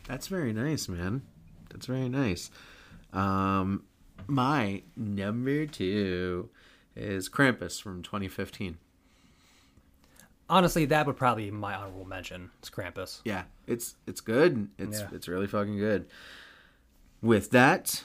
That's 0.08 0.28
very 0.28 0.54
nice, 0.54 0.88
man. 0.88 1.22
That's 1.70 1.86
very 1.86 2.10
nice. 2.10 2.50
Um, 3.12 3.84
my 4.28 4.84
number 4.96 5.66
two 5.66 6.50
is 6.96 7.30
Krampus 7.30 7.82
from 7.82 8.02
2015. 8.02 8.78
Honestly, 10.54 10.86
that 10.86 11.08
would 11.08 11.18
probably 11.18 11.46
be 11.46 11.52
my 11.52 11.74
honorable 11.74 12.06
mention. 12.06 12.52
It's 12.60 12.70
Krampus. 12.70 13.22
Yeah, 13.26 13.46
it's 13.66 13.96
it's 14.06 14.22
good. 14.22 14.70
It's 14.78 15.00
Yeah. 15.00 15.08
it's 15.12 15.28
really 15.28 15.48
fucking 15.48 15.80
good. 15.80 16.06
With 17.24 17.50
that, 17.50 18.04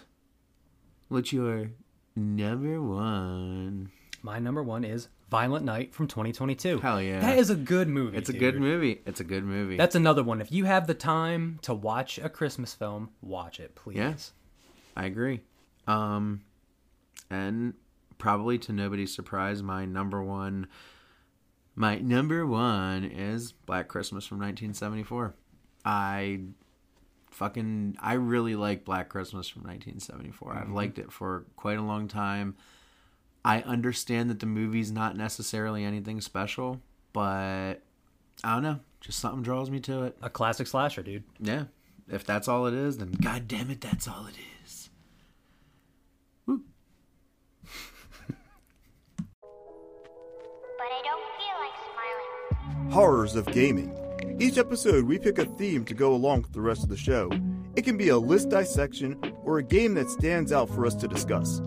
what's 1.08 1.30
your 1.30 1.72
number 2.16 2.80
one? 2.80 3.90
My 4.22 4.38
number 4.38 4.62
one 4.62 4.82
is 4.82 5.08
Violent 5.30 5.66
Night 5.66 5.92
from 5.92 6.06
2022. 6.08 6.80
Hell 6.80 7.02
yeah. 7.02 7.20
That 7.20 7.36
is 7.36 7.50
a 7.50 7.54
good 7.54 7.86
movie. 7.86 8.16
It's 8.16 8.30
a 8.30 8.32
dude. 8.32 8.40
good 8.40 8.56
movie. 8.58 9.02
It's 9.04 9.20
a 9.20 9.24
good 9.24 9.44
movie. 9.44 9.76
That's 9.76 9.94
another 9.94 10.22
one. 10.22 10.40
If 10.40 10.50
you 10.50 10.64
have 10.64 10.86
the 10.86 10.94
time 10.94 11.58
to 11.62 11.74
watch 11.74 12.16
a 12.18 12.30
Christmas 12.30 12.72
film, 12.72 13.10
watch 13.20 13.60
it, 13.60 13.74
please. 13.74 13.96
Yeah. 13.98 14.14
I 14.96 15.04
agree. 15.04 15.42
Um, 15.86 16.40
and 17.28 17.74
probably 18.16 18.56
to 18.60 18.72
nobody's 18.72 19.14
surprise, 19.14 19.62
my 19.62 19.84
number 19.84 20.22
one, 20.22 20.66
my 21.78 21.98
number 21.98 22.46
one 22.46 23.04
is 23.04 23.52
Black 23.52 23.88
Christmas 23.88 24.26
from 24.26 24.38
1974. 24.38 25.34
I 25.84 26.40
fucking, 27.30 27.96
I 28.00 28.14
really 28.14 28.56
like 28.56 28.84
Black 28.84 29.08
Christmas 29.08 29.48
from 29.48 29.62
1974. 29.62 30.54
I've 30.56 30.68
Mhm. 30.68 30.74
liked 30.74 30.98
it 30.98 31.12
for 31.12 31.44
quite 31.56 31.78
a 31.78 31.82
long 31.82 32.08
time. 32.08 32.56
I 33.44 33.62
understand 33.62 34.28
that 34.30 34.40
the 34.40 34.46
movie's 34.46 34.90
not 34.90 35.16
necessarily 35.16 35.84
anything 35.84 36.20
special, 36.20 36.82
but 37.12 37.74
I 38.44 38.54
don't 38.54 38.62
know. 38.62 38.80
Just 39.00 39.20
something 39.20 39.42
draws 39.42 39.70
me 39.70 39.78
to 39.80 40.02
it. 40.02 40.18
A 40.20 40.28
classic 40.28 40.66
slasher, 40.66 41.02
dude. 41.02 41.22
Yeah. 41.38 41.64
If 42.08 42.24
that's 42.24 42.48
all 42.48 42.66
it 42.66 42.74
is, 42.74 42.98
then 42.98 43.12
god 43.12 43.46
damn 43.46 43.70
it, 43.70 43.80
that's 43.80 44.08
all 44.08 44.26
it 44.26 44.34
Horrors 52.90 53.36
of 53.36 53.44
Gaming. 53.52 53.94
Each 54.40 54.56
episode, 54.56 55.04
we 55.04 55.18
pick 55.18 55.36
a 55.36 55.44
theme 55.44 55.84
to 55.84 55.92
go 55.92 56.14
along 56.14 56.42
with 56.42 56.54
the 56.54 56.62
rest 56.62 56.82
of 56.82 56.88
the 56.88 56.96
show. 56.96 57.30
It 57.76 57.82
can 57.82 57.98
be 57.98 58.08
a 58.08 58.16
list 58.16 58.48
dissection 58.48 59.20
or 59.44 59.58
a 59.58 59.62
game 59.62 59.92
that 59.94 60.08
stands 60.08 60.52
out 60.52 60.70
for 60.70 60.86
us 60.86 60.94
to 60.94 61.06
discuss. 61.06 61.60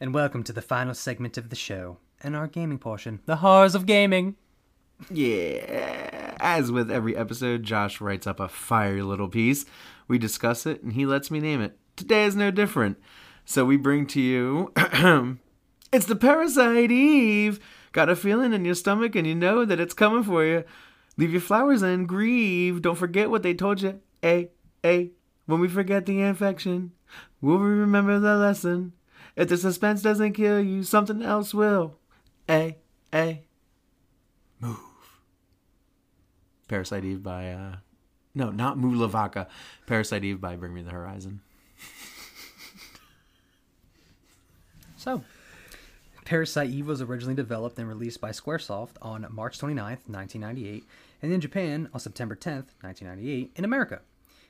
And 0.00 0.14
welcome 0.14 0.44
to 0.44 0.52
the 0.52 0.62
final 0.62 0.94
segment 0.94 1.36
of 1.36 1.50
the 1.50 1.56
show 1.56 1.98
and 2.22 2.36
our 2.36 2.46
gaming 2.46 2.78
portion, 2.78 3.18
the 3.26 3.36
horrors 3.36 3.74
of 3.74 3.84
gaming. 3.84 4.36
Yeah. 5.10 6.36
As 6.38 6.70
with 6.70 6.92
every 6.92 7.16
episode, 7.16 7.64
Josh 7.64 8.00
writes 8.00 8.28
up 8.28 8.38
a 8.38 8.48
fiery 8.48 9.02
little 9.02 9.28
piece. 9.28 9.64
We 10.06 10.18
discuss 10.18 10.64
it, 10.64 10.80
and 10.80 10.92
he 10.92 11.06
lets 11.06 11.28
me 11.28 11.40
name 11.40 11.60
it. 11.60 11.76
Today 11.96 12.24
is 12.24 12.36
no 12.36 12.52
different. 12.52 12.98
So 13.44 13.64
we 13.64 13.76
bring 13.76 14.06
to 14.08 14.20
you. 14.20 14.72
it's 15.92 16.06
the 16.06 16.16
Parasite 16.16 16.90
Eve. 16.90 17.60
Got 17.92 18.08
a 18.08 18.16
feeling 18.16 18.52
in 18.52 18.64
your 18.64 18.74
stomach, 18.74 19.16
and 19.16 19.26
you 19.26 19.34
know 19.34 19.64
that 19.64 19.80
it's 19.80 19.94
coming 19.94 20.22
for 20.22 20.44
you. 20.44 20.64
Leave 21.16 21.32
your 21.32 21.40
flowers 21.40 21.82
and 21.82 22.08
grieve. 22.08 22.82
Don't 22.82 22.94
forget 22.94 23.30
what 23.30 23.42
they 23.42 23.54
told 23.54 23.80
you. 23.82 24.00
A, 24.22 24.50
A. 24.84 25.10
When 25.46 25.60
we 25.60 25.68
forget 25.68 26.06
the 26.06 26.20
infection, 26.20 26.92
will 27.40 27.58
we 27.58 27.68
remember 27.68 28.18
the 28.18 28.36
lesson? 28.36 28.92
If 29.34 29.48
the 29.48 29.56
suspense 29.56 30.02
doesn't 30.02 30.34
kill 30.34 30.60
you, 30.60 30.82
something 30.82 31.22
else 31.22 31.54
will. 31.54 31.96
A, 32.48 32.76
A. 33.14 33.42
Move. 34.60 34.78
Parasite 36.68 37.04
Eve 37.04 37.22
by, 37.22 37.50
uh, 37.52 37.76
no, 38.34 38.50
not 38.50 38.76
Mulavaka. 38.76 39.46
Parasite 39.86 40.24
Eve 40.24 40.40
by 40.40 40.56
Bring 40.56 40.74
Me 40.74 40.82
the 40.82 40.90
Horizon. 40.90 41.40
So, 44.96 45.22
Parasite 46.28 46.68
Eve 46.68 46.86
was 46.86 47.00
originally 47.00 47.34
developed 47.34 47.78
and 47.78 47.88
released 47.88 48.20
by 48.20 48.32
Squaresoft 48.32 48.96
on 49.00 49.26
March 49.30 49.58
29th, 49.58 50.04
1998, 50.10 50.84
and 51.22 51.32
in 51.32 51.40
Japan 51.40 51.88
on 51.94 52.00
September 52.00 52.36
10th, 52.36 52.76
1998, 52.82 53.52
in 53.56 53.64
America. 53.64 54.02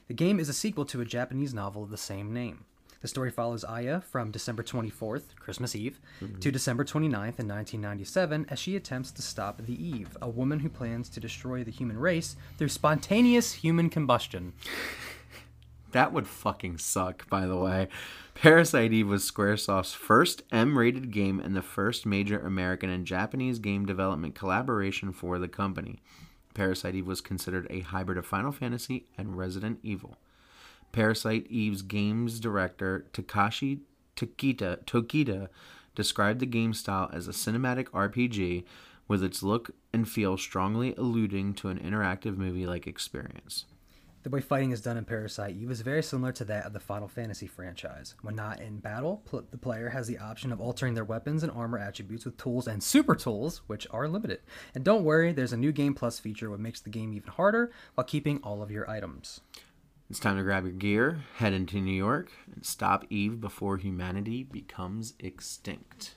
The 0.09 0.15
game 0.15 0.41
is 0.41 0.49
a 0.49 0.53
sequel 0.53 0.85
to 0.87 1.01
a 1.01 1.05
Japanese 1.05 1.55
novel 1.55 1.85
of 1.85 1.91
the 1.91 1.97
same 1.97 2.35
name. 2.35 2.65
The 3.01 3.07
story 3.07 3.31
follows 3.31 3.63
Aya 3.63 4.01
from 4.01 4.33
December 4.33 4.65
24th, 4.65 5.37
Christmas 5.39 5.77
Eve, 5.77 6.01
mm-hmm. 6.21 6.41
to 6.41 6.51
December 6.51 6.85
29th 6.85 7.39
in 7.39 7.47
1997 7.47 8.47
as 8.51 8.59
she 8.59 8.75
attempts 8.75 9.13
to 9.13 9.23
stop 9.23 9.65
the 9.65 9.81
Eve, 9.81 10.17
a 10.21 10.29
woman 10.29 10.59
who 10.59 10.69
plans 10.69 11.09
to 11.11 11.21
destroy 11.21 11.63
the 11.63 11.71
human 11.71 11.97
race 11.97 12.35
through 12.57 12.71
spontaneous 12.71 13.53
human 13.53 13.89
combustion. 13.89 14.53
That 15.93 16.13
would 16.13 16.27
fucking 16.27 16.79
suck, 16.79 17.29
by 17.31 17.47
the 17.47 17.57
way. 17.57 17.89
Parasite 18.41 18.93
Eve 18.93 19.09
was 19.09 19.29
Squaresoft's 19.29 19.95
first 19.95 20.45
M 20.53 20.79
rated 20.79 21.11
game 21.11 21.41
and 21.41 21.57
the 21.57 21.63
first 21.63 22.07
major 22.07 22.39
American 22.39 22.89
and 22.89 23.05
Japanese 23.05 23.59
game 23.59 23.85
development 23.85 24.37
collaboration 24.37 25.13
for 25.13 25.41
the 25.41 25.49
company. 25.49 26.01
Parasite 26.55 26.95
Eve 26.95 27.09
was 27.09 27.21
considered 27.21 27.67
a 27.69 27.81
hybrid 27.81 28.17
of 28.17 28.25
Final 28.25 28.53
Fantasy 28.53 29.07
and 29.19 29.37
Resident 29.37 29.81
Evil. 29.83 30.19
Parasite 30.93 31.49
Eve's 31.49 31.83
games 31.83 32.39
director 32.39 33.07
Takashi 33.13 33.81
Tokita, 34.15 34.85
Tokita 34.85 35.49
described 35.97 36.39
the 36.39 36.47
game 36.47 36.73
style 36.75 37.11
as 37.13 37.27
a 37.27 37.33
cinematic 37.33 37.87
RPG 37.87 38.63
with 39.09 39.25
its 39.25 39.43
look 39.43 39.73
and 39.93 40.09
feel 40.09 40.39
strongly 40.39 40.95
alluding 40.95 41.55
to 41.55 41.71
an 41.71 41.81
interactive 41.81 42.37
movie 42.37 42.67
like 42.67 42.87
experience. 42.87 43.65
The 44.25 44.31
way 44.31 44.41
fighting 44.41 44.73
is 44.73 44.81
done 44.81 44.97
in 44.97 45.05
Parasite 45.05 45.55
Eve 45.55 45.71
is 45.71 45.81
very 45.81 46.03
similar 46.03 46.33
to 46.33 46.45
that 46.47 46.67
of 46.67 46.73
the 46.73 46.81
Final 46.81 47.07
Fantasy 47.07 47.47
franchise. 47.47 48.15
When 48.21 48.35
not 48.35 48.61
in 48.61 48.79
battle, 48.79 49.23
pl- 49.25 49.47
the 49.51 49.59
player 49.59 49.91
has 49.91 50.09
the 50.09 50.19
option 50.19 50.51
of 50.51 50.61
altering 50.61 50.95
their 50.95 51.05
weapons 51.05 51.43
and 51.43 51.53
armor 51.53 51.79
attributes 51.79 52.25
with 52.25 52.37
tools 52.37 52.67
and 52.67 52.83
super 52.83 53.15
tools, 53.15 53.63
which 53.69 53.87
are 53.91 54.09
limited. 54.09 54.41
And 54.75 54.85
don't 54.85 55.05
worry, 55.05 55.33
there's 55.33 55.53
a 55.53 55.57
new 55.57 55.71
Game 55.71 55.95
Plus 55.95 56.19
feature 56.19 56.51
which 56.51 56.61
makes 56.61 56.81
the 56.81 56.91
game 56.91 57.15
even 57.15 57.31
harder 57.31 57.71
while 57.95 58.05
keeping 58.05 58.39
all 58.43 58.61
of 58.61 58.73
your 58.73 58.91
items. 58.91 59.41
It's 60.11 60.19
time 60.19 60.37
to 60.37 60.43
grab 60.43 60.65
your 60.65 60.73
gear, 60.73 61.21
head 61.37 61.53
into 61.53 61.81
New 61.81 61.93
York, 61.93 62.33
and 62.53 62.67
stop 62.67 63.05
Eve 63.11 63.41
before 63.41 63.77
humanity 63.77 64.43
becomes 64.43 65.15
extinct. 65.21 66.15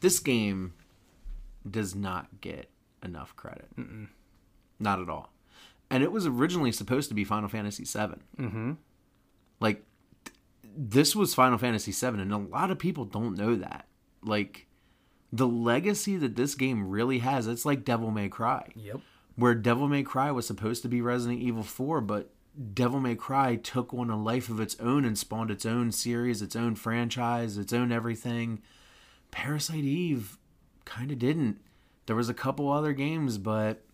This 0.00 0.18
game 0.18 0.74
does 1.68 1.94
not 1.94 2.40
get 2.40 2.70
enough 3.02 3.36
credit. 3.36 3.68
Mm-mm. 3.76 4.08
Not 4.80 5.00
at 5.00 5.08
all. 5.08 5.30
And 5.90 6.02
it 6.02 6.10
was 6.12 6.26
originally 6.26 6.72
supposed 6.72 7.08
to 7.08 7.14
be 7.14 7.24
Final 7.24 7.48
Fantasy 7.48 7.84
VII. 7.84 8.16
Mm-hmm. 8.42 8.72
Like, 9.60 9.84
th- 10.24 10.36
this 10.76 11.14
was 11.14 11.34
Final 11.34 11.58
Fantasy 11.58 11.92
VII, 11.92 12.20
and 12.20 12.32
a 12.32 12.38
lot 12.38 12.70
of 12.70 12.78
people 12.78 13.04
don't 13.04 13.36
know 13.36 13.54
that. 13.56 13.86
Like, 14.22 14.66
the 15.32 15.46
legacy 15.46 16.16
that 16.16 16.36
this 16.36 16.54
game 16.54 16.88
really 16.88 17.18
has, 17.20 17.46
it's 17.46 17.64
like 17.64 17.84
Devil 17.84 18.10
May 18.10 18.28
Cry. 18.28 18.68
Yep. 18.74 19.00
Where 19.36 19.54
Devil 19.54 19.88
May 19.88 20.02
Cry 20.02 20.30
was 20.30 20.46
supposed 20.46 20.82
to 20.82 20.88
be 20.88 21.00
Resident 21.00 21.40
Evil 21.40 21.62
4, 21.62 22.00
but 22.00 22.32
Devil 22.72 23.00
May 23.00 23.14
Cry 23.14 23.56
took 23.56 23.92
on 23.92 24.10
a 24.10 24.20
life 24.20 24.48
of 24.48 24.60
its 24.60 24.76
own 24.80 25.04
and 25.04 25.18
spawned 25.18 25.50
its 25.50 25.66
own 25.66 25.92
series, 25.92 26.40
its 26.40 26.56
own 26.56 26.74
franchise, 26.74 27.58
its 27.58 27.72
own 27.72 27.92
everything. 27.92 28.62
Parasite 29.30 29.84
Eve 29.84 30.38
kind 30.84 31.10
of 31.10 31.18
didn't. 31.18 31.60
There 32.06 32.16
was 32.16 32.28
a 32.28 32.34
couple 32.34 32.72
other 32.72 32.92
games, 32.92 33.36
but 33.36 33.84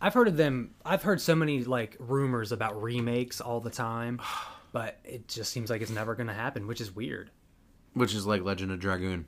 I've 0.00 0.14
heard 0.14 0.28
of 0.28 0.36
them. 0.36 0.74
I've 0.84 1.02
heard 1.02 1.20
so 1.20 1.34
many 1.34 1.64
like 1.64 1.96
rumors 1.98 2.52
about 2.52 2.80
remakes 2.82 3.40
all 3.40 3.60
the 3.60 3.70
time, 3.70 4.20
but 4.72 4.98
it 5.04 5.28
just 5.28 5.52
seems 5.52 5.70
like 5.70 5.80
it's 5.82 5.90
never 5.90 6.14
going 6.14 6.26
to 6.26 6.32
happen, 6.34 6.66
which 6.66 6.80
is 6.80 6.94
weird. 6.94 7.30
which 7.94 8.14
is 8.14 8.26
like 8.26 8.42
Legend 8.42 8.72
of 8.72 8.78
Dragoon. 8.80 9.26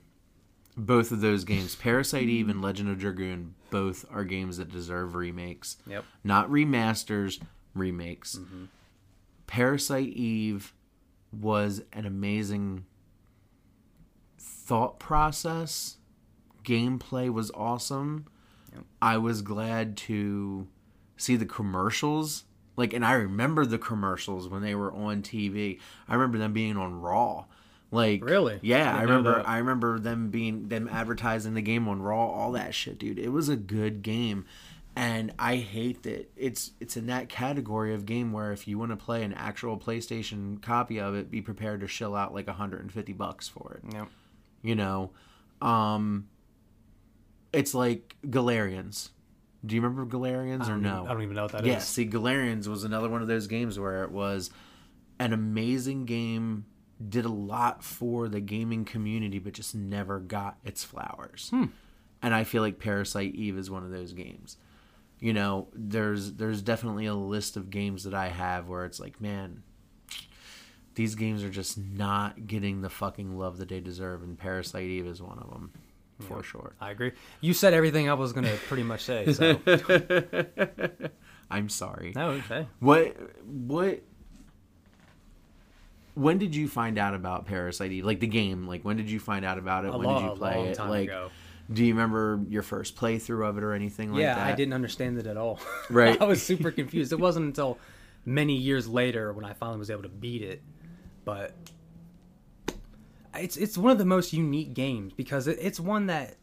Both 0.77 1.11
of 1.11 1.19
those 1.21 1.43
games, 1.43 1.75
Parasite 1.75 2.29
Eve 2.29 2.47
and 2.47 2.61
Legend 2.61 2.89
of 2.89 2.99
Dragoon, 2.99 3.55
both 3.69 4.05
are 4.11 4.23
games 4.23 4.57
that 4.57 4.71
deserve 4.71 5.15
remakes. 5.15 5.77
Yep. 5.87 6.05
Not 6.23 6.49
remasters, 6.49 7.41
remakes. 7.73 8.37
Mm-hmm. 8.37 8.65
Parasite 9.47 10.07
Eve 10.09 10.73
was 11.33 11.81
an 11.91 12.05
amazing 12.05 12.85
thought 14.37 14.99
process. 14.99 15.97
Gameplay 16.63 17.31
was 17.33 17.51
awesome. 17.51 18.25
I 19.01 19.17
was 19.17 19.41
glad 19.41 19.97
to 19.97 20.67
see 21.17 21.35
the 21.35 21.45
commercials. 21.45 22.43
Like, 22.75 22.93
and 22.93 23.05
I 23.05 23.13
remember 23.13 23.65
the 23.65 23.77
commercials 23.77 24.47
when 24.47 24.61
they 24.61 24.73
were 24.75 24.93
on 24.93 25.21
TV. 25.21 25.79
I 26.07 26.13
remember 26.15 26.37
them 26.37 26.53
being 26.53 26.77
on 26.77 27.01
Raw. 27.01 27.45
Like, 27.91 28.23
Really? 28.23 28.59
Yeah, 28.61 28.95
I 28.95 28.99
I 28.99 29.01
remember. 29.01 29.35
that. 29.35 29.49
I 29.49 29.57
remember 29.57 29.99
them 29.99 30.29
being 30.29 30.67
them 30.69 30.87
advertising 30.91 31.55
the 31.55 31.61
game 31.61 31.87
on 31.87 32.01
Raw. 32.01 32.27
All 32.29 32.51
that 32.53 32.73
shit, 32.73 32.99
dude. 32.99 33.17
It 33.19 33.29
was 33.29 33.49
a 33.49 33.55
good 33.55 34.03
game, 34.03 34.45
and 34.95 35.33
I 35.39 35.55
hate 35.55 36.03
that 36.03 36.31
it's 36.37 36.71
it's 36.79 36.95
in 36.95 37.07
that 37.07 37.29
category 37.29 37.93
of 37.95 38.05
game 38.05 38.31
where 38.31 38.51
if 38.51 38.67
you 38.67 38.77
want 38.77 38.91
to 38.91 38.95
play 38.95 39.23
an 39.23 39.33
actual 39.33 39.75
PlayStation 39.77 40.61
copy 40.61 40.99
of 40.99 41.15
it, 41.15 41.31
be 41.31 41.41
prepared 41.41 41.81
to 41.81 41.87
shell 41.87 42.15
out 42.15 42.33
like 42.33 42.45
150 42.47 43.13
bucks 43.13 43.47
for 43.47 43.81
it. 43.83 43.93
Yep. 43.93 44.07
You 44.61 44.75
know, 44.75 45.09
um, 45.61 46.27
it's 47.53 47.73
like 47.73 48.15
Galerians. 48.29 49.09
Do 49.65 49.75
you 49.75 49.81
remember 49.81 50.05
Galerians 50.05 50.69
or 50.69 50.77
no? 50.77 51.05
I 51.05 51.13
don't 51.13 51.23
even 51.23 51.35
know 51.35 51.43
what 51.43 51.51
that 51.51 51.65
yeah, 51.65 51.77
is. 51.77 51.83
see, 51.83 52.05
Galerians 52.05 52.69
was 52.69 52.83
another 52.83 53.09
one 53.09 53.21
of 53.21 53.27
those 53.27 53.47
games 53.47 53.77
where 53.77 54.03
it 54.03 54.11
was 54.11 54.51
an 55.19 55.33
amazing 55.33 56.05
game, 56.05 56.65
did 57.07 57.25
a 57.25 57.29
lot 57.29 57.83
for 57.83 58.29
the 58.29 58.39
gaming 58.39 58.85
community, 58.85 59.37
but 59.37 59.53
just 59.53 59.75
never 59.75 60.19
got 60.19 60.57
its 60.63 60.83
flowers. 60.83 61.49
Hmm. 61.49 61.65
And 62.21 62.33
I 62.33 62.45
feel 62.45 62.61
like 62.61 62.79
Parasite 62.79 63.35
Eve 63.35 63.57
is 63.57 63.69
one 63.69 63.83
of 63.83 63.91
those 63.91 64.13
games. 64.13 64.57
You 65.19 65.33
know, 65.33 65.67
there's 65.73 66.33
there's 66.33 66.61
definitely 66.61 67.05
a 67.05 67.13
list 67.13 67.57
of 67.57 67.69
games 67.69 68.05
that 68.05 68.13
I 68.13 68.29
have 68.29 68.69
where 68.69 68.85
it's 68.85 68.99
like, 68.99 69.19
man, 69.19 69.63
these 70.95 71.15
games 71.15 71.43
are 71.43 71.49
just 71.49 71.77
not 71.77 72.47
getting 72.47 72.81
the 72.81 72.89
fucking 72.89 73.37
love 73.37 73.57
that 73.57 73.69
they 73.69 73.81
deserve, 73.81 74.23
and 74.23 74.37
Parasite 74.37 74.85
Eve 74.85 75.07
is 75.07 75.21
one 75.21 75.39
of 75.39 75.49
them, 75.49 75.71
for 76.19 76.37
Yeah. 76.37 76.41
sure. 76.43 76.73
I 76.81 76.91
agree. 76.91 77.11
You 77.41 77.53
said 77.53 77.73
everything 77.73 78.09
I 78.09 78.13
was 78.13 78.33
going 78.33 78.45
to 78.45 78.55
pretty 78.67 78.83
much 78.83 79.03
say. 79.03 79.31
So 79.33 79.59
I'm 81.51 81.69
sorry. 81.69 82.13
No, 82.15 82.31
okay. 82.31 82.67
What 82.79 83.15
what 83.45 84.01
when 86.15 86.37
did 86.37 86.55
you 86.55 86.67
find 86.67 86.97
out 86.97 87.13
about 87.13 87.45
Parasite 87.45 87.91
Eve? 87.91 88.05
Like 88.05 88.19
the 88.19 88.27
game, 88.27 88.67
like 88.67 88.83
when 88.83 88.97
did 88.97 89.09
you 89.09 89.19
find 89.19 89.45
out 89.45 89.57
about 89.57 89.85
it? 89.85 89.93
A 89.93 89.97
when 89.97 90.07
long- 90.07 90.23
did 90.23 90.29
you 90.31 90.35
play 90.35 90.67
it? 90.69 90.79
like 90.79 91.03
ago. 91.07 91.29
do 91.71 91.85
you 91.85 91.93
remember 91.93 92.41
your 92.49 92.61
first 92.63 92.95
playthrough 92.95 93.47
of 93.47 93.57
it 93.57 93.63
or 93.63 93.73
anything 93.73 94.11
like 94.11 94.21
yeah, 94.21 94.35
that? 94.35 94.47
I 94.47 94.55
didn't 94.55 94.73
understand 94.73 95.17
it 95.17 95.27
at 95.27 95.37
all. 95.37 95.59
Right. 95.89 96.21
I 96.21 96.25
was 96.25 96.41
super 96.43 96.71
confused. 96.71 97.11
It 97.13 97.19
wasn't 97.19 97.45
until 97.47 97.77
many 98.25 98.55
years 98.55 98.87
later 98.87 99.33
when 99.33 99.45
I 99.45 99.53
finally 99.53 99.79
was 99.79 99.89
able 99.89 100.03
to 100.03 100.09
beat 100.09 100.41
it. 100.43 100.61
But 101.25 101.53
it's 103.39 103.57
it's 103.57 103.77
one 103.77 103.91
of 103.91 103.97
the 103.97 104.05
most 104.05 104.33
unique 104.33 104.73
games 104.73 105.13
because 105.13 105.47
it, 105.47 105.57
it's 105.61 105.79
one 105.79 106.07
that 106.07 106.35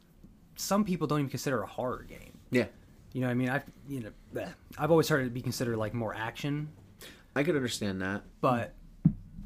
some 0.57 0.85
people 0.85 1.07
don't 1.07 1.21
even 1.21 1.31
consider 1.31 1.63
a 1.63 1.67
horror 1.67 2.05
game. 2.09 2.39
Yeah. 2.51 2.67
You 3.13 3.21
know, 3.23 3.27
what 3.29 3.31
I 3.33 3.35
mean, 3.35 3.49
I 3.51 3.63
you 3.89 4.01
know, 4.01 4.11
bleh. 4.35 4.53
I've 4.79 4.91
always 4.91 5.09
heard 5.09 5.25
it 5.27 5.33
be 5.35 5.41
considered 5.43 5.77
like 5.77 5.95
more 5.95 6.15
action, 6.15 6.69
I 7.35 7.43
could 7.43 7.57
understand 7.57 8.03
that. 8.03 8.23
but 8.41 8.75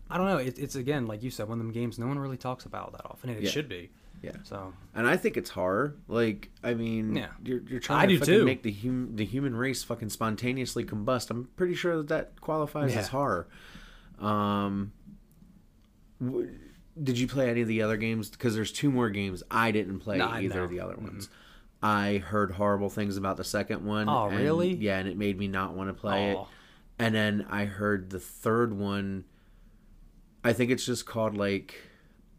I 0.08 0.16
don't 0.18 0.26
know. 0.26 0.38
It, 0.38 0.58
it's 0.58 0.74
again, 0.74 1.06
like 1.06 1.22
you 1.22 1.30
said, 1.30 1.48
one 1.48 1.58
of 1.60 1.64
them 1.64 1.72
games 1.72 1.98
no 1.98 2.06
one 2.08 2.18
really 2.18 2.36
talks 2.36 2.64
about 2.64 2.92
that 2.92 3.02
often, 3.04 3.30
and 3.30 3.38
it 3.38 3.44
Yeah. 3.44 3.50
should 3.50 3.68
be. 3.68 3.90
Yeah. 4.22 4.32
So 4.42 4.74
And 4.94 5.06
I 5.06 5.16
think 5.16 5.36
it's 5.38 5.48
horror. 5.50 5.94
Like, 6.08 6.50
I 6.62 6.74
mean, 6.74 7.14
Yeah. 7.16 7.28
you're, 7.44 7.60
you're 7.62 7.80
trying 7.80 8.00
I 8.00 8.06
to 8.06 8.18
fucking 8.18 8.34
too. 8.34 8.44
make 8.44 8.62
the 8.62 8.72
hum- 8.72 9.12
the 9.16 9.24
human 9.24 9.54
race 9.56 9.82
fucking 9.84 10.10
spontaneously 10.10 10.84
combust. 10.84 11.30
I'm 11.30 11.48
pretty 11.56 11.74
sure 11.74 11.96
that 11.98 12.08
that 12.08 12.40
qualifies 12.40 12.92
Yeah. 12.92 13.00
as 13.00 13.08
horror. 13.08 13.46
Um, 14.18 14.92
w- 16.20 16.50
did 17.02 17.18
you 17.18 17.26
play 17.26 17.48
any 17.50 17.60
of 17.62 17.68
the 17.68 17.82
other 17.82 17.96
games? 17.96 18.28
Because 18.30 18.54
there's 18.54 18.72
two 18.72 18.90
more 18.90 19.10
games 19.10 19.42
I 19.50 19.70
didn't 19.70 20.00
play 20.00 20.18
No, 20.18 20.28
either 20.28 20.56
know. 20.56 20.64
of 20.64 20.70
the 20.70 20.80
other 20.80 20.96
ones. 20.96 21.28
I 21.82 22.18
heard 22.18 22.52
horrible 22.52 22.90
things 22.90 23.16
about 23.16 23.36
the 23.38 23.44
second 23.44 23.84
one. 23.86 24.08
Oh, 24.08 24.28
and- 24.28 24.36
really? 24.38 24.74
Yeah, 24.74 24.98
and 24.98 25.08
it 25.08 25.16
made 25.16 25.38
me 25.38 25.48
not 25.48 25.74
want 25.74 25.88
to 25.88 25.94
play 25.94 26.34
Aw. 26.34 26.42
it. 26.42 26.46
And 26.98 27.14
then 27.14 27.46
I 27.48 27.64
heard 27.64 28.10
the 28.10 28.20
third 28.20 28.74
one. 28.74 29.24
I 30.44 30.52
think 30.52 30.70
it's 30.70 30.84
just 30.84 31.06
called 31.06 31.36
like 31.36 31.74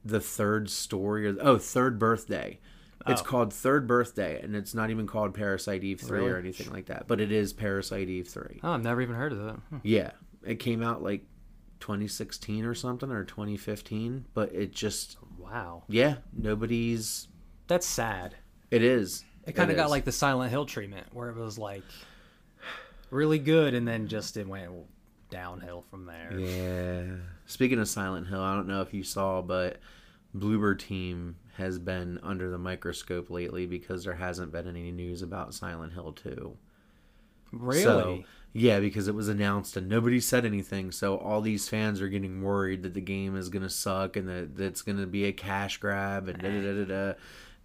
the 0.05 0.19
third 0.19 0.69
story 0.69 1.27
or 1.27 1.35
oh 1.41 1.57
third 1.57 1.97
birthday. 1.99 2.59
It's 3.07 3.21
Oh. 3.21 3.25
called 3.25 3.51
Third 3.51 3.87
Birthday, 3.87 4.39
and 4.43 4.55
it's 4.55 4.75
not 4.75 4.91
even 4.91 5.07
called 5.07 5.33
Parasite 5.33 5.83
Eve 5.83 5.99
three 5.99 6.27
or 6.29 6.37
anything 6.37 6.71
like 6.71 6.85
that. 6.85 7.07
But 7.07 7.19
it 7.19 7.31
is 7.31 7.51
Parasite 7.51 8.09
Eve 8.09 8.27
three. 8.27 8.59
oh, 8.61 8.73
I've 8.73 8.83
never 8.83 9.01
even 9.01 9.15
heard 9.15 9.31
of 9.31 9.39
that. 9.43 9.55
Hmm. 9.69 9.77
Yeah, 9.81 10.11
it 10.45 10.59
came 10.59 10.83
out 10.83 11.01
like 11.01 11.25
2016 11.81 12.65
or 12.65 12.73
something 12.73 13.11
or 13.11 13.23
2015. 13.25 14.25
But 14.33 14.53
it 14.53 14.71
just 14.71 15.17
Wow, 15.37 15.83
yeah, 15.89 16.15
nobody's. 16.33 17.27
that's 17.67 17.85
sad. 17.85 18.35
It 18.69 18.83
is. 18.83 19.25
It 19.45 19.53
kind 19.53 19.69
of 19.71 19.75
got 19.75 19.85
is. 19.85 19.91
like 19.91 20.05
the 20.05 20.11
Silent 20.11 20.51
Hill 20.51 20.65
treatment, 20.65 21.07
where 21.11 21.29
it 21.29 21.35
was 21.35 21.57
like 21.57 21.83
really 23.09 23.39
good, 23.39 23.73
and 23.73 23.87
then 23.87 24.07
just 24.07 24.37
it 24.37 24.47
went 24.47 24.71
downhill 25.29 25.83
from 25.89 26.05
there. 26.05 26.37
Yeah. 26.39 27.15
Speaking 27.45 27.79
of 27.79 27.89
Silent 27.89 28.27
Hill, 28.27 28.41
I 28.41 28.55
don't 28.55 28.67
know 28.67 28.81
if 28.81 28.93
you 28.93 29.03
saw, 29.03 29.41
but 29.41 29.79
Bloober 30.35 30.77
Team 30.77 31.35
has 31.57 31.79
been 31.79 32.19
under 32.23 32.49
the 32.49 32.57
microscope 32.57 33.29
lately 33.29 33.65
because 33.65 34.03
there 34.03 34.15
hasn't 34.15 34.51
been 34.51 34.67
any 34.67 34.91
news 34.91 35.21
about 35.21 35.53
Silent 35.53 35.93
Hill 35.93 36.13
2. 36.13 36.55
Really? 37.51 37.83
So, 37.83 38.23
yeah, 38.53 38.79
because 38.79 39.07
it 39.07 39.15
was 39.15 39.29
announced 39.29 39.77
and 39.77 39.87
nobody 39.87 40.19
said 40.19 40.45
anything. 40.45 40.91
So 40.91 41.17
all 41.17 41.41
these 41.41 41.69
fans 41.69 42.01
are 42.01 42.09
getting 42.09 42.41
worried 42.41 42.83
that 42.83 42.93
the 42.93 43.01
game 43.01 43.35
is 43.35 43.49
going 43.49 43.63
to 43.63 43.69
suck 43.69 44.15
and 44.17 44.27
that, 44.27 44.57
that 44.57 44.65
it's 44.65 44.81
going 44.81 44.97
to 44.97 45.07
be 45.07 45.25
a 45.25 45.31
cash 45.31 45.77
grab 45.77 46.27
and 46.27 46.41
da 46.41 46.49
da 46.49 46.61
da 46.61 46.83
da 46.83 46.85
da. 46.85 47.13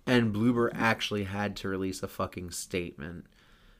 And 0.06 0.34
Bloober 0.34 0.70
actually 0.72 1.24
had 1.24 1.56
to 1.56 1.68
release 1.68 2.02
a 2.02 2.08
fucking 2.08 2.52
statement 2.52 3.26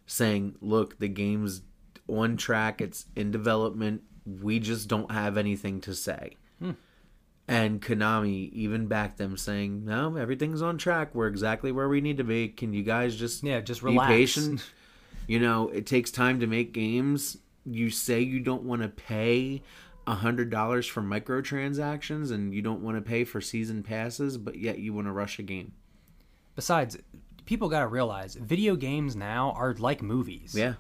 saying, 0.07 0.57
look, 0.61 0.99
the 0.99 1.09
game's 1.09 1.63
on 2.09 2.37
track, 2.37 2.81
it's 2.81 3.07
in 3.15 3.31
development. 3.31 4.03
We 4.25 4.59
just 4.59 4.89
don't 4.89 5.11
have 5.13 5.37
anything 5.37 5.81
to 5.83 5.95
say. 5.95 6.37
Hmm. 6.59 6.73
And 7.49 7.81
Konami 7.81 8.51
even 8.53 8.89
backed 8.89 9.19
them, 9.19 9.37
saying, 9.37 9.85
"No, 9.85 10.17
everything's 10.17 10.63
on 10.63 10.79
track. 10.79 11.15
We're 11.15 11.29
exactly 11.29 11.71
where 11.71 11.89
we 11.89 12.01
need 12.01 12.17
to 12.17 12.25
be. 12.25 12.49
Can 12.49 12.73
you 12.73 12.83
guys 12.83 13.15
just 13.15 13.45
Yeah, 13.45 13.61
just 13.61 13.83
be 13.83 13.91
relax." 13.91 14.09
patient? 14.09 14.73
You 15.27 15.41
know, 15.41 15.69
it 15.69 15.87
takes 15.87 16.11
time 16.11 16.41
to 16.41 16.47
make 16.47 16.73
games. 16.73 17.39
You 17.65 17.91
say 17.91 18.21
you 18.21 18.41
don't 18.41 18.63
want 18.63 18.83
to 18.83 18.89
pay 18.89 19.63
a 20.07 20.15
hundred 20.15 20.51
dollars 20.51 20.87
for 20.87 21.03
microtransactions, 21.03 22.31
and 22.31 22.55
you 22.55 22.63
don't 22.63 22.83
want 22.83 22.97
to 22.97 23.03
pay 23.03 23.25
for 23.25 23.41
season 23.41 23.83
passes, 23.83 24.39
but 24.39 24.57
yet 24.57 24.79
you 24.79 24.93
want 24.93 25.07
to 25.09 25.13
rush 25.13 25.39
a 25.39 25.43
game. 25.43 25.73
Besides, 26.55 26.97
people 27.45 27.69
got 27.69 27.81
to 27.81 27.89
realize 27.89 28.35
video 28.35 28.77
games 28.77 29.17
now 29.17 29.53
are 29.57 29.75
like 29.75 30.03
movies. 30.03 30.55
Yeah. 30.57 30.75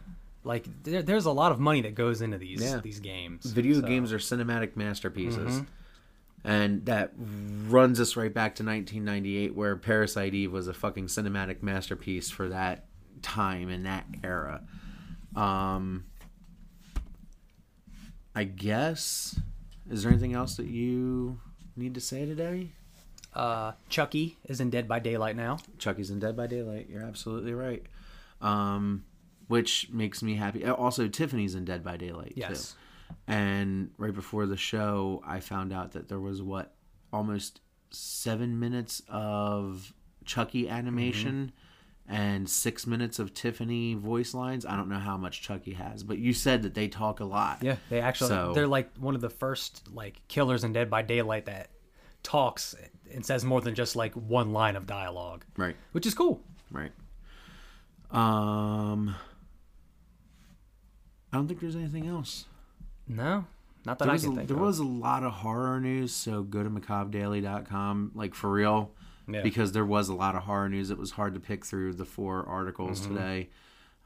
Like 0.45 0.67
there, 0.85 1.03
there's 1.03 1.27
a 1.27 1.33
lot 1.33 1.51
of 1.51 1.59
money 1.59 1.81
that 1.83 1.97
goes 1.97 2.23
into 2.23 2.39
these 2.39 2.63
Yeah. 2.63 2.79
these 2.81 3.01
games. 3.01 3.47
Video 3.47 3.81
so- 3.81 3.87
games 3.87 4.13
are 4.13 4.19
cinematic 4.19 4.77
masterpieces. 4.77 5.61
Mhm. 5.61 5.67
And 6.45 6.87
that 6.87 7.13
runs 7.69 7.99
us 7.99 8.15
right 8.15 8.33
back 8.33 8.55
to 8.57 8.63
1998, 8.63 9.57
where 9.57 9.75
Parasite 9.75 10.33
Eve 10.33 10.53
was 10.53 10.69
a 10.69 10.73
fucking 10.75 11.07
cinematic 11.07 11.61
masterpiece 11.65 12.31
for 12.31 12.49
that 12.51 12.85
time 13.23 13.69
in 13.69 13.85
that 13.85 14.07
era. 14.23 14.63
Um, 15.35 16.05
I 18.35 18.45
guess. 18.45 19.39
Is 19.91 20.03
there 20.03 20.11
anything 20.11 20.35
else 20.35 20.57
that 20.57 20.67
you 20.67 21.41
need 21.77 21.95
to 21.95 22.01
say 22.01 22.27
today? 22.27 22.73
Uh, 23.35 23.73
Chucky 23.89 24.37
is 24.45 24.61
in 24.61 24.71
Dead 24.71 24.89
by 24.89 24.99
Daylight 24.99 25.37
now. 25.37 25.59
Chucky's 25.79 26.11
in 26.11 26.19
Dead 26.19 26.37
by 26.37 26.47
Daylight. 26.47 26.89
You're 26.89 27.05
absolutely 27.05 27.53
right. 27.55 27.85
Um, 28.41 29.05
which 29.49 29.89
makes 29.91 30.23
me 30.23 30.35
happy. 30.35 30.65
Uh, 30.65 30.75
Also, 30.75 31.07
Tiffany's 31.07 31.55
in 31.55 31.65
Dead 31.65 31.85
by 31.85 31.97
Daylight. 31.97 32.33
Yes. 32.35 32.73
Too. 32.73 33.15
And 33.29 33.91
right 33.99 34.15
before 34.15 34.47
the 34.47 34.57
show, 34.57 35.23
I 35.25 35.41
found 35.41 35.73
out 35.73 35.93
that 35.93 36.09
there 36.09 36.19
was 36.19 36.43
what 36.43 36.75
almost 37.13 37.61
seven 37.91 38.59
minutes 38.59 39.01
of 39.09 39.93
Chucky 40.25 40.69
animation 40.69 41.53
and 42.09 42.49
six 42.49 42.87
minutes 42.87 43.19
of 43.19 43.35
Tiffany 43.35 43.95
voice 43.95 44.33
lines. 44.35 44.65
I 44.65 44.77
don't 44.77 44.89
know 44.89 44.99
how 44.99 45.17
much 45.17 45.43
Chucky 45.43 45.73
has, 45.75 46.03
but 46.05 46.19
you 46.19 46.33
said 46.33 46.63
that 46.63 46.75
they 46.75 46.89
talk 46.89 47.21
a 47.21 47.25
lot. 47.25 47.63
Yeah, 47.63 47.77
they 47.91 48.01
actually 48.01 48.29
So- 48.29 48.53
they're 48.55 48.67
like 48.69 48.97
one 48.99 49.15
of 49.15 49.21
the 49.21 49.31
first 49.31 49.93
like 49.93 50.21
killers 50.29 50.63
in 50.65 50.73
Dead 50.73 50.89
by 50.91 51.03
Daylight 51.03 51.47
that 51.47 51.71
talks 52.23 52.75
and 53.13 53.25
says 53.25 53.45
more 53.45 53.61
than 53.61 53.75
just 53.75 53.97
like 53.97 54.15
one 54.15 54.53
line 54.53 54.77
of 54.77 54.87
dialogue. 54.87 55.45
Right. 55.57 55.77
Which 55.93 56.07
is 56.07 56.15
cool. 56.15 56.43
Right. 56.71 56.93
Um, 58.11 59.15
I 61.33 61.37
don't 61.37 61.49
think 61.49 61.61
there's 61.61 61.77
anything 61.77 62.07
else. 62.07 62.47
No, 63.09 63.45
not 63.85 63.99
that 63.99 64.07
there 64.07 64.15
I 64.15 64.19
can 64.19 64.33
a, 64.33 64.35
think 64.37 64.49
there 64.49 64.57
of. 64.57 64.63
was 64.63 64.79
a 64.79 64.85
lot 64.85 65.23
of 65.23 65.33
horror 65.33 65.81
news, 65.81 66.13
so 66.15 66.43
go 66.43 66.63
to 66.63 66.71
macabredaily.com, 66.71 68.13
like 68.15 68.35
for 68.35 68.51
real, 68.51 68.91
Yeah. 69.29 69.43
because 69.43 69.73
there 69.73 69.85
was 69.85 70.09
a 70.09 70.15
lot 70.15 70.35
of 70.37 70.45
horror 70.45 70.69
news. 70.69 70.91
It 70.91 70.99
was 70.99 71.13
hard 71.13 71.35
to 71.35 71.41
pick 71.41 71.65
through 71.67 71.95
the 71.95 72.05
four 72.05 72.45
articles 72.47 73.01
Mhm. 73.01 73.09
today, 73.09 73.51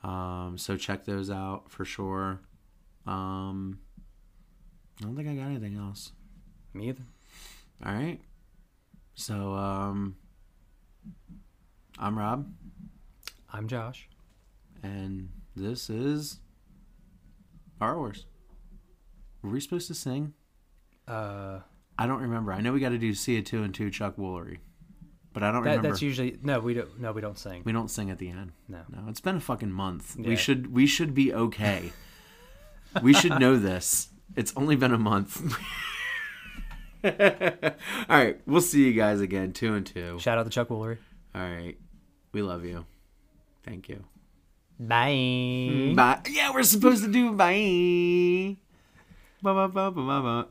um, 0.02 0.56
so 0.56 0.76
check 0.76 1.04
those 1.04 1.30
out 1.30 1.70
for 1.70 1.84
sure. 1.84 2.40
Um, 3.06 3.80
I 5.00 5.04
don't 5.04 5.16
think 5.16 5.28
I 5.28 5.34
got 5.34 5.46
anything 5.46 5.76
else. 5.76 6.12
Me 6.72 6.88
either. 6.88 7.04
All 7.84 7.92
right, 7.94 8.20
so 9.14 9.54
um, 9.54 10.16
I'm 11.98 12.18
Rob, 12.18 12.50
I'm 13.52 13.68
Josh. 13.68 14.08
and 14.82 15.30
this 15.54 15.90
is 15.90 16.40
Star 17.76 17.98
Wars. 17.98 18.24
Were 19.42 19.50
we 19.50 19.60
supposed 19.60 19.86
to 19.88 19.94
sing? 19.94 20.32
Uh, 21.08 21.60
I 21.98 22.06
don't 22.06 22.20
remember. 22.22 22.52
I 22.52 22.60
know 22.60 22.72
we 22.72 22.80
got 22.80 22.90
to 22.90 22.98
do 22.98 23.12
Sia 23.14 23.42
two 23.42 23.62
and 23.62 23.74
two 23.74 23.90
Chuck 23.90 24.16
Woolery, 24.16 24.58
but 25.40 25.46
I 25.46 25.52
don't 25.52 25.64
that, 25.64 25.70
remember. 25.70 25.88
that's 25.88 26.02
usually 26.02 26.38
no. 26.42 26.60
We 26.60 26.74
don't. 26.74 27.00
No, 27.00 27.12
we 27.12 27.22
don't 27.22 27.38
sing. 27.38 27.62
we 27.64 27.72
don't 27.72 27.90
sing 27.90 28.10
at 28.10 28.18
the 28.18 28.28
end. 28.28 28.52
No. 28.68 28.80
no. 28.90 29.08
It's 29.08 29.20
been 29.20 29.36
a 29.36 29.40
fucking 29.40 29.72
month. 29.72 30.16
Yeah. 30.18 30.28
We 30.28 30.36
should 30.36 30.72
we 30.72 30.86
should 30.86 31.14
be 31.14 31.32
okay. 31.32 31.92
we 33.02 33.14
should 33.14 33.40
know 33.40 33.56
this. 33.56 34.08
It's 34.36 34.52
only 34.54 34.76
been 34.76 34.92
a 34.92 34.98
month. 34.98 35.56
All 37.04 37.10
right, 38.08 38.38
we'll 38.46 38.60
see 38.60 38.84
you 38.84 38.92
guys 38.92 39.22
again. 39.22 39.52
Two 39.54 39.74
and 39.74 39.86
two. 39.86 40.18
Shout 40.18 40.36
out 40.36 40.44
to 40.44 40.50
Chuck 40.50 40.68
Woolery. 40.68 40.98
All 41.34 41.40
right, 41.40 41.78
we 42.32 42.42
love 42.42 42.64
you. 42.64 42.84
Thank 43.62 43.88
you. 43.88 44.04
Bye. 44.78 45.94
Bye. 45.96 46.20
Yeah, 46.28 46.52
we're 46.52 46.62
supposed 46.64 47.02
to 47.04 47.10
do 47.10 47.32
bye. 47.32 48.56
Ba 49.42 49.54
ba 49.54 49.68
ba 49.68 49.90
ba 49.90 50.02
ba 50.02 50.22
ba. 50.22 50.48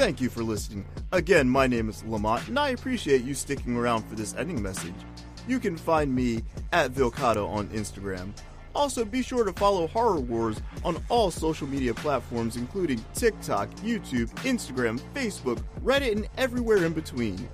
Thank 0.00 0.22
you 0.22 0.30
for 0.30 0.42
listening. 0.42 0.86
Again, 1.12 1.46
my 1.46 1.66
name 1.66 1.90
is 1.90 2.02
Lamont, 2.04 2.48
and 2.48 2.58
I 2.58 2.70
appreciate 2.70 3.22
you 3.22 3.34
sticking 3.34 3.76
around 3.76 4.08
for 4.08 4.14
this 4.14 4.34
ending 4.34 4.62
message. 4.62 4.94
You 5.46 5.60
can 5.60 5.76
find 5.76 6.14
me 6.14 6.42
at 6.72 6.92
Vilcado 6.92 7.46
on 7.46 7.68
Instagram. 7.68 8.32
Also, 8.74 9.04
be 9.04 9.20
sure 9.20 9.44
to 9.44 9.52
follow 9.52 9.86
Horror 9.88 10.20
Wars 10.20 10.62
on 10.86 10.96
all 11.10 11.30
social 11.30 11.66
media 11.66 11.92
platforms, 11.92 12.56
including 12.56 13.04
TikTok, 13.12 13.68
YouTube, 13.82 14.30
Instagram, 14.36 14.98
Facebook, 15.12 15.62
Reddit, 15.84 16.12
and 16.12 16.28
everywhere 16.38 16.82
in 16.86 16.94
between. 16.94 17.46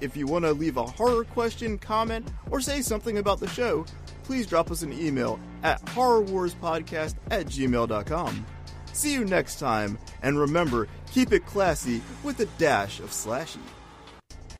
If 0.00 0.16
you 0.16 0.28
want 0.28 0.44
to 0.44 0.52
leave 0.52 0.76
a 0.76 0.86
horror 0.86 1.24
question, 1.24 1.76
comment, 1.76 2.28
or 2.52 2.60
say 2.60 2.82
something 2.82 3.18
about 3.18 3.40
the 3.40 3.48
show, 3.48 3.84
please 4.22 4.46
drop 4.46 4.70
us 4.70 4.82
an 4.82 4.92
email 4.92 5.40
at 5.64 5.84
horrorwarspodcast 5.86 7.16
at 7.32 7.46
gmail.com. 7.46 8.46
See 8.92 9.12
you 9.12 9.24
next 9.24 9.58
time, 9.58 9.98
and 10.22 10.38
remember, 10.38 10.88
keep 11.10 11.32
it 11.32 11.46
classy 11.46 12.02
with 12.22 12.40
a 12.40 12.46
dash 12.58 13.00
of 13.00 13.10
slashy. 13.10 13.58